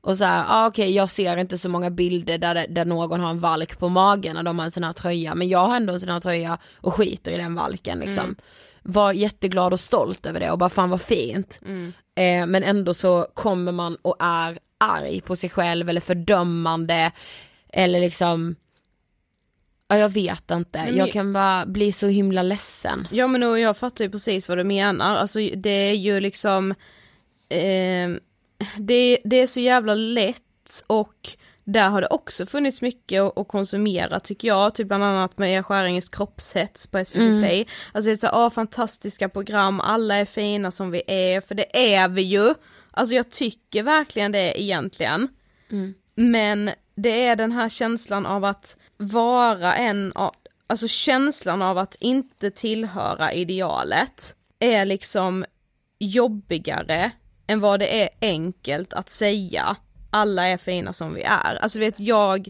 Och 0.00 0.16
så 0.18 0.24
här, 0.24 0.44
ah, 0.48 0.66
okej 0.68 0.92
jag 0.92 1.10
ser 1.10 1.36
inte 1.36 1.58
så 1.58 1.68
många 1.68 1.90
bilder 1.90 2.38
där, 2.38 2.54
det- 2.54 2.66
där 2.68 2.84
någon 2.84 3.20
har 3.20 3.30
en 3.30 3.40
valk 3.40 3.78
på 3.78 3.88
magen 3.88 4.34
när 4.36 4.42
de 4.42 4.58
har 4.58 4.64
en 4.64 4.70
sån 4.70 4.84
här 4.84 4.92
tröja. 4.92 5.34
Men 5.34 5.48
jag 5.48 5.66
har 5.66 5.76
ändå 5.76 5.92
en 5.92 6.00
sån 6.00 6.08
här 6.08 6.20
tröja 6.20 6.58
och 6.76 6.94
skiter 6.94 7.32
i 7.32 7.36
den 7.36 7.54
valken 7.54 7.98
liksom. 7.98 8.36
Var 8.82 9.12
jätteglad 9.12 9.72
och 9.72 9.80
stolt 9.80 10.26
över 10.26 10.40
det 10.40 10.50
och 10.50 10.58
bara 10.58 10.70
fan 10.70 10.90
vad 10.90 11.00
fint. 11.00 11.58
Eh, 12.14 12.46
men 12.46 12.62
ändå 12.62 12.94
så 12.94 13.26
kommer 13.34 13.72
man 13.72 13.96
och 14.02 14.16
är 14.20 14.58
arg 14.78 15.20
på 15.20 15.36
sig 15.36 15.50
själv 15.50 15.88
eller 15.88 16.00
fördömande 16.00 17.12
eller 17.68 18.00
liksom 18.00 18.56
Ja 19.92 19.98
jag 19.98 20.08
vet 20.08 20.50
inte, 20.50 20.84
men 20.84 20.96
jag 20.96 21.12
kan 21.12 21.32
bara 21.32 21.66
bli 21.66 21.92
så 21.92 22.06
himla 22.06 22.42
ledsen. 22.42 23.08
Ja 23.10 23.26
men 23.26 23.42
och 23.42 23.58
jag 23.58 23.76
fattar 23.76 24.04
ju 24.04 24.10
precis 24.10 24.48
vad 24.48 24.58
du 24.58 24.64
menar, 24.64 25.16
alltså 25.16 25.38
det 25.38 25.70
är 25.70 25.94
ju 25.94 26.20
liksom 26.20 26.70
eh, 27.48 28.10
det, 28.76 29.18
det 29.24 29.36
är 29.36 29.46
så 29.46 29.60
jävla 29.60 29.94
lätt 29.94 30.82
och 30.86 31.36
där 31.64 31.88
har 31.88 32.00
det 32.00 32.06
också 32.06 32.46
funnits 32.46 32.82
mycket 32.82 33.22
att, 33.22 33.48
konsumera 33.48 34.20
tycker 34.20 34.48
jag, 34.48 34.74
typ 34.74 34.86
bland 34.86 35.04
annat 35.04 35.38
med 35.38 35.66
Skäringes 35.66 36.08
kroppshets 36.08 36.86
på 36.86 37.04
SVT 37.04 37.40
Play. 37.40 37.66
Alltså 37.92 38.08
det 38.08 38.14
är 38.14 38.16
så 38.16 38.28
ah, 38.32 38.50
fantastiska 38.50 39.28
program, 39.28 39.80
alla 39.80 40.16
är 40.16 40.24
fina 40.24 40.70
som 40.70 40.90
vi 40.90 41.02
är, 41.06 41.40
för 41.40 41.54
det 41.54 41.94
är 41.94 42.08
vi 42.08 42.22
ju. 42.22 42.54
Alltså 42.90 43.14
jag 43.14 43.30
tycker 43.30 43.82
verkligen 43.82 44.32
det 44.32 44.62
egentligen. 44.62 45.28
Men 46.14 46.70
det 46.94 47.26
är 47.26 47.36
den 47.36 47.52
här 47.52 47.68
känslan 47.68 48.26
av 48.26 48.44
att 48.44 48.76
vara 48.96 49.74
en 49.74 50.12
av, 50.12 50.34
alltså 50.66 50.88
känslan 50.88 51.62
av 51.62 51.78
att 51.78 51.94
inte 52.00 52.50
tillhöra 52.50 53.32
idealet 53.32 54.34
är 54.58 54.84
liksom 54.84 55.44
jobbigare 55.98 57.10
än 57.46 57.60
vad 57.60 57.80
det 57.80 58.02
är 58.02 58.08
enkelt 58.20 58.92
att 58.92 59.10
säga 59.10 59.76
alla 60.10 60.46
är 60.46 60.56
fina 60.56 60.92
som 60.92 61.14
vi 61.14 61.22
är. 61.22 61.58
Alltså 61.62 61.78
vet 61.78 62.00
jag, 62.00 62.48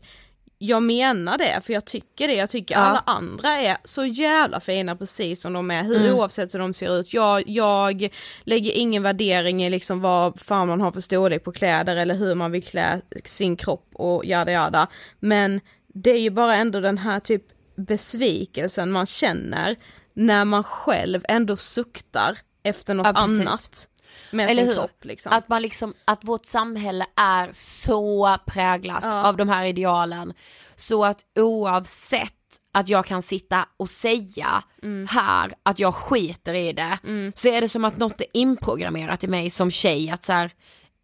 jag 0.66 0.82
menar 0.82 1.38
det 1.38 1.60
för 1.64 1.72
jag 1.72 1.84
tycker 1.84 2.28
det, 2.28 2.34
jag 2.34 2.50
tycker 2.50 2.74
Ja. 2.74 2.80
alla 2.80 3.02
andra 3.06 3.48
är 3.48 3.76
så 3.84 4.04
jävla 4.04 4.60
fina 4.60 4.96
precis 4.96 5.40
som 5.40 5.52
de 5.52 5.70
är, 5.70 5.82
hur, 5.82 5.96
Mm. 6.00 6.14
oavsett 6.14 6.54
hur 6.54 6.58
de 6.58 6.74
ser 6.74 7.00
ut. 7.00 7.12
Jag, 7.12 7.42
jag 7.48 8.08
lägger 8.44 8.72
ingen 8.72 9.02
värdering 9.02 9.64
i 9.64 9.70
liksom 9.70 10.00
vad 10.00 10.40
fan 10.40 10.68
man 10.68 10.80
har 10.80 10.92
för 10.92 11.00
storlek 11.00 11.44
på 11.44 11.52
kläder 11.52 11.96
eller 11.96 12.14
hur 12.14 12.34
man 12.34 12.52
vill 12.52 12.62
klä 12.62 13.00
sin 13.24 13.56
kropp 13.56 13.88
och 13.94 14.24
jada 14.24 14.52
jada. 14.52 14.86
Men 15.20 15.60
det 15.94 16.10
är 16.10 16.20
ju 16.20 16.30
bara 16.30 16.56
ändå 16.56 16.80
den 16.80 16.98
här 16.98 17.20
typ 17.20 17.42
besvikelsen 17.76 18.92
man 18.92 19.06
känner 19.06 19.76
när 20.14 20.44
man 20.44 20.64
själv 20.64 21.24
ändå 21.28 21.56
suktar 21.56 22.38
efter 22.64 22.94
något 22.94 23.06
Ja, 23.06 23.12
annat 23.20 23.88
med 24.30 24.50
Eller 24.50 24.62
sin 24.62 24.66
hur? 24.66 24.74
kropp 24.74 25.04
liksom. 25.04 25.32
Att 25.32 25.48
man 25.48 25.62
liksom, 25.62 25.94
att 26.04 26.24
vårt 26.24 26.44
samhälle 26.46 27.06
är 27.16 27.48
så 27.52 28.36
präglat 28.46 29.00
Ja. 29.02 29.22
av 29.28 29.36
de 29.36 29.48
här 29.48 29.64
idealen. 29.64 30.32
Så 30.76 31.04
att 31.04 31.20
oavsett 31.38 32.32
att 32.74 32.88
jag 32.88 33.06
kan 33.06 33.22
sitta 33.22 33.66
och 33.76 33.90
säga 33.90 34.62
Mm. 34.82 35.06
här 35.10 35.54
att 35.62 35.78
jag 35.78 35.94
skiter 35.94 36.54
i 36.54 36.72
det, 36.72 36.98
så 37.34 37.48
är 37.48 37.60
det 37.60 37.68
som 37.68 37.84
att 37.84 37.96
något 37.96 38.20
är 38.20 38.26
inprogrammerat 38.34 39.24
i 39.24 39.28
mig 39.28 39.50
som 39.50 39.70
tjej 39.70 40.10
att 40.10 40.24
så 40.24 40.32
här, 40.32 40.50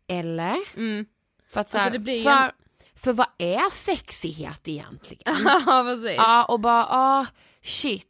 eller? 0.09 0.57
För 1.53 1.61
att 1.61 1.71
så 1.71 1.79
här, 1.79 1.85
Alltså, 1.85 1.93
det 1.93 1.99
blir 1.99 2.23
för, 2.23 2.31
en- 2.31 2.51
för 2.97 3.13
vad 3.13 3.27
är 3.39 3.71
sexighet 3.71 4.69
egentligen? 4.69 5.23
ja 5.67 5.85
precis. 5.89 6.17
Ja 6.17 6.45
och 6.45 6.61
bara, 6.61 6.87
ah 6.91 7.27
shit. 7.63 8.08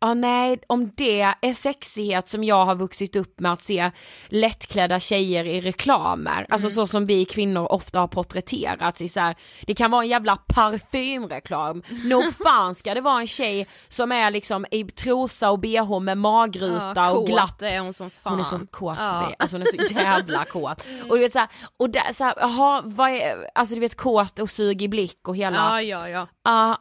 Ja 0.00 0.14
nej, 0.14 0.60
om 0.66 0.92
det 0.96 1.20
är 1.20 1.52
sexighet 1.52 2.28
som 2.28 2.44
jag 2.44 2.64
har 2.66 2.74
vuxit 2.74 3.16
upp 3.16 3.40
med 3.40 3.52
att 3.52 3.62
se 3.62 3.90
lättklädda 4.28 5.00
tjejer 5.00 5.44
i 5.44 5.60
reklamer, 5.60 6.46
alltså 6.50 6.70
så 6.70 6.86
som 6.86 7.06
vi 7.06 7.24
kvinnor 7.24 7.72
ofta 7.72 8.00
har 8.00 8.08
porträtterats 8.08 9.00
i 9.00 9.08
så 9.08 9.20
här, 9.20 9.36
det 9.66 9.74
kan 9.74 9.90
vara 9.90 10.02
en 10.02 10.08
jävla 10.08 10.36
parfymreklam, 10.36 11.82
nog 12.04 12.34
fan 12.36 12.74
ska 12.74 12.94
det 12.94 13.00
vara 13.00 13.20
en 13.20 13.26
tjej 13.26 13.66
som 13.88 14.12
är 14.12 14.30
liksom 14.30 14.66
i 14.70 14.84
trosa 14.84 15.50
och 15.50 15.58
bh 15.58 16.00
med 16.00 16.18
magruta 16.18 16.92
Ja, 16.96 17.10
och 17.10 17.26
glapp 17.26 17.62
är 17.62 17.80
hon 17.80 17.94
som 17.94 18.10
fan. 18.10 18.32
hon 18.32 18.40
är 18.40 18.44
så 18.44 18.66
kåt 18.66 18.96
Ja. 18.98 19.20
Sofie, 19.22 19.36
alltså 19.38 19.56
hon 19.56 19.62
är 19.62 19.88
så 19.88 19.94
jävla 19.98 20.44
kåt. 20.44 20.84
Och 21.08 21.16
du 21.16 21.22
vet 21.22 21.32
såhär, 21.32 21.48
och 21.76 21.90
där, 21.90 22.12
såhär, 22.12 22.34
jaha 22.36 22.82
vad 22.84 23.10
är, 23.10 23.50
alltså 23.54 23.74
du 23.74 23.80
vet 23.80 23.96
kåt 23.96 24.38
och 24.38 24.50
sugig 24.50 24.90
blick 24.90 25.28
och 25.28 25.36
hela 25.36 25.56
Ja 25.56 25.82
ja 25.82 26.08
ja. 26.08 26.26
Ja, 26.44 26.76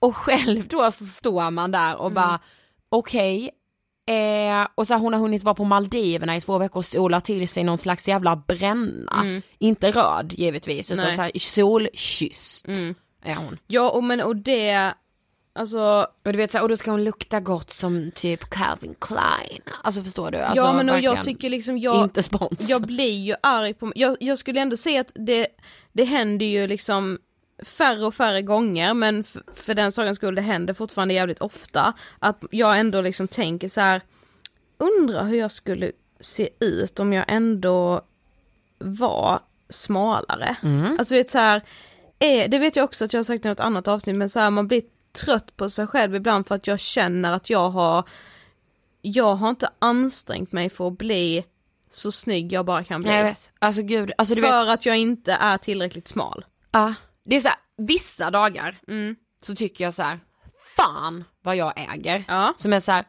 och 0.00 0.16
själv 0.16 0.68
då 0.68 0.90
så 0.90 1.04
står 1.04 1.50
man 1.50 1.70
där 1.70 1.96
och 1.96 2.12
bara 2.12 2.38
okej, 2.88 3.50
eh, 4.08 4.68
och 4.74 4.86
så 4.86 4.94
har 4.94 5.00
hon 5.00 5.12
har 5.12 5.20
hunnit 5.20 5.42
vara 5.42 5.54
på 5.54 5.64
Maldiverna 5.64 6.36
i 6.36 6.40
två 6.40 6.58
veckor 6.58 6.78
och 6.78 6.84
sola 6.84 7.20
till 7.20 7.48
sig 7.48 7.64
någon 7.64 7.78
slags 7.78 8.08
jävla 8.08 8.36
bränna. 8.36 9.40
Inte 9.58 9.90
röd 9.92 10.32
givetvis 10.36 10.90
utan 10.90 11.04
Nej. 11.06 11.16
så 11.16 11.22
här 11.22 11.32
solkysst 11.38 12.68
är 13.24 13.34
hon. 13.34 13.58
Ja 13.66 13.90
och 13.90 14.04
men 14.04 14.20
och 14.20 14.36
det 14.36 14.94
alltså 15.52 16.06
Och 16.24 16.32
du 16.32 16.36
vet 16.36 16.50
så 16.50 16.58
här, 16.58 16.62
och 16.62 16.68
då 16.68 16.76
ska 16.76 16.90
hon 16.90 17.04
lukta 17.04 17.40
gott 17.40 17.70
som 17.70 18.10
typ 18.14 18.50
Calvin 18.50 18.94
Klein. 19.00 19.62
Alltså 19.82 20.02
förstår 20.02 20.30
du? 20.30 20.38
Alltså, 20.38 20.64
ja 20.64 20.72
men 20.72 20.90
och 20.90 21.00
jag 21.00 21.22
tycker 21.22 21.50
liksom 21.50 21.78
jag, 21.78 22.04
Inte 22.04 22.22
spons. 22.22 22.68
jag 22.68 22.82
blir 22.82 23.18
ju 23.20 23.34
arg 23.42 23.74
på, 23.74 23.92
jag, 23.94 24.16
jag 24.20 24.38
skulle 24.38 24.60
ändå 24.60 24.76
säga 24.76 25.00
att 25.00 25.12
det, 25.14 25.46
det 25.92 26.04
händer 26.04 26.46
ju 26.46 26.66
liksom 26.66 27.18
färre 27.62 28.06
och 28.06 28.14
färre 28.14 28.42
gånger 28.42 28.94
men 28.94 29.24
för 29.54 29.74
den 29.74 29.92
sakens 29.92 30.16
skull 30.16 30.34
det 30.34 30.42
händer 30.42 30.74
fortfarande 30.74 31.14
jävligt 31.14 31.40
ofta 31.40 31.92
att 32.18 32.44
jag 32.50 32.78
ändå 32.78 33.00
liksom 33.00 33.28
tänker 33.28 33.68
så 33.68 33.80
här 33.80 34.02
undrar 34.78 35.24
hur 35.24 35.38
jag 35.38 35.52
skulle 35.52 35.92
se 36.20 36.48
ut 36.60 37.00
om 37.00 37.12
jag 37.12 37.24
ändå 37.28 38.00
var 38.78 39.40
smalare. 39.68 40.56
Alltså 40.98 41.14
vet 41.14 41.30
så 41.30 41.38
här, 41.38 41.62
är, 42.18 42.48
det 42.48 42.58
vet 42.58 42.76
jag 42.76 42.84
också 42.84 43.04
att 43.04 43.12
jag 43.12 43.18
har 43.18 43.24
sagt 43.24 43.44
i 43.44 43.48
något 43.48 43.60
annat 43.60 43.88
avsnitt 43.88 44.16
men 44.16 44.30
så 44.30 44.40
här, 44.40 44.50
man 44.50 44.68
blir 44.68 44.82
trött 45.12 45.56
på 45.56 45.70
sig 45.70 45.86
själv 45.86 46.14
ibland 46.14 46.46
för 46.46 46.54
att 46.54 46.66
jag 46.66 46.80
känner 46.80 47.32
att 47.32 47.50
jag 47.50 47.70
har 47.70 48.08
jag 49.02 49.34
har 49.34 49.50
inte 49.50 49.70
ansträngt 49.78 50.52
mig 50.52 50.70
för 50.70 50.88
att 50.88 50.98
bli 50.98 51.44
så 51.90 52.12
snygg 52.12 52.52
jag 52.52 52.64
bara 52.64 52.84
kan 52.84 53.02
bli. 53.02 53.10
Nej, 53.10 53.18
jag 53.18 53.24
vet. 53.24 53.50
Alltså 53.58 53.82
gud, 53.82 54.12
alltså 54.18 54.34
du 54.34 54.40
för 54.40 54.64
vet. 54.64 54.74
att 54.74 54.86
jag 54.86 54.96
inte 54.96 55.32
är 55.32 55.58
tillräckligt 55.58 56.08
smal. 56.08 56.44
Ja, 56.70 56.94
det 57.30 57.36
är 57.36 57.40
så 57.40 57.48
här, 57.48 57.56
vissa 57.76 58.30
dagar 58.30 58.76
Mm. 58.88 59.16
så 59.42 59.54
tycker 59.54 59.84
jag 59.84 59.94
så 59.94 60.02
här, 60.02 60.20
fan 60.76 61.24
vad 61.42 61.56
jag 61.56 61.72
äger. 61.76 62.24
Ja. 62.28 62.54
Som 62.56 62.72
är 62.72 62.80
så 62.80 62.92
här, 62.92 63.04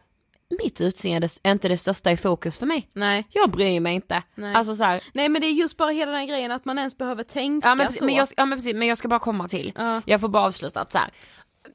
mitt 0.64 0.82
utseende 0.82 1.28
är 1.44 1.52
inte 1.52 1.68
det 1.68 1.78
största 1.78 2.12
i 2.12 2.18
fokus 2.18 2.58
för 2.58 2.66
mig. 2.66 2.90
Nej. 2.94 3.28
Jag 3.30 3.52
bryr 3.52 3.80
mig 3.80 3.96
inte. 3.96 4.24
Nej. 4.36 4.56
Alltså 4.56 4.76
så 4.76 4.84
här, 4.84 5.04
Nej 5.14 5.30
men 5.30 5.42
det 5.42 5.48
är 5.48 5.52
just 5.52 5.78
bara 5.78 5.90
hela 5.92 6.12
den 6.12 6.28
grejen 6.28 6.52
att 6.52 6.66
man 6.66 6.78
ens 6.78 6.98
behöver 6.98 7.24
tänka 7.24 7.68
ja, 7.68 7.76
men, 7.76 7.94
så. 7.94 8.06
men 8.06 8.16
jag, 8.16 8.28
ja 8.38 8.46
men 8.46 8.58
precis, 8.58 8.74
men 8.76 8.88
jag 8.88 8.98
ska 8.98 9.08
bara 9.08 9.20
komma 9.20 9.48
till. 9.48 9.74
Ja. 9.76 10.02
Jag 10.06 10.22
får 10.22 10.28
bara 10.28 10.44
avsluta 10.44 10.82
att 10.82 10.92
så 10.92 10.98
här, 10.98 11.10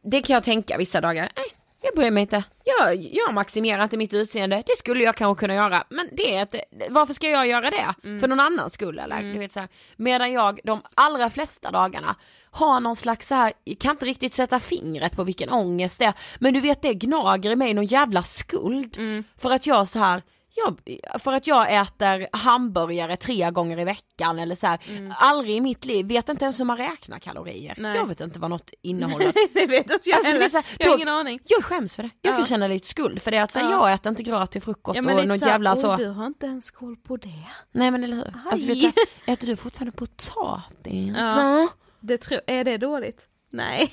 det 0.03 0.23
kan 0.23 0.35
jag 0.35 0.43
tänka 0.45 0.77
vissa 0.79 1.01
dagar, 1.01 1.33
nej 1.37 1.47
jag 1.87 1.95
bryr 1.95 2.11
mig 2.11 2.21
inte. 2.21 2.45
Jag, 2.65 2.95
jag 2.95 3.35
maximerar 3.35 3.85
inte 3.85 3.97
mitt 3.97 4.15
utseende, 4.15 4.63
det 4.67 4.79
skulle 4.79 5.05
jag 5.05 5.17
kanske 5.17 5.41
kunna 5.41 5.55
göra, 5.55 5.85
men 5.89 6.09
det 6.13 6.35
är 6.35 6.41
inte, 6.41 6.61
varför 6.91 7.15
ska 7.15 7.31
jag 7.31 7.47
göra 7.47 7.71
det? 7.71 7.95
Mm. 8.05 8.21
För 8.21 8.29
någon 8.29 8.41
annans 8.41 8.75
skull 8.75 8.99
eller? 8.99 9.23
Du 9.23 9.39
vet 9.39 9.53
så 9.53 9.61
här, 9.61 9.69
medan 9.97 10.33
jag 10.33 10.61
de 10.65 10.83
allra 10.95 11.31
flesta 11.31 11.71
dagarna 11.71 12.17
har 12.51 12.81
någon 12.81 12.97
slags 12.97 13.29
så 13.29 13.35
här, 13.35 13.53
kan 13.81 13.91
inte 13.91 14.07
riktigt 14.07 14.35
sätta 14.35 14.61
fingret 14.61 15.17
på 15.17 15.25
vilken 15.25 15.51
ångest 15.51 15.99
det 15.99 16.05
är, 16.05 16.15
men 16.39 16.55
du 16.55 16.61
vet 16.61 16.83
det 16.83 16.95
gnager 16.95 17.51
i 17.51 17.57
mig 17.57 17.75
någon 17.75 17.85
jävla 17.85 18.23
skuld. 18.23 18.99
Mm. 18.99 19.25
För 19.39 19.51
att 19.51 19.67
jag 19.67 19.89
så 19.89 19.99
här 19.99 20.23
jag, 20.57 20.81
för 21.23 21.33
att 21.33 21.47
jag 21.47 21.75
äter 21.77 22.37
hamburgare 22.37 23.17
tre 23.17 23.51
gånger 23.51 23.79
i 23.81 23.85
veckan 23.85 24.39
eller 24.39 24.55
så 24.55 24.67
här, 24.67 24.79
aldrig 25.19 25.57
i 25.57 25.61
mitt 25.61 25.85
liv, 25.85 26.07
vet 26.07 26.29
inte 26.29 26.45
ens 26.45 26.61
hur 26.61 26.65
man 26.65 26.77
räknar 26.77 27.19
kalorier. 27.19 27.75
Mm. 27.79 27.91
Nej. 27.91 27.97
Jag 28.01 28.07
vet 28.07 28.21
inte 28.21 28.39
vad 28.39 28.51
något 28.51 28.71
innehåller. 28.83 29.33
det 29.55 29.67
vet 29.67 29.91
inte 29.91 30.11
jag 30.11 30.17
Alltså, 30.17 30.33
heller. 30.33 30.53
här, 30.53 30.65
jag 30.79 30.87
har 30.87 30.93
då- 30.93 30.97
ingen 30.99 31.09
aning. 31.15 31.41
Jag 31.45 31.65
skäms 31.65 31.97
för 31.97 32.03
det. 32.03 32.11
Jag 32.23 32.33
kan 32.33 32.41
Ja. 32.41 32.47
känna 32.47 32.69
lite 32.69 32.87
skuld 32.87 33.23
för 33.23 33.31
det 33.31 33.39
att 33.39 33.51
så 33.53 33.59
här, 33.59 33.71
Ja. 33.71 33.89
jag 33.89 33.93
äter 33.95 34.11
inte 34.11 34.23
gratis 34.23 34.65
frukost 34.65 35.01
Ja, 35.05 35.15
och 35.21 35.27
något 35.27 35.39
så 35.41 35.47
jävla 35.47 35.73
"Oj, 35.75 35.81
så. 35.81 35.97
du 35.97 36.07
har 36.09 36.27
inte 36.27 36.47
ens 36.47 36.71
koll 36.71 36.97
på 36.97 37.17
det. 37.17 37.47
Nej 37.73 37.91
men 37.91 38.05
eller 38.05 38.17
hur. 38.17 38.33
Alltså, 38.53 38.67
vet 38.67 38.81
du, 38.81 38.93
äter 39.33 39.47
du 39.47 39.57
fortfarande 39.57 39.93
potatis? 39.97 41.15
Ja. 41.19 41.69
det 42.01 42.19
tro, 42.19 42.39
är 42.47 42.65
det 42.65 42.77
dåligt? 42.77 43.23
Nej. 43.53 43.93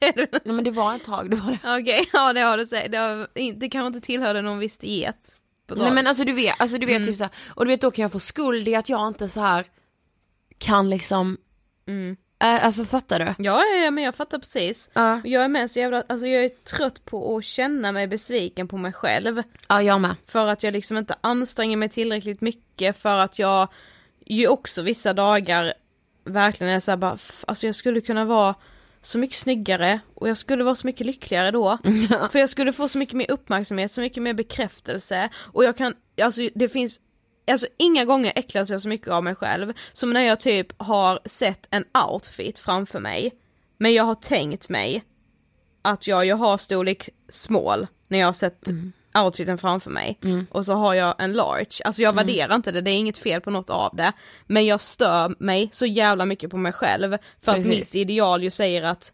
Nej 0.00 0.28
men 0.44 0.64
det 0.64 0.70
var 0.70 0.94
ett 0.96 1.04
tag, 1.04 1.30
det 1.30 1.36
var 1.36 1.50
det. 1.50 1.80
Okej, 1.80 2.08
ja 2.12 2.32
det 2.32 2.40
har 2.40 2.56
du 2.58 2.66
sagt. 2.66 2.92
Det, 2.92 2.96
har, 2.98 3.28
det 3.58 3.68
kanske 3.68 3.86
inte 3.86 4.00
tillhörde 4.06 4.42
någon 4.42 4.58
viss 4.58 4.78
diet. 4.78 5.36
På 5.74 5.78
Nej 5.78 5.88
taget. 5.88 5.94
men 5.94 6.06
alltså 6.06 6.24
du 6.24 6.32
vet, 6.32 6.54
alltså 6.60 6.78
du 6.78 6.86
vet 6.86 6.96
Mm. 6.96 7.08
typ 7.08 7.16
så 7.16 7.24
här, 7.24 7.32
och 7.54 7.64
du 7.64 7.70
vet 7.70 7.80
då 7.80 7.90
kan 7.90 8.02
jag 8.02 8.12
få 8.12 8.20
skuld 8.20 8.68
i 8.68 8.74
att 8.74 8.88
jag 8.88 9.08
inte 9.08 9.28
så 9.28 9.40
här 9.40 9.66
kan 10.58 10.90
liksom, 10.90 11.36
Mm. 11.86 12.16
äh, 12.42 12.64
alltså 12.64 12.84
fattar 12.84 13.18
du? 13.18 13.24
Ja, 13.24 13.34
ja, 13.64 13.84
ja, 13.84 13.90
men 13.90 14.04
jag 14.04 14.14
fattar 14.14 14.38
precis. 14.38 14.90
Ja. 14.92 15.20
Jag 15.24 15.44
är 15.44 15.48
med 15.48 15.70
så 15.70 15.78
jävla, 15.78 16.04
alltså 16.08 16.26
jag 16.26 16.44
är 16.44 16.48
trött 16.48 17.04
på 17.04 17.36
att 17.36 17.44
känna 17.44 17.92
mig 17.92 18.06
besviken 18.08 18.68
på 18.68 18.76
mig 18.76 18.92
själv. 18.92 19.42
Ja 19.68 19.82
jag 19.82 20.00
med. 20.00 20.14
För 20.26 20.46
att 20.46 20.62
jag 20.62 20.72
liksom 20.72 20.96
inte 20.98 21.14
anstränger 21.20 21.76
mig 21.76 21.88
tillräckligt 21.88 22.40
mycket 22.40 22.96
för 22.98 23.18
att 23.18 23.38
jag 23.38 23.68
ju 24.26 24.48
också 24.48 24.82
vissa 24.82 25.12
dagar 25.12 25.74
verkligen 26.24 26.72
är 26.72 26.80
såhär 26.80 26.96
bara, 26.96 27.18
alltså 27.46 27.66
jag 27.66 27.74
skulle 27.74 28.00
kunna 28.00 28.24
vara 28.24 28.54
så 29.02 29.18
mycket 29.18 29.36
snyggare 29.36 30.00
och 30.14 30.28
jag 30.28 30.36
skulle 30.36 30.64
vara 30.64 30.74
så 30.74 30.86
mycket 30.86 31.06
lyckligare 31.06 31.50
då. 31.50 31.78
För 32.32 32.38
jag 32.38 32.48
skulle 32.48 32.72
få 32.72 32.88
så 32.88 32.98
mycket 32.98 33.16
mer 33.16 33.30
uppmärksamhet, 33.30 33.92
så 33.92 34.00
mycket 34.00 34.22
mer 34.22 34.34
bekräftelse 34.34 35.28
och 35.36 35.64
jag 35.64 35.76
kan, 35.76 35.94
alltså 36.22 36.48
det 36.54 36.68
finns 36.68 37.00
Alltså 37.50 37.66
inga 37.78 38.04
gånger 38.04 38.32
äcklas 38.36 38.70
jag 38.70 38.82
så 38.82 38.88
mycket 38.88 39.08
av 39.08 39.24
mig 39.24 39.34
själv 39.34 39.72
som 39.92 40.12
när 40.12 40.20
jag 40.20 40.40
typ 40.40 40.82
har 40.82 41.20
sett 41.24 41.66
en 41.70 41.84
outfit 42.12 42.58
framför 42.58 43.00
mig 43.00 43.32
men 43.78 43.94
jag 43.94 44.04
har 44.04 44.14
tänkt 44.14 44.68
mig 44.68 45.04
att 45.82 46.06
jag, 46.06 46.26
jag 46.26 46.36
har 46.36 46.58
storlek 46.58 47.08
small 47.28 47.86
när 48.08 48.18
jag 48.18 48.26
har 48.26 48.32
sett 48.32 48.68
outfiten 49.14 49.58
framför 49.58 49.90
mig. 49.90 50.18
Och 50.50 50.64
så 50.64 50.74
har 50.74 50.94
jag 50.94 51.14
en 51.18 51.32
large, 51.32 51.84
alltså 51.84 52.02
jag 52.02 52.12
värderar 52.12 52.54
inte 52.54 52.72
det, 52.72 52.80
det 52.80 52.90
är 52.90 52.98
inget 52.98 53.18
fel 53.18 53.40
på 53.40 53.50
något 53.50 53.70
av 53.70 53.96
det. 53.96 54.12
Men 54.46 54.66
jag 54.66 54.80
stör 54.80 55.34
mig 55.38 55.68
så 55.72 55.86
jävla 55.86 56.24
mycket 56.24 56.50
på 56.50 56.56
mig 56.56 56.72
själv. 56.72 57.16
För 57.44 57.52
att 57.52 57.56
Precis. 57.56 57.70
mitt 57.70 57.94
ideal 57.94 58.42
ju 58.42 58.50
säger 58.50 58.82
att 58.82 59.12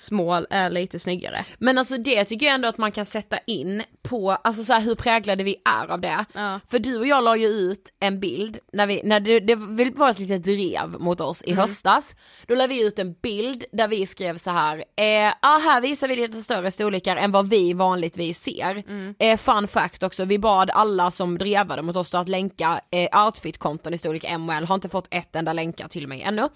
small 0.00 0.46
är 0.50 0.70
lite 0.70 0.98
snyggare. 0.98 1.44
Men 1.58 1.78
alltså 1.78 1.96
det 1.96 2.24
tycker 2.24 2.46
jag 2.46 2.54
ändå 2.54 2.68
att 2.68 2.78
man 2.78 2.92
kan 2.92 3.06
sätta 3.06 3.38
in 3.46 3.82
på, 4.02 4.30
alltså 4.30 4.64
så 4.64 4.72
här, 4.72 4.80
hur 4.80 4.94
präglade 4.94 5.44
vi 5.44 5.56
är 5.64 5.86
av 5.92 6.00
det. 6.00 6.24
Ja. 6.32 6.60
För 6.70 6.78
du 6.78 6.98
och 6.98 7.06
jag 7.06 7.24
la 7.24 7.36
ju 7.36 7.46
ut 7.46 7.92
en 8.00 8.20
bild, 8.20 8.58
när, 8.72 8.86
vi, 8.86 9.00
när 9.04 9.20
det, 9.20 9.40
det 9.40 9.54
var 9.90 10.10
ett 10.10 10.18
litet 10.18 10.44
drev 10.44 11.00
mot 11.00 11.20
oss 11.20 11.42
i 11.42 11.54
höstas. 11.54 12.14
Då 12.46 12.54
la 12.54 12.66
vi 12.66 12.86
ut 12.86 12.98
en 12.98 13.12
bild 13.12 13.64
där 13.72 13.88
vi 13.88 14.06
skrev 14.06 14.36
så 14.36 14.50
här, 14.50 14.78
eh, 14.78 15.34
ah, 15.42 15.58
här 15.58 15.80
visar 15.80 16.08
vi 16.08 16.16
lite 16.16 16.36
större 16.36 16.70
storlekar 16.70 17.16
än 17.16 17.32
vad 17.32 17.48
vi 17.48 17.72
vanligtvis 17.72 18.42
ser. 18.42 18.84
Eh, 19.18 19.38
fun 19.38 19.68
fact 19.68 20.02
också, 20.02 20.24
vi 20.24 20.38
bad 20.38 20.70
alla 20.70 21.10
som 21.10 21.38
drevade 21.38 21.82
mot 21.82 21.96
oss 21.96 22.10
då 22.10 22.18
att 22.18 22.28
länka 22.28 22.80
eh, 22.90 23.24
outfit-konton 23.24 23.94
i 23.94 23.98
storlek 23.98 24.24
M 24.28 24.48
och 24.48 24.54
L, 24.54 24.64
har 24.64 24.74
inte 24.74 24.88
fått 24.88 25.14
ett 25.14 25.36
enda 25.36 25.52
länkar 25.52 25.88
till 25.88 26.08
mig 26.08 26.22
ännu. 26.22 26.48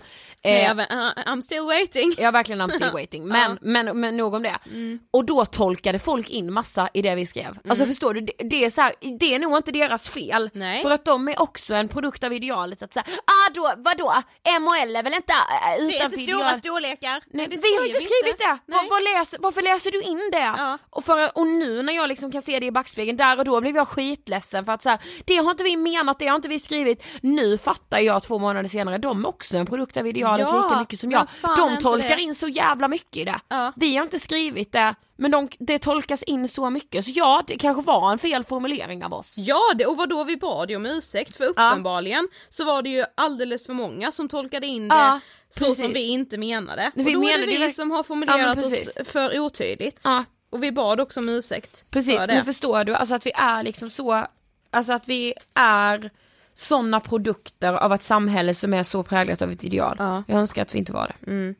Eh, 0.42 0.62
jag, 0.62 0.78
uh, 0.78 0.84
I'm 1.26 1.40
still 1.40 1.62
waiting. 1.62 2.14
Ja 2.18 2.30
verkligen 2.30 2.62
I'm 2.62 2.70
still 2.70 2.90
waiting, 2.92 3.28
men, 3.35 3.59
men, 3.87 4.01
men 4.01 4.16
nog 4.16 4.35
om 4.35 4.43
det. 4.43 4.59
Mm. 4.66 4.99
Och 5.11 5.24
då 5.24 5.45
tolkade 5.45 5.99
folk 5.99 6.30
in 6.30 6.53
massa 6.53 6.89
i 6.95 7.03
det 7.03 7.14
vi 7.14 7.26
skrev. 7.26 7.59
Alltså 7.68 7.87
förstår 7.87 8.14
du, 8.14 8.20
det, 8.20 8.32
det 8.39 8.64
är 8.64 8.70
så 8.70 8.80
här, 8.80 8.93
det 9.18 9.35
är 9.35 9.39
nog 9.39 9.57
inte 9.57 9.72
deras 9.72 10.09
fel. 10.09 10.51
Nej. 10.53 10.82
För 10.82 10.91
att 10.91 11.05
de 11.05 11.28
är 11.28 11.43
också 11.43 11.74
en 11.74 11.89
produkt 11.89 12.24
av 12.24 12.32
idealet 12.32 12.82
att 12.82 12.93
säga, 12.93 13.05
ah 13.09 13.51
då, 13.55 13.72
vadå, 13.76 14.14
M 14.57 14.68
och 14.68 14.76
L 14.76 14.97
är 14.97 15.03
väl 15.03 15.14
inte 15.14 15.32
äh, 15.32 15.87
Det 15.87 15.95
är 15.95 15.97
utanför 15.97 16.18
inte 16.20 16.32
stora 16.32 16.47
ideal. 16.47 16.59
storlekar. 16.59 17.22
Nej, 17.30 17.49
det 17.49 17.57
vi 17.57 17.76
har 17.76 17.87
inte 17.87 18.01
skrivit 18.01 18.39
det! 18.39 18.59
Var, 18.66 18.80
Nej. 18.80 18.89
var 18.91 19.18
läs, 19.18 19.35
varför 19.39 19.62
läser 19.62 19.91
du 19.91 20.03
in 20.03 20.30
det? 20.32 20.55
Ja. 20.59 20.78
Och, 20.91 21.05
för, 21.05 21.39
och 21.39 21.47
nu 21.47 21.82
när 21.82 21.93
jag 21.93 22.09
liksom 22.09 22.32
kan 22.32 22.43
se 22.43 22.61
det 22.61 22.66
i 22.66 22.70
backspegeln, 22.70 23.16
där 23.16 23.39
och 23.39 23.45
då 23.45 23.61
blev 23.61 23.76
jag 23.76 23.89
skitledsen 23.89 24.64
för 24.64 24.72
att 24.72 24.82
så 24.82 24.89
här, 24.89 24.99
det 25.24 25.37
har 25.37 25.51
inte 25.51 25.64
vi 25.64 25.76
menat, 25.76 26.18
det 26.18 26.26
har 26.26 26.37
inte 26.37 26.49
vi 26.49 26.59
skrivit. 26.59 27.05
Nu 27.20 27.59
fattar 27.59 27.99
jag 27.99 28.22
två 28.22 28.39
månader 28.39 28.68
senare, 28.68 28.99
de 28.99 29.24
är 29.24 29.28
också 29.28 29.57
en 29.57 29.66
produkt 29.66 29.97
av 29.97 30.07
idealet 30.07 30.49
Ja, 30.51 30.62
lika 30.62 30.78
mycket 30.80 31.01
som 31.01 31.11
jag. 31.11 31.26
De 31.57 31.78
tolkar 31.78 32.20
in 32.20 32.35
så 32.35 32.49
jävla 32.49 32.89
mycket 32.89 33.14
i 33.17 33.25
det. 33.25 33.41
Ja. 33.49 33.73
Vi 33.77 33.97
har 33.97 34.05
inte 34.05 34.19
skrivit 34.19 34.73
det, 34.73 34.95
men 35.17 35.31
de, 35.31 35.49
det 35.59 35.79
tolkas 35.79 36.23
in 36.23 36.49
så 36.49 36.71
mycket. 36.71 37.05
Så 37.05 37.11
ja, 37.15 37.43
det 37.47 37.59
kanske 37.59 37.83
var 37.83 38.12
en 38.12 38.19
fel 38.19 38.45
formulering 38.45 39.05
av 39.05 39.15
oss. 39.15 39.35
Ja, 39.39 39.61
det, 39.75 39.87
och 39.87 40.09
då 40.09 40.25
vi 40.25 40.37
bad 40.37 40.71
ju 40.71 40.77
om 40.77 40.87
ursäkt 40.87 41.37
för 41.37 41.45
uppenbarligen 41.45 42.29
så 42.49 42.65
var 42.65 42.83
det 42.83 42.89
ju 42.91 43.05
alldeles 43.15 43.67
för 43.67 43.73
många 43.73 44.12
som 44.12 44.29
tolkade 44.29 44.67
in 44.67 44.89
det 44.89 44.95
Ja, 44.95 45.21
så 45.51 45.75
som 45.75 45.93
vi 45.93 46.09
inte 46.09 46.39
menade. 46.39 46.91
Vi 46.95 47.03
och 47.03 47.05
då 47.05 47.11
är 47.29 47.37
menade 47.37 47.53
det 47.53 47.67
vi 47.67 47.73
som 47.73 47.91
har 47.91 47.99
Ja, 47.99 48.05
formulerat 48.05 48.65
oss 48.65 48.99
för 49.05 49.41
otydligt. 49.41 50.03
Ja. 50.05 50.25
Och 50.51 50.62
vi 50.62 50.73
bad 50.73 51.01
också 51.01 51.21
om 51.21 51.29
ursäkt 51.29 51.85
Precis, 51.91 52.17
för 52.21 52.27
det. 52.27 52.45
förstår 52.45 52.85
du, 52.85 52.95
alltså 52.95 53.15
att 53.15 53.27
vi 53.27 53.33
är 53.35 53.62
liksom 53.62 53.91
så, 53.91 54.27
alltså 54.71 54.93
att 54.93 55.09
vi 55.09 55.35
är 55.55 56.11
sådana 56.55 57.01
produkter 57.01 57.73
av 57.73 57.93
ett 57.93 58.03
samhälle 58.03 58.55
som 58.55 58.75
är 58.75 58.83
så 58.83 59.03
präglat 59.03 59.43
av 59.43 59.51
ett 59.51 59.65
ideal. 59.65 59.97
Ja. 59.99 60.25
Jag 60.29 60.39
önskar 60.39 60.62
att 60.62 60.75
vi 60.75 60.79
inte 60.79 60.93
var 60.93 61.15
det. 61.21 61.55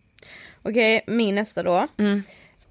Okej, 0.65 1.05
min 1.07 1.35
nästa 1.35 1.63
då. 1.63 1.87
Mm. 1.97 2.23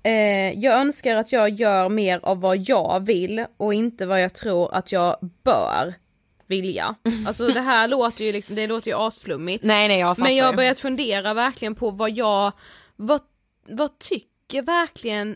Eh, 0.04 0.60
jag 0.60 0.80
önskar 0.80 1.16
att 1.16 1.32
jag 1.32 1.50
gör 1.50 1.90
mer 1.90 2.20
av 2.24 2.42
vad 2.42 2.58
jag 2.58 3.06
vill 3.06 3.46
och 3.58 3.74
inte 3.74 4.06
vad 4.06 4.22
jag 4.22 4.34
tror 4.34 4.74
att 4.74 4.92
jag 4.92 5.18
bör 5.44 5.94
vilja. 6.48 6.96
Alltså 7.28 7.48
det 7.48 7.62
här 7.62 7.88
låter 7.88 8.24
ju 8.24 8.32
liksom, 8.32 8.56
det 8.56 8.68
låter 8.68 8.92
ju 8.92 8.98
asflummigt. 8.98 9.64
Nej 9.64 9.88
nej 9.88 10.00
jag 10.00 10.20
Men 10.20 10.36
jag 10.36 10.46
har 10.46 10.54
börjat 10.54 10.80
fundera 10.80 11.34
verkligen 11.34 11.76
på 11.76 11.92
vad 11.92 12.12
jag, 12.12 12.52
vad, 12.96 13.22
vad 13.68 14.00
tycker 14.00 14.62
verkligen 14.62 15.36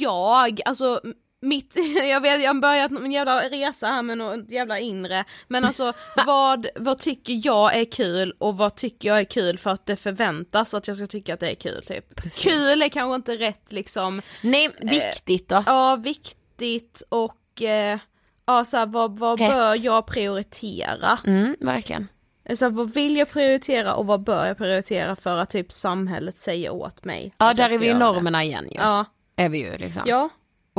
jag, 0.00 0.60
alltså 0.64 1.00
mitt, 1.40 1.76
jag 2.08 2.20
vet, 2.20 2.42
jag 2.42 2.54
har 2.54 2.60
börjat 2.60 2.90
en 2.90 3.12
jävla 3.12 3.40
resa 3.40 3.86
här 3.86 4.02
med 4.02 4.18
något 4.18 4.50
jävla 4.50 4.78
inre, 4.78 5.24
men 5.48 5.64
alltså 5.64 5.92
vad, 6.26 6.66
vad 6.76 6.98
tycker 6.98 7.40
jag 7.46 7.76
är 7.76 7.84
kul 7.84 8.34
och 8.38 8.56
vad 8.56 8.74
tycker 8.74 9.08
jag 9.08 9.18
är 9.18 9.24
kul 9.24 9.58
för 9.58 9.70
att 9.70 9.86
det 9.86 9.96
förväntas 9.96 10.74
att 10.74 10.88
jag 10.88 10.96
ska 10.96 11.06
tycka 11.06 11.34
att 11.34 11.40
det 11.40 11.50
är 11.50 11.54
kul 11.54 11.82
typ. 11.86 12.14
Precis. 12.16 12.44
Kul 12.44 12.82
är 12.82 12.88
kanske 12.88 13.14
inte 13.14 13.36
rätt 13.36 13.72
liksom, 13.72 14.22
Nej, 14.42 14.70
viktigt 14.80 15.48
då. 15.48 15.62
ja 15.66 15.96
viktigt 15.96 17.02
och 17.08 17.62
eh, 17.62 17.98
ja 18.46 18.64
så 18.64 18.76
här, 18.76 18.86
vad, 18.86 19.18
vad 19.18 19.40
Rätt. 19.40 19.50
bör 19.52 19.84
jag 19.84 20.06
prioritera? 20.06 21.18
Mm, 21.26 21.56
verkligen. 21.60 22.08
Så 22.54 22.64
här, 22.64 22.72
vad 22.72 22.94
vill 22.94 23.16
jag 23.16 23.30
prioritera 23.30 23.94
och 23.94 24.06
vad 24.06 24.22
bör 24.22 24.46
jag 24.46 24.56
prioritera 24.56 25.16
för 25.16 25.38
att 25.38 25.50
typ 25.50 25.72
samhället 25.72 26.36
säger 26.38 26.70
åt 26.70 27.04
mig? 27.04 27.32
Ja 27.38 27.54
där 27.54 27.74
är 27.74 27.78
vi 27.78 27.88
i 27.88 27.94
normerna 27.94 28.44
igen 28.44 28.64
ju. 28.70 28.76
Det. 28.78 28.84
Ja, 28.84 29.04
är 29.36 29.48
vi 29.48 29.58
ju 29.58 29.78
liksom. 29.78 30.02
Ja, 30.06 30.28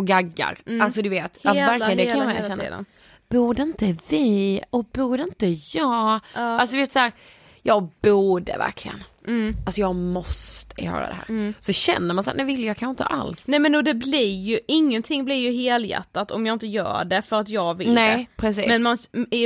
Och 0.01 0.07
gaggar. 0.07 0.57
Mm. 0.65 0.81
Alltså 0.81 1.01
du 1.01 1.09
vet, 1.09 1.39
ja, 1.41 1.53
hela, 1.53 1.67
verkligen 1.67 1.97
det 1.97 2.03
hela, 2.03 2.15
kan 2.15 2.25
man 2.25 2.35
hela 2.35 2.47
känna. 2.47 2.63
tiden. 2.63 2.85
Borde 3.29 3.61
inte 3.61 3.95
vi 4.09 4.61
och 4.69 4.85
borde 4.85 5.23
inte 5.23 5.47
jag? 5.77 6.19
Alltså 6.33 6.75
du 6.75 6.81
vet 6.81 6.91
såhär, 6.91 7.11
jag 7.61 7.89
borde 8.01 8.57
verkligen. 8.57 9.03
Mm. 9.27 9.55
Alltså 9.65 9.81
jag 9.81 9.95
måste 9.95 10.83
göra 10.83 11.07
det 11.07 11.13
här. 11.13 11.53
Så 11.59 11.73
känner 11.73 12.13
man 12.13 12.23
såhär, 12.23 12.37
nej 12.37 12.45
vill 12.45 12.63
jag 12.63 12.77
kanske 12.77 13.03
inte 13.03 13.13
alls. 13.13 13.47
Nej 13.47 13.59
men 13.59 13.75
och 13.75 13.83
det 13.83 13.93
blir 13.93 14.35
ju, 14.35 14.59
ingenting 14.67 15.25
blir 15.25 15.35
ju 15.35 15.51
helhjärtat 15.51 16.31
om 16.31 16.45
jag 16.45 16.53
inte 16.53 16.67
gör 16.67 17.05
det 17.05 17.21
för 17.21 17.39
att 17.39 17.49
jag 17.49 17.77
vill 17.77 17.93
Nej, 17.93 18.17
det. 18.17 18.41
precis. 18.41 18.67
Men 18.67 18.83
man, 18.83 18.97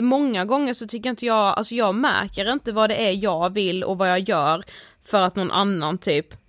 många 0.02 0.46
gånger 0.46 0.74
så 0.74 0.88
tycker 0.88 1.10
inte 1.10 1.26
jag, 1.26 1.58
alltså 1.58 1.76
jag 1.76 1.96
märker 1.96 2.52
inte 2.52 2.72
vad 2.72 2.90
det 2.90 3.08
är 3.08 3.24
jag 3.24 3.54
vill 3.54 3.84
och 3.84 3.98
vad 3.98 4.10
jag 4.10 4.20
gör 4.30 4.64
för 5.06 5.26
att 5.26 5.36
någon 5.36 5.52
annan 5.52 5.98
typ 5.98 6.45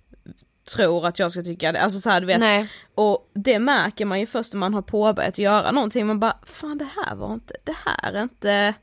tror 0.67 1.07
att 1.07 1.19
jag 1.19 1.31
ska 1.31 1.41
tycka 1.43 1.71
det, 1.71 1.81
alltså 1.81 1.99
så 1.99 2.09
här, 2.09 2.21
du 2.21 2.27
vet. 2.27 2.39
Nej. 2.39 2.69
Och 2.95 3.31
det 3.33 3.59
märker 3.59 4.05
man 4.05 4.19
ju 4.19 4.25
först 4.25 4.53
när 4.53 4.59
man 4.59 4.73
har 4.73 4.81
påbörjat 4.81 5.37
göra 5.37 5.71
någonting, 5.71 6.07
man 6.07 6.19
bara 6.19 6.37
fan 6.43 6.77
det 6.77 6.87
här 6.95 7.15
var 7.15 7.33
inte, 7.33 7.53
det 7.63 7.75
här 7.85 8.13
är 8.13 8.23
inte 8.23 8.73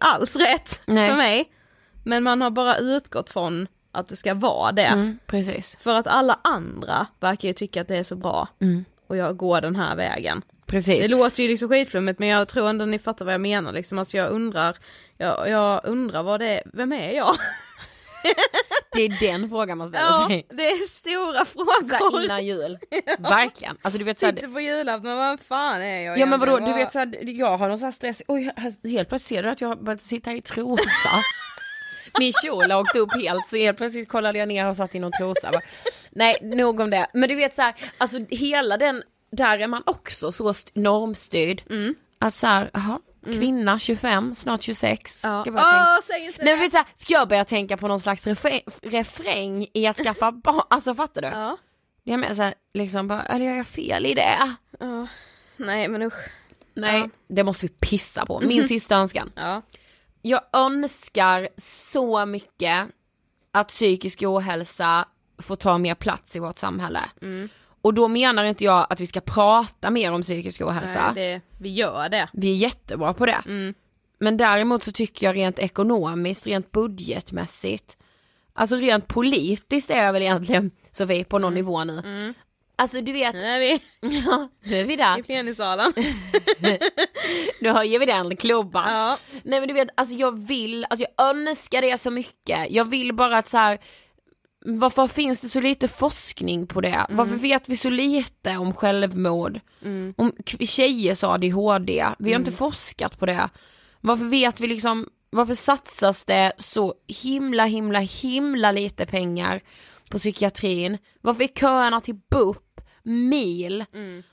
alls 0.00 0.36
rätt 0.36 0.82
Nej. 0.86 1.08
för 1.10 1.16
mig. 1.16 1.50
Men 2.04 2.22
man 2.22 2.40
har 2.40 2.50
bara 2.50 2.76
utgått 2.76 3.30
från 3.30 3.68
att 3.92 4.08
det 4.08 4.16
ska 4.16 4.34
vara 4.34 4.72
det. 4.72 4.82
Mm, 4.82 5.18
precis. 5.26 5.76
För 5.80 5.98
att 5.98 6.06
alla 6.06 6.38
andra 6.44 7.06
verkar 7.20 7.48
ju 7.48 7.54
tycka 7.54 7.80
att 7.80 7.88
det 7.88 7.96
är 7.96 8.04
så 8.04 8.16
bra. 8.16 8.48
Och 9.06 9.16
jag 9.16 9.36
går 9.36 9.60
den 9.60 9.76
här 9.76 9.96
vägen. 9.96 10.42
Precis. 10.66 11.02
Det 11.02 11.08
låter 11.08 11.42
ju 11.42 11.48
liksom 11.48 11.68
skitflummigt 11.68 12.18
men 12.18 12.28
jag 12.28 12.48
tror 12.48 12.68
ändå 12.68 12.84
ni 12.84 12.98
fattar 12.98 13.24
vad 13.24 13.34
jag 13.34 13.40
menar 13.40 13.72
liksom. 13.72 13.98
Alltså 13.98 14.16
jag 14.16 14.30
undrar, 14.30 14.76
jag, 15.16 15.48
jag 15.48 15.80
undrar 15.84 16.22
vad 16.22 16.40
det 16.40 16.46
är, 16.46 16.62
vem 16.64 16.92
är 16.92 17.10
jag? 17.10 17.36
Det 18.94 19.02
är 19.02 19.20
den 19.32 19.48
frågan 19.48 19.78
man 19.78 19.88
ställer 19.88 20.04
Ja, 20.06 20.26
sig. 20.28 20.46
det 20.50 20.68
är 20.70 20.88
stora 20.88 21.44
Så 21.44 21.64
frågor. 21.98 22.24
innan 22.24 22.46
jul. 22.46 22.78
Verkligen. 23.18 23.76
Alltså 23.82 23.98
du 23.98 24.04
vet 24.04 24.18
såhär, 24.18 24.32
Sitter 24.32 24.48
på 24.48 24.60
julafton, 24.60 25.02
men 25.04 25.16
vad 25.16 25.40
fan 25.40 25.82
är 25.82 26.00
jag 26.00 26.18
Ja 26.18 26.26
men 26.26 26.40
vadå, 26.40 26.52
egentligen? 26.52 26.78
du 26.78 26.84
vet 26.84 26.92
såhär, 26.92 27.38
jag 27.40 27.56
har 27.58 27.68
någon 27.68 27.78
sån 27.78 27.86
här 27.86 27.90
stress, 27.92 28.22
oj 28.28 28.50
helt 28.84 29.08
plötsligt 29.08 29.22
ser 29.36 29.42
du 29.42 29.48
att 29.48 29.60
jag 29.60 29.68
har 29.68 29.76
börjat 29.76 30.00
sitta 30.00 30.32
i 30.32 30.40
trosa. 30.40 30.84
Min 32.18 32.32
kjol 32.44 32.70
har 32.70 32.80
åkt 32.80 32.96
upp 32.96 33.14
helt 33.22 33.46
så 33.46 33.56
helt 33.56 33.76
plötsligt 33.78 34.08
kollade 34.08 34.38
jag 34.38 34.48
ner 34.48 34.66
och 34.68 34.76
satt 34.76 34.94
i 34.94 34.98
någon 34.98 35.12
trosa. 35.20 35.50
Bara, 35.52 35.62
Nej 36.10 36.38
nog 36.42 36.80
om 36.80 36.90
det, 36.90 37.06
men 37.14 37.28
du 37.28 37.34
vet 37.34 37.54
såhär, 37.54 37.74
alltså 37.98 38.18
hela 38.30 38.76
den, 38.76 39.02
där 39.32 39.58
är 39.58 39.66
man 39.66 39.82
också 39.86 40.32
så 40.32 40.48
st- 40.50 40.70
normstyrd. 40.80 41.62
Att 42.18 42.34
såhär, 42.34 42.70
jaha, 42.74 42.98
kvinna 43.24 43.78
25, 43.78 44.34
snart 44.34 44.62
26. 44.62 45.18
Ska 45.18 45.28
jag 45.28 45.44
börja 45.44 45.62
tänka- 45.64 46.02
säg 46.06 46.26
inte 46.26 46.44
Nej 46.44 46.56
men 46.56 46.70
så 46.70 46.76
här, 46.76 46.86
ska 46.96 47.12
jag 47.12 47.28
börja 47.28 47.44
tänka 47.44 47.76
på 47.76 47.88
någon 47.88 48.00
slags 48.00 48.26
refräng, 48.26 48.60
refräng 48.82 49.66
i 49.74 49.86
att 49.86 49.96
skaffa 49.96 50.32
barn, 50.44 50.62
alltså 50.70 50.94
fattar 50.94 51.22
du? 51.22 51.28
Ja. 51.28 51.56
Jag 52.04 52.20
menar 52.20 52.34
såhär, 52.34 52.54
liksom 52.74 53.08
bara, 53.08 53.22
eller 53.22 53.44
gör 53.46 53.54
jag 53.56 53.66
fel 53.66 54.06
i 54.06 54.14
det? 54.14 54.38
Ja. 54.80 55.06
Nej 55.56 55.88
men 55.88 56.02
usch. 56.02 56.14
Nej, 56.74 57.00
Ja. 57.00 57.08
det 57.28 57.44
måste 57.44 57.66
vi 57.66 57.72
pissa 57.80 58.26
på. 58.26 58.40
Min 58.46 58.68
sista 58.68 58.96
önskan. 58.96 59.32
Ja. 59.36 59.62
Jag 60.22 60.40
önskar 60.52 61.48
så 61.56 62.26
mycket 62.26 62.86
att 63.52 63.68
psykisk 63.68 64.22
ohälsa 64.22 65.08
får 65.38 65.56
ta 65.56 65.78
mer 65.78 65.94
plats 65.94 66.36
i 66.36 66.38
vårt 66.38 66.58
samhälle. 66.58 67.00
Och 67.84 67.94
då 67.94 68.08
menar 68.08 68.44
inte 68.44 68.64
jag 68.64 68.86
att 68.90 69.00
vi 69.00 69.06
ska 69.06 69.20
prata 69.20 69.90
mer 69.90 70.12
om 70.12 70.22
psykisk 70.22 70.60
ohälsa. 70.62 71.12
Nej, 71.16 71.32
det, 71.34 71.40
vi 71.58 71.68
gör 71.72 72.08
det. 72.08 72.28
Vi 72.32 72.50
är 72.52 72.56
jättebra 72.56 73.14
på 73.14 73.26
det. 73.26 73.42
Men 74.18 74.36
däremot 74.36 74.82
så 74.82 74.92
tycker 74.92 75.26
jag 75.26 75.36
rent 75.36 75.58
ekonomiskt, 75.58 76.46
rent 76.46 76.72
budgetmässigt, 76.72 77.96
alltså 78.52 78.76
rent 78.76 79.08
politiskt 79.08 79.90
är 79.90 80.04
jag 80.04 80.12
väl 80.12 80.22
egentligen 80.22 80.70
Sofie 80.92 81.24
på 81.24 81.38
någon 81.38 81.54
nivå 81.54 81.84
nu. 81.84 82.34
Alltså 82.76 83.00
du 83.00 83.12
vet, 83.12 83.34
Nu 83.34 83.40
är 83.46 83.60
vi 83.60 83.80
ja, 84.26 84.48
nu 84.62 84.76
är 84.76 84.84
vi 84.84 84.96
där. 84.96 85.18
i 85.18 85.22
plenisalen. 85.22 85.92
Nu 87.60 87.68
höjer 87.70 87.98
vi 87.98 88.06
den 88.06 88.36
klubban. 88.36 88.92
Ja. 88.92 89.18
Nej 89.42 89.60
men 89.60 89.68
du 89.68 89.74
vet, 89.74 89.88
alltså 89.94 90.14
jag 90.14 90.46
vill, 90.46 90.86
alltså 90.90 91.06
jag 91.16 91.28
önskar 91.28 91.82
det 91.82 91.98
så 91.98 92.10
mycket. 92.10 92.70
Jag 92.70 92.84
vill 92.84 93.14
bara 93.14 93.38
att 93.38 93.48
så 93.48 93.56
här. 93.58 93.78
Varför 94.64 95.06
finns 95.06 95.40
det 95.40 95.48
så 95.48 95.60
lite 95.60 95.88
forskning 95.88 96.66
på 96.66 96.80
det? 96.80 97.06
Varför 97.10 97.34
vet 97.36 97.68
vi 97.68 97.76
så 97.76 97.90
lite 97.90 98.56
om 98.56 98.74
självmord? 98.74 99.60
Om 100.16 100.32
k- 100.50 100.66
tjejers 100.66 101.24
ADHD? 101.24 102.06
Vi 102.18 102.32
har 102.32 102.38
inte 102.40 102.52
forskat 102.52 103.18
på 103.18 103.26
det. 103.26 103.48
Varför 104.00 104.24
vet 104.24 104.60
vi 104.60 104.66
liksom, 104.66 105.08
varför 105.30 105.54
satsas 105.54 106.24
det 106.24 106.52
så 106.58 106.94
himla 107.22 107.64
himla 107.64 107.98
himla 107.98 108.72
lite 108.72 109.06
pengar 109.06 109.60
på 110.10 110.18
psykiatrin? 110.18 110.98
Varför 111.20 111.44
är 111.44 111.48
köerna 111.48 112.00
till 112.00 112.14
BUP 112.30 112.80
mil? 113.02 113.84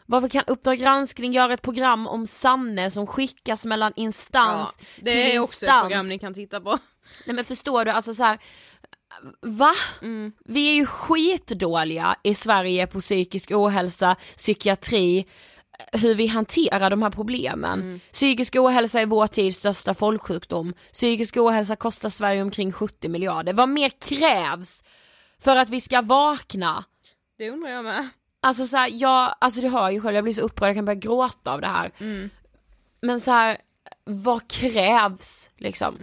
Varför 0.05 0.27
kan 0.27 0.43
Uppdrag 0.47 0.77
granskning 0.79 1.33
göra 1.33 1.53
ett 1.53 1.61
program 1.61 2.07
om 2.07 2.27
Sanne 2.27 2.91
som 2.91 3.07
skickas 3.07 3.65
mellan 3.65 3.93
instans 3.95 4.73
Ja, 4.79 4.85
till 4.95 5.05
det 5.05 5.35
är 5.35 5.39
också 5.39 5.65
ett 5.65 5.69
instans? 5.69 5.81
program 5.81 6.07
ni 6.09 6.19
kan 6.19 6.33
titta 6.33 6.61
på. 6.61 6.77
Nej 7.25 7.35
men 7.35 7.45
förstår 7.45 7.85
du, 7.85 7.91
alltså 7.91 8.13
så 8.13 8.23
här. 8.23 8.39
Va? 9.41 9.73
Vi 10.45 10.69
är 10.69 10.73
ju 10.73 10.85
skitdåliga 10.85 12.15
i 12.23 12.35
Sverige 12.35 12.87
på 12.87 13.01
psykisk 13.01 13.51
ohälsa, 13.51 14.15
psykiatri, 14.37 15.25
hur 15.93 16.15
vi 16.15 16.27
hanterar 16.27 16.89
de 16.89 17.01
här 17.01 17.09
problemen. 17.09 17.99
Psykisk 18.11 18.55
ohälsa 18.55 18.99
är 19.01 19.05
vår 19.05 19.27
tids 19.27 19.57
största 19.57 19.93
folksjukdom. 19.93 20.73
Psykisk 20.93 21.37
ohälsa 21.37 21.75
kostar 21.75 22.09
Sverige 22.09 22.41
omkring 22.41 22.71
70 22.71 23.09
miljarder. 23.09 23.53
Vad 23.53 23.69
mer 23.69 23.89
krävs 23.89 24.83
för 25.39 25.55
att 25.55 25.69
vi 25.69 25.81
ska 25.81 26.01
vakna? 26.01 26.83
Det 27.37 27.49
undrar 27.49 27.69
jag 27.69 27.83
med. 27.83 28.07
Alltså 28.43 28.67
så 28.67 28.77
här, 28.77 28.89
jag, 28.93 29.35
alltså 29.39 29.61
du 29.61 29.67
hör 29.69 29.89
ju 29.89 30.01
själv, 30.01 30.15
jag 30.15 30.23
blir 30.23 30.33
så 30.33 30.41
upprörd, 30.41 30.69
jag 30.69 30.75
kan 30.75 30.85
börja 30.85 30.99
gråta 30.99 31.51
av 31.53 31.61
det 31.61 31.67
här. 31.67 31.91
Men 33.01 33.19
så 33.19 33.31
här, 33.31 33.57
vad 34.03 34.47
krävs 34.47 35.49
liksom? 35.57 35.95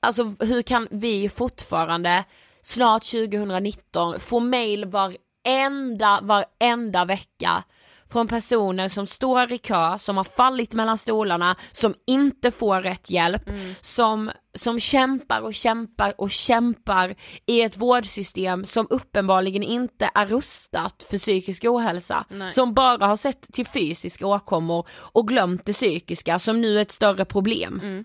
Alltså 0.00 0.34
hur 0.40 0.62
kan 0.62 0.88
vi 0.90 1.28
fortfarande, 1.28 2.24
snart 2.66 3.02
2019, 3.04 4.20
få 4.20 4.40
mail 4.40 4.84
varenda, 4.84 6.20
varenda 6.22 7.04
vecka 7.04 7.64
från 8.08 8.28
personer 8.28 8.88
som 8.88 9.06
står 9.06 9.52
i 9.52 9.58
kö, 9.58 9.98
som 9.98 10.16
har 10.16 10.24
fallit 10.24 10.72
mellan 10.72 10.98
stolarna, 10.98 11.56
som 11.72 11.94
inte 12.06 12.50
får 12.50 12.82
rätt 12.82 13.10
hjälp, 13.10 13.42
som, 13.80 14.30
som 14.54 14.80
kämpar 14.80 15.40
och 15.40 15.54
kämpar 15.54 16.14
och 16.18 16.30
kämpar 16.30 17.14
i 17.46 17.62
ett 17.62 17.76
vårdsystem 17.76 18.64
som 18.64 18.86
uppenbarligen 18.90 19.62
inte 19.62 20.10
är 20.14 20.26
rustat 20.26 21.06
för 21.10 21.18
psykisk 21.18 21.64
ohälsa, 21.64 22.24
Nej. 22.28 22.52
som 22.52 22.74
bara 22.74 23.06
har 23.06 23.16
sett 23.16 23.52
till 23.52 23.66
fysiska 23.66 24.26
åkommor 24.26 24.88
och 24.92 25.28
glömt 25.28 25.66
det 25.66 25.72
psykiska 25.72 26.38
som 26.38 26.60
nu 26.60 26.78
är 26.78 26.82
ett 26.82 26.92
större 26.92 27.24
problem. 27.24 28.04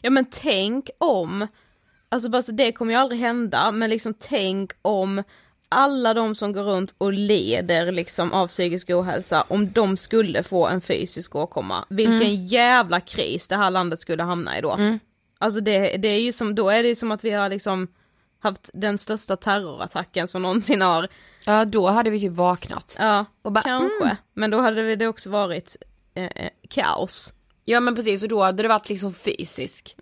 Ja 0.00 0.10
men 0.10 0.24
tänk 0.30 0.90
om, 1.00 1.46
alltså 2.08 2.28
bara 2.28 2.42
så 2.42 2.52
det 2.52 2.72
kommer 2.72 2.92
ju 2.92 2.98
aldrig 2.98 3.20
hända, 3.20 3.70
men 3.70 3.90
liksom 3.90 4.14
tänk 4.18 4.72
om 4.82 5.22
alla 5.68 6.14
de 6.14 6.34
som 6.34 6.52
går 6.52 6.62
runt 6.62 6.94
och 6.98 7.12
leder 7.12 7.92
liksom 7.92 8.32
av 8.32 8.48
psykisk 8.48 8.90
ohälsa, 8.90 9.44
om 9.48 9.72
de 9.72 9.96
skulle 9.96 10.42
få 10.42 10.66
en 10.66 10.80
fysisk 10.80 11.36
åkomma, 11.36 11.84
vilken 11.88 12.46
jävla 12.46 13.00
kris 13.00 13.48
det 13.48 13.56
här 13.56 13.70
landet 13.70 14.00
skulle 14.00 14.22
hamna 14.22 14.58
i 14.58 14.60
då. 14.60 14.76
Alltså 15.38 15.60
det, 15.60 15.96
det 15.96 16.08
är 16.08 16.20
ju 16.20 16.32
som, 16.32 16.54
då 16.54 16.68
är 16.70 16.82
det 16.82 16.88
ju 16.88 16.94
som 16.94 17.10
att 17.10 17.24
vi 17.24 17.30
har 17.30 17.48
liksom 17.48 17.88
haft 18.40 18.70
den 18.74 18.98
största 18.98 19.36
terrorattacken 19.36 20.28
som 20.28 20.42
någonsin 20.42 20.82
har, 20.82 21.08
Ja 21.44 21.64
då 21.64 21.88
hade 21.88 22.10
vi 22.10 22.20
typ 22.20 22.32
vaknat. 22.32 22.96
ja, 22.98 23.24
Och 23.42 23.52
bara, 23.52 23.62
kanske, 23.62 24.16
men 24.34 24.50
då 24.50 24.60
hade 24.60 24.96
det 24.96 25.06
också 25.06 25.30
varit 25.30 25.76
eh, 26.14 26.24
eh, 26.24 26.48
kaos. 26.70 27.32
Ja 27.64 27.80
men 27.80 27.94
precis. 27.94 28.22
Och 28.22 28.28
då 28.28 28.42
hade 28.42 28.62
det 28.62 28.68
varit 28.68 28.88
liksom 28.88 29.14
fysisk 29.14 29.96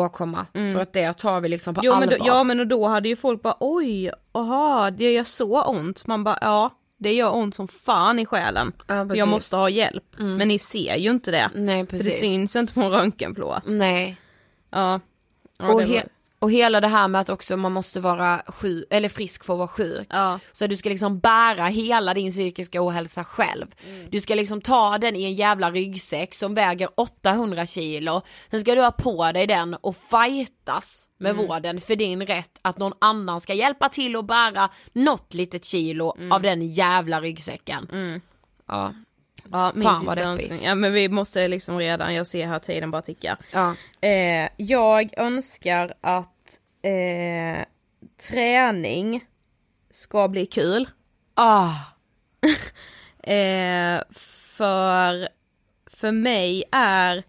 åkomma. 0.00 0.46
För 0.52 0.80
att 0.80 0.92
det 0.92 1.12
tar 1.12 1.40
vi 1.40 1.48
liksom 1.48 1.74
på 1.74 1.80
Jo, 1.84 1.92
men 1.92 2.02
allvar. 2.02 2.18
då, 2.18 2.24
ja 2.26 2.44
men 2.44 2.60
och 2.60 2.66
då 2.66 2.86
hade 2.86 3.08
ju 3.08 3.16
folk 3.16 3.42
bara 3.42 3.56
oj, 3.60 4.10
aha, 4.32 4.90
det 4.90 5.12
gör 5.12 5.24
så 5.24 5.62
ont. 5.62 6.06
Man 6.06 6.24
bara 6.24 6.38
ja, 6.40 6.70
det 6.98 7.12
gör 7.12 7.34
ont 7.34 7.54
som 7.54 7.68
fan 7.68 8.18
i 8.18 8.26
själen. 8.26 8.72
Ja, 8.86 8.94
jag 8.94 9.08
precis. 9.08 9.22
Mm. 9.22 9.30
måste 9.30 9.56
ha 9.56 9.68
hjälp. 9.68 10.04
Men 10.18 10.48
ni 10.48 10.58
ser 10.58 10.96
ju 10.96 11.10
inte 11.10 11.30
det. 11.30 11.50
Nej 11.54 11.86
För 11.86 11.96
det 11.96 12.04
precis. 12.04 12.20
syns 12.20 12.56
inte 12.56 12.74
på 12.74 12.80
en 12.80 12.90
röntgenplåt. 12.90 13.62
Nej. 13.66 14.16
Ja. 14.70 15.00
ja 15.58 15.72
och, 15.72 15.82
he- 15.82 16.08
och 16.44 16.50
hela 16.50 16.80
det 16.80 16.88
här 16.88 17.08
med 17.08 17.20
att 17.20 17.28
också 17.28 17.56
man 17.56 17.72
måste 17.72 18.00
vara 18.00 18.42
sjuk, 18.46 18.86
eller 18.90 19.08
frisk 19.08 19.44
för 19.44 19.52
att 19.52 19.58
vara 19.58 19.68
sjuk. 19.68 20.06
Ja. 20.10 20.38
Så 20.52 20.66
du 20.66 20.76
ska 20.76 20.88
liksom 20.88 21.18
bära 21.18 21.66
hela 21.66 22.14
din 22.14 22.30
psykiska 22.30 22.86
ohälsa 22.86 23.24
själv. 23.24 23.66
Du 24.10 24.20
ska 24.20 24.34
liksom 24.34 24.60
ta 24.60 24.98
den 24.98 25.16
i 25.16 25.24
en 25.24 25.34
jävla 25.34 25.70
ryggsäck 25.70 26.34
som 26.34 26.54
väger 26.54 26.88
800 26.94 27.66
kilo. 27.66 28.22
Sen 28.50 28.60
ska 28.60 28.74
du 28.74 28.82
ha 28.82 28.90
på 28.90 29.32
dig 29.32 29.46
den 29.46 29.74
och 29.74 29.96
fightas 29.96 31.04
med 31.18 31.36
vården 31.36 31.80
för 31.80 31.96
din 31.96 32.26
rätt 32.26 32.58
att 32.62 32.78
någon 32.78 32.92
annan 32.98 33.40
ska 33.40 33.54
hjälpa 33.54 33.88
till 33.88 34.16
att 34.16 34.26
bära 34.26 34.70
något 34.92 35.34
litet 35.34 35.64
kilo 35.64 36.16
av 36.30 36.42
den 36.42 36.68
jävla 36.68 37.20
ryggsäcken. 37.20 38.20
Ja. 38.68 38.92
Ja, 39.50 39.72
min 39.74 39.82
Fan, 39.82 40.04
vad 40.06 40.16
deppigt. 40.16 40.62
Ja 40.62 40.74
men 40.74 40.92
vi 40.92 41.08
måste 41.08 41.48
liksom 41.48 41.78
redan, 41.78 42.14
jag 42.14 42.26
ser 42.26 42.46
här 42.46 42.58
tiden 42.58 42.90
bara 42.90 43.02
tickar. 43.02 43.36
Ja. 43.52 43.74
Eh, 44.00 44.48
jag 44.56 45.18
önskar 45.18 45.94
att 46.00 46.33
eh, 46.84 47.64
träning 48.28 49.24
ska 49.90 50.28
bli 50.28 50.46
kul. 50.46 50.88
Ah. 51.34 51.72
eh, 53.22 54.02
för, 54.56 55.28
för 55.86 56.12
mig 56.12 56.64
är, 56.72 57.22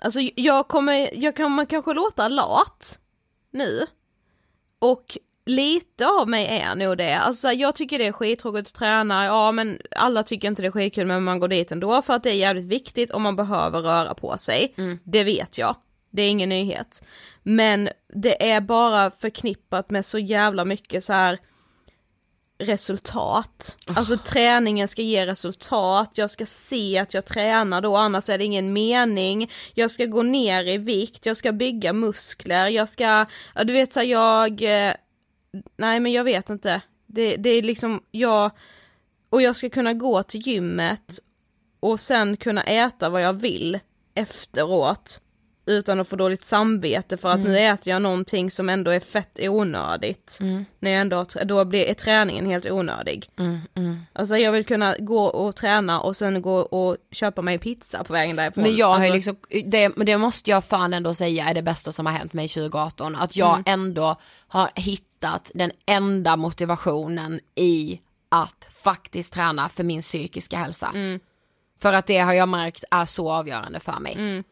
alltså 0.00 0.20
jag 0.20 0.68
kommer, 0.68 1.10
jag 1.12 1.36
kommer 1.36 1.64
kanske 1.64 1.92
låta 1.92 2.28
lat 2.28 2.98
nu. 3.50 3.86
Och 4.78 5.18
lite 5.46 6.06
av 6.06 6.28
mig 6.28 6.46
är 6.46 6.74
nog 6.74 6.98
det, 6.98 7.18
alltså 7.18 7.48
jag 7.48 7.74
tycker 7.74 7.98
det 7.98 8.06
är 8.06 8.12
skittråkigt 8.12 8.68
att 8.68 8.74
träna, 8.74 9.24
ja 9.24 9.52
men 9.52 9.78
alla 9.90 10.22
tycker 10.22 10.48
inte 10.48 10.62
det 10.62 10.68
är 10.68 10.72
skitkul 10.72 11.06
men 11.06 11.24
man 11.24 11.38
går 11.38 11.48
dit 11.48 11.72
ändå 11.72 12.02
för 12.02 12.14
att 12.14 12.22
det 12.22 12.30
är 12.30 12.34
jävligt 12.34 12.64
viktigt 12.64 13.10
och 13.10 13.20
man 13.20 13.36
behöver 13.36 13.80
röra 13.80 14.14
på 14.14 14.38
sig. 14.38 14.74
Mm. 14.76 14.98
Det 15.04 15.24
vet 15.24 15.58
jag, 15.58 15.76
det 16.16 16.22
är 16.22 16.30
ingen 16.30 16.48
nyhet. 16.48 17.04
Men 17.42 17.88
det 18.14 18.50
är 18.50 18.60
bara 18.60 19.10
förknippat 19.10 19.90
med 19.90 20.06
så 20.06 20.18
jävla 20.18 20.64
mycket 20.64 21.04
så 21.04 21.12
här 21.12 21.38
resultat. 22.58 23.76
Alltså 23.86 24.16
träningen 24.16 24.88
ska 24.88 25.02
ge 25.02 25.26
resultat, 25.26 26.10
jag 26.14 26.30
ska 26.30 26.46
se 26.46 26.98
att 26.98 27.14
jag 27.14 27.24
tränar 27.24 27.80
då 27.80 27.96
annars 27.96 28.28
är 28.28 28.38
det 28.38 28.44
ingen 28.44 28.72
mening. 28.72 29.50
Jag 29.74 29.90
ska 29.90 30.04
gå 30.04 30.22
ner 30.22 30.64
i 30.64 30.78
vikt, 30.78 31.26
jag 31.26 31.36
ska 31.36 31.52
bygga 31.52 31.92
muskler, 31.92 32.68
jag 32.68 32.88
ska, 32.88 33.26
ja, 33.54 33.64
du 33.64 33.72
vet 33.72 33.92
så 33.92 34.00
här, 34.00 34.06
jag, 34.06 34.62
eh, 34.62 34.94
nej 35.76 36.00
men 36.00 36.12
jag 36.12 36.24
vet 36.24 36.50
inte. 36.50 36.80
Det, 37.06 37.36
det 37.36 37.50
är 37.50 37.62
liksom, 37.62 38.02
jag, 38.10 38.50
och 39.30 39.42
jag 39.42 39.56
ska 39.56 39.70
kunna 39.70 39.94
gå 39.94 40.22
till 40.22 40.46
gymmet 40.46 41.20
och 41.80 42.00
sen 42.00 42.36
kunna 42.36 42.62
äta 42.62 43.08
vad 43.08 43.22
jag 43.22 43.32
vill 43.32 43.78
efteråt 44.14 45.20
utan 45.66 46.00
att 46.00 46.08
få 46.08 46.16
dåligt 46.16 46.44
samvete 46.44 47.16
för 47.16 47.28
att 47.28 47.34
Mm. 47.38 47.52
nu 47.52 47.58
äter 47.58 47.92
jag 47.92 48.02
någonting 48.02 48.50
som 48.50 48.68
ändå 48.68 48.90
är 48.90 49.00
fett 49.00 49.38
onödigt. 49.42 50.38
När 50.80 50.90
jag 50.90 51.00
ändå, 51.00 51.16
har 51.16 51.44
då 51.44 51.64
blir 51.64 51.84
är 51.84 51.94
träningen 51.94 52.46
helt 52.46 52.70
onödig. 52.70 53.30
Mm, 53.38 53.60
mm. 53.74 54.00
Alltså 54.12 54.36
jag 54.36 54.52
vill 54.52 54.64
kunna 54.64 54.94
gå 54.98 55.24
och 55.24 55.56
träna 55.56 56.00
och 56.00 56.16
sen 56.16 56.42
gå 56.42 56.56
och 56.58 56.96
köpa 57.10 57.42
mig 57.42 57.58
pizza 57.58 58.04
på 58.04 58.12
vägen 58.12 58.36
därifrån. 58.36 58.62
Men 58.62 58.74
jag 58.76 58.86
har 58.86 58.94
alltså, 58.94 59.12
liksom, 59.12 59.36
det, 59.70 59.88
det 59.88 60.18
måste 60.18 60.50
jag 60.50 60.64
fan 60.64 60.94
ändå 60.94 61.14
säga 61.14 61.48
är 61.48 61.54
det 61.54 61.62
bästa 61.62 61.92
som 61.92 62.06
har 62.06 62.12
hänt 62.12 62.32
mig 62.32 62.48
2018. 62.48 63.16
Att 63.16 63.36
jag 63.36 63.54
Mm. 63.54 63.62
ändå 63.66 64.16
har 64.48 64.70
hittat 64.74 65.50
den 65.54 65.72
enda 65.86 66.36
motivationen 66.36 67.40
i 67.54 68.00
att 68.28 68.68
faktiskt 68.74 69.32
träna 69.32 69.68
för 69.68 69.84
min 69.84 70.00
psykiska 70.00 70.56
hälsa. 70.58 70.90
Mm. 70.94 71.20
För 71.80 71.92
att 71.92 72.06
det 72.06 72.18
har 72.18 72.32
jag 72.32 72.48
märkt 72.48 72.84
är 72.90 73.04
så 73.04 73.30
avgörande 73.32 73.80
för 73.80 74.00
mig. 74.00 74.44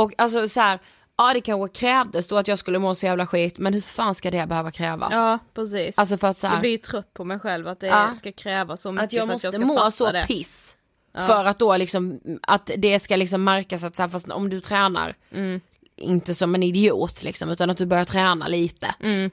Och 0.00 0.12
alltså 0.18 0.48
så 0.48 0.60
här, 0.60 0.78
ja 1.16 1.32
det 1.34 1.40
kanske 1.40 1.78
krävdes 1.80 2.28
då 2.28 2.36
att 2.36 2.48
jag 2.48 2.58
skulle 2.58 2.78
må 2.78 2.94
så 2.94 3.06
jävla 3.06 3.26
skit 3.26 3.58
men 3.58 3.74
hur 3.74 3.80
fan 3.80 4.14
ska 4.14 4.30
det 4.30 4.46
behöva 4.46 4.70
krävas? 4.70 5.10
Ja 5.12 5.38
precis. 5.54 5.98
Alltså 5.98 6.16
för 6.16 6.28
att 6.28 6.38
så 6.38 6.46
här, 6.46 6.54
Jag 6.54 6.60
blir 6.60 6.78
trött 6.78 7.14
på 7.14 7.24
mig 7.24 7.38
själv 7.38 7.68
att 7.68 7.80
det 7.80 7.86
Ja. 7.86 8.14
ska 8.14 8.32
krävas 8.32 8.80
så 8.80 8.92
mycket 8.92 9.04
att 9.04 9.12
jag 9.12 9.28
måste 9.28 9.48
att 9.48 9.54
jag 9.54 9.62
ska 9.62 9.74
må 9.84 9.90
så 9.90 10.12
det. 10.12 10.24
piss. 10.26 10.76
Ja. 11.12 11.22
För 11.26 11.44
att 11.44 11.58
då 11.58 11.76
liksom, 11.76 12.20
att 12.42 12.70
det 12.76 13.00
ska 13.00 13.16
liksom 13.16 13.44
märkas 13.44 13.84
att 13.84 13.96
så 13.96 14.02
här, 14.02 14.08
fast 14.08 14.28
om 14.28 14.50
du 14.50 14.60
tränar, 14.60 15.14
Mm. 15.32 15.60
inte 15.96 16.34
som 16.34 16.54
en 16.54 16.62
idiot 16.62 17.22
liksom, 17.22 17.50
utan 17.50 17.70
att 17.70 17.76
du 17.78 17.86
börjar 17.86 18.04
träna 18.04 18.48
lite. 18.48 18.94
Mm. 19.00 19.30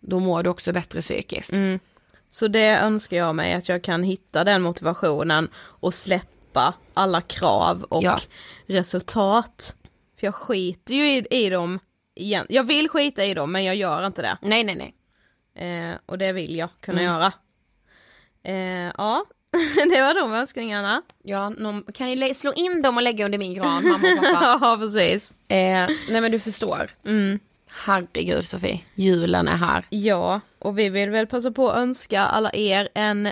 Då 0.00 0.20
mår 0.20 0.42
du 0.42 0.50
också 0.50 0.72
bättre 0.72 1.00
psykiskt. 1.00 1.52
Mm. 1.52 1.78
Så 2.30 2.48
det 2.48 2.68
önskar 2.78 3.16
jag 3.16 3.34
mig 3.34 3.54
att 3.54 3.68
jag 3.68 3.82
kan 3.82 4.02
hitta 4.02 4.44
den 4.44 4.62
motivationen 4.62 5.48
och 5.56 5.94
släppa 5.94 6.26
alla 6.94 7.20
krav 7.20 7.82
och 7.82 8.02
Ja. 8.02 8.20
resultat. 8.66 9.74
För 10.20 10.26
jag 10.26 10.34
skiter 10.34 10.94
ju 10.94 11.06
i, 11.12 11.26
i 11.30 11.50
dem 11.50 11.78
igen. 12.14 12.46
Jag 12.48 12.64
vill 12.64 12.88
skita 12.88 13.24
i 13.24 13.34
dem 13.34 13.52
men 13.52 13.64
jag 13.64 13.76
gör 13.76 14.06
inte 14.06 14.22
det. 14.22 14.38
Nej 14.42 14.64
nej 14.64 14.74
nej. 14.76 14.94
Eh, 15.90 15.96
och 16.06 16.18
det 16.18 16.32
vill 16.32 16.56
jag 16.56 16.68
kunna 16.80 17.00
Mm. 17.00 17.12
göra. 17.14 17.32
Eh, 18.42 18.92
ja, 18.98 19.24
det 19.90 20.00
var 20.00 20.20
de 20.20 20.32
önskningarna. 20.34 21.02
Ja, 21.22 21.48
någon, 21.50 21.82
kan 21.94 22.14
lä- 22.14 22.34
slå 22.34 22.52
in 22.56 22.82
dem 22.82 22.96
och 22.96 23.02
lägga 23.02 23.24
under 23.24 23.38
min 23.38 23.54
gran 23.54 23.88
mamma 23.88 23.94
och 23.94 24.00
pappa? 24.32 24.58
ja 24.66 24.76
precis. 24.80 25.34
eh, 25.48 25.56
nej 26.08 26.20
men 26.20 26.32
du 26.32 26.38
förstår. 26.40 26.90
Mm. 27.06 27.38
Herregud 27.86 28.44
Sofie, 28.44 28.80
julen 28.94 29.48
är 29.48 29.56
här. 29.56 29.86
Ja, 29.90 30.40
och 30.58 30.78
vi 30.78 30.88
vill 30.88 31.10
väl 31.10 31.26
passa 31.26 31.50
på 31.50 31.70
att 31.70 31.76
önska 31.78 32.20
alla 32.22 32.50
er 32.52 32.88
en 32.94 33.28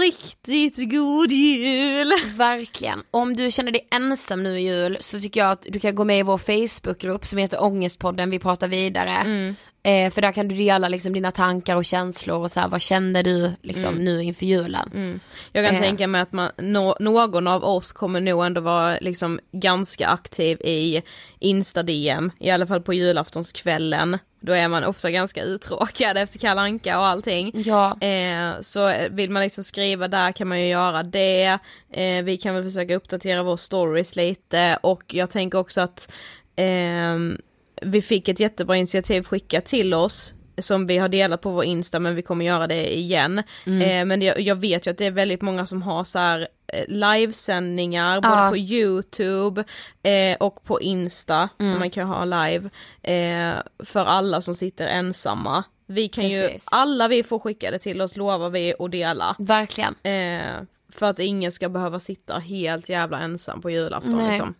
riktigt 0.00 0.90
god 0.90 1.32
jul! 1.32 2.12
Verkligen. 2.36 3.02
Om 3.10 3.36
du 3.36 3.50
känner 3.50 3.72
dig 3.72 3.88
ensam 3.94 4.42
nu 4.42 4.58
i 4.58 4.62
jul 4.62 4.96
så 5.00 5.20
tycker 5.20 5.40
jag 5.40 5.50
att 5.50 5.66
du 5.68 5.78
kan 5.78 5.94
gå 5.94 6.04
med 6.04 6.18
i 6.18 6.22
vår 6.22 6.38
Facebookgrupp 6.38 7.26
som 7.26 7.38
heter 7.38 7.62
Ångestpodden, 7.62 8.30
vi 8.30 8.38
pratar 8.38 8.68
vidare. 8.68 9.10
Mm. 9.10 9.54
Eh, 9.82 10.10
för 10.12 10.20
där 10.22 10.32
kan 10.32 10.48
du 10.48 10.54
dela 10.54 10.88
liksom 10.88 11.12
dina 11.12 11.30
tankar 11.30 11.76
och 11.76 11.84
känslor 11.84 12.36
och 12.38 12.50
så 12.50 12.60
här, 12.60 12.68
vad 12.68 12.80
känner 12.82 13.22
du 13.22 13.52
liksom 13.62 13.88
Mm. 13.92 14.04
nu 14.04 14.22
inför 14.22 14.46
julen? 14.46 14.90
Mm. 14.94 15.20
Jag 15.52 15.66
kan 15.66 15.74
Eh. 15.74 15.80
tänka 15.82 16.06
mig 16.06 16.20
att 16.20 16.32
man, 16.32 16.50
nå, 16.58 16.96
någon 17.00 17.46
av 17.46 17.64
oss 17.64 17.92
kommer 17.92 18.20
nog 18.20 18.44
ändå 18.46 18.60
vara 18.60 18.98
liksom 19.00 19.40
ganska 19.52 20.08
aktiv 20.08 20.60
i 20.60 21.02
Insta-DM, 21.40 22.30
i 22.40 22.50
alla 22.50 22.66
fall 22.66 22.80
på 22.80 22.94
julaftonskvällen. 22.94 24.18
Då 24.40 24.52
är 24.52 24.68
man 24.68 24.84
ofta 24.84 25.10
ganska 25.10 25.42
uttråkad 25.42 26.16
efter 26.16 26.38
Kalle 26.38 26.60
Anka 26.60 26.98
och 26.98 27.06
allting. 27.06 27.52
Ja. 27.54 28.00
Eh, 28.00 28.60
så 28.60 28.92
vill 29.10 29.30
man 29.30 29.42
liksom 29.42 29.64
skriva 29.64 30.08
där 30.08 30.32
kan 30.32 30.48
man 30.48 30.60
ju 30.60 30.68
göra 30.68 31.02
det. 31.02 31.58
Eh, 31.92 32.22
vi 32.24 32.36
kan 32.36 32.54
väl 32.54 32.64
försöka 32.64 32.96
uppdatera 32.96 33.42
vår 33.42 33.56
stories 33.56 34.16
lite 34.16 34.78
och 34.82 35.02
jag 35.14 35.30
tänker 35.30 35.58
också 35.58 35.80
att 35.80 36.10
ehm, 36.56 37.38
vi 37.82 38.02
fick 38.02 38.28
ett 38.28 38.40
jättebra 38.40 38.76
initiativ 38.76 39.22
skickat 39.22 39.64
till 39.64 39.94
oss 39.94 40.34
som 40.60 40.86
vi 40.86 40.98
har 40.98 41.08
delat 41.08 41.40
på 41.40 41.50
vår 41.50 41.64
Insta 41.64 42.00
men 42.00 42.14
vi 42.14 42.22
kommer 42.22 42.44
göra 42.44 42.66
det 42.66 42.96
igen. 42.98 43.42
Mm. 43.66 43.82
Eh, 43.82 44.04
men 44.04 44.22
jag, 44.22 44.40
jag 44.40 44.56
vet 44.56 44.86
ju 44.86 44.90
att 44.90 44.98
det 44.98 45.06
är 45.06 45.10
väldigt 45.10 45.42
många 45.42 45.66
som 45.66 45.82
har 45.82 46.04
så 46.04 46.18
här 46.18 46.48
eh, 46.72 46.84
livesändningar 46.88 48.20
både 48.20 48.34
Ja. 48.34 48.48
på 48.50 48.56
youtube 48.56 49.64
eh, 50.02 50.36
och 50.40 50.64
på 50.64 50.80
Insta, 50.80 51.48
Mm. 51.60 51.78
man 51.78 51.90
kan 51.90 52.08
ha 52.08 52.24
live, 52.24 52.70
eh, 53.02 53.62
för 53.84 54.04
alla 54.04 54.40
som 54.40 54.54
sitter 54.54 54.86
ensamma. 54.86 55.64
Vi 55.86 56.08
kan 56.08 56.28
ju, 56.28 56.42
Precis. 56.42 56.64
alla 56.70 57.08
vi 57.08 57.22
får 57.22 57.38
skicka 57.38 57.70
det 57.70 57.78
till 57.78 58.00
oss 58.00 58.16
lovar 58.16 58.50
vi 58.50 58.74
att 58.78 58.90
dela. 58.92 59.36
Verkligen. 59.38 59.94
Eh, 60.02 60.62
för 60.92 61.06
att 61.06 61.18
ingen 61.18 61.52
ska 61.52 61.68
behöva 61.68 62.00
sitta 62.00 62.38
helt 62.38 62.88
jävla 62.88 63.20
ensam 63.20 63.60
på 63.62 63.70
julafton 63.70 64.16
Nej. 64.16 64.30
liksom. 64.30 64.54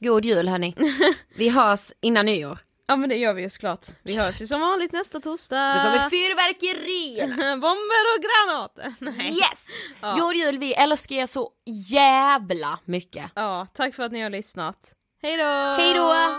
God 0.00 0.24
jul 0.24 0.48
hörni. 0.48 0.74
Vi 1.36 1.48
hörs 1.48 1.92
innan 2.00 2.26
nyår. 2.26 2.58
Ja 2.90 2.96
men 2.96 3.08
det 3.08 3.16
gör 3.16 3.34
vi 3.34 3.42
ju 3.42 3.50
såklart. 3.50 3.86
Vi 4.02 4.16
hörs 4.16 4.42
ju 4.42 4.46
som 4.46 4.60
vanligt 4.60 4.92
nästa 4.92 5.20
torsdag. 5.20 5.74
Då 5.74 5.82
kommer 5.82 6.10
fyrverkerier. 6.10 7.26
Bomber 7.56 8.04
och 8.16 8.22
granater! 8.24 8.94
Nej. 9.18 9.28
Yes! 9.36 9.64
Ja. 10.00 10.16
God 10.20 10.36
jul, 10.36 10.58
vi 10.58 10.74
älskar 10.74 11.16
er 11.16 11.26
så 11.26 11.50
jävla 11.90 12.78
mycket. 12.84 13.30
Ja, 13.34 13.66
tack 13.74 13.94
för 13.94 14.02
att 14.02 14.12
ni 14.12 14.20
har 14.22 14.30
lyssnat. 14.30 14.92
Hej 15.22 15.36
då! 15.36 15.44
Hej 15.78 15.94
då! 15.94 16.38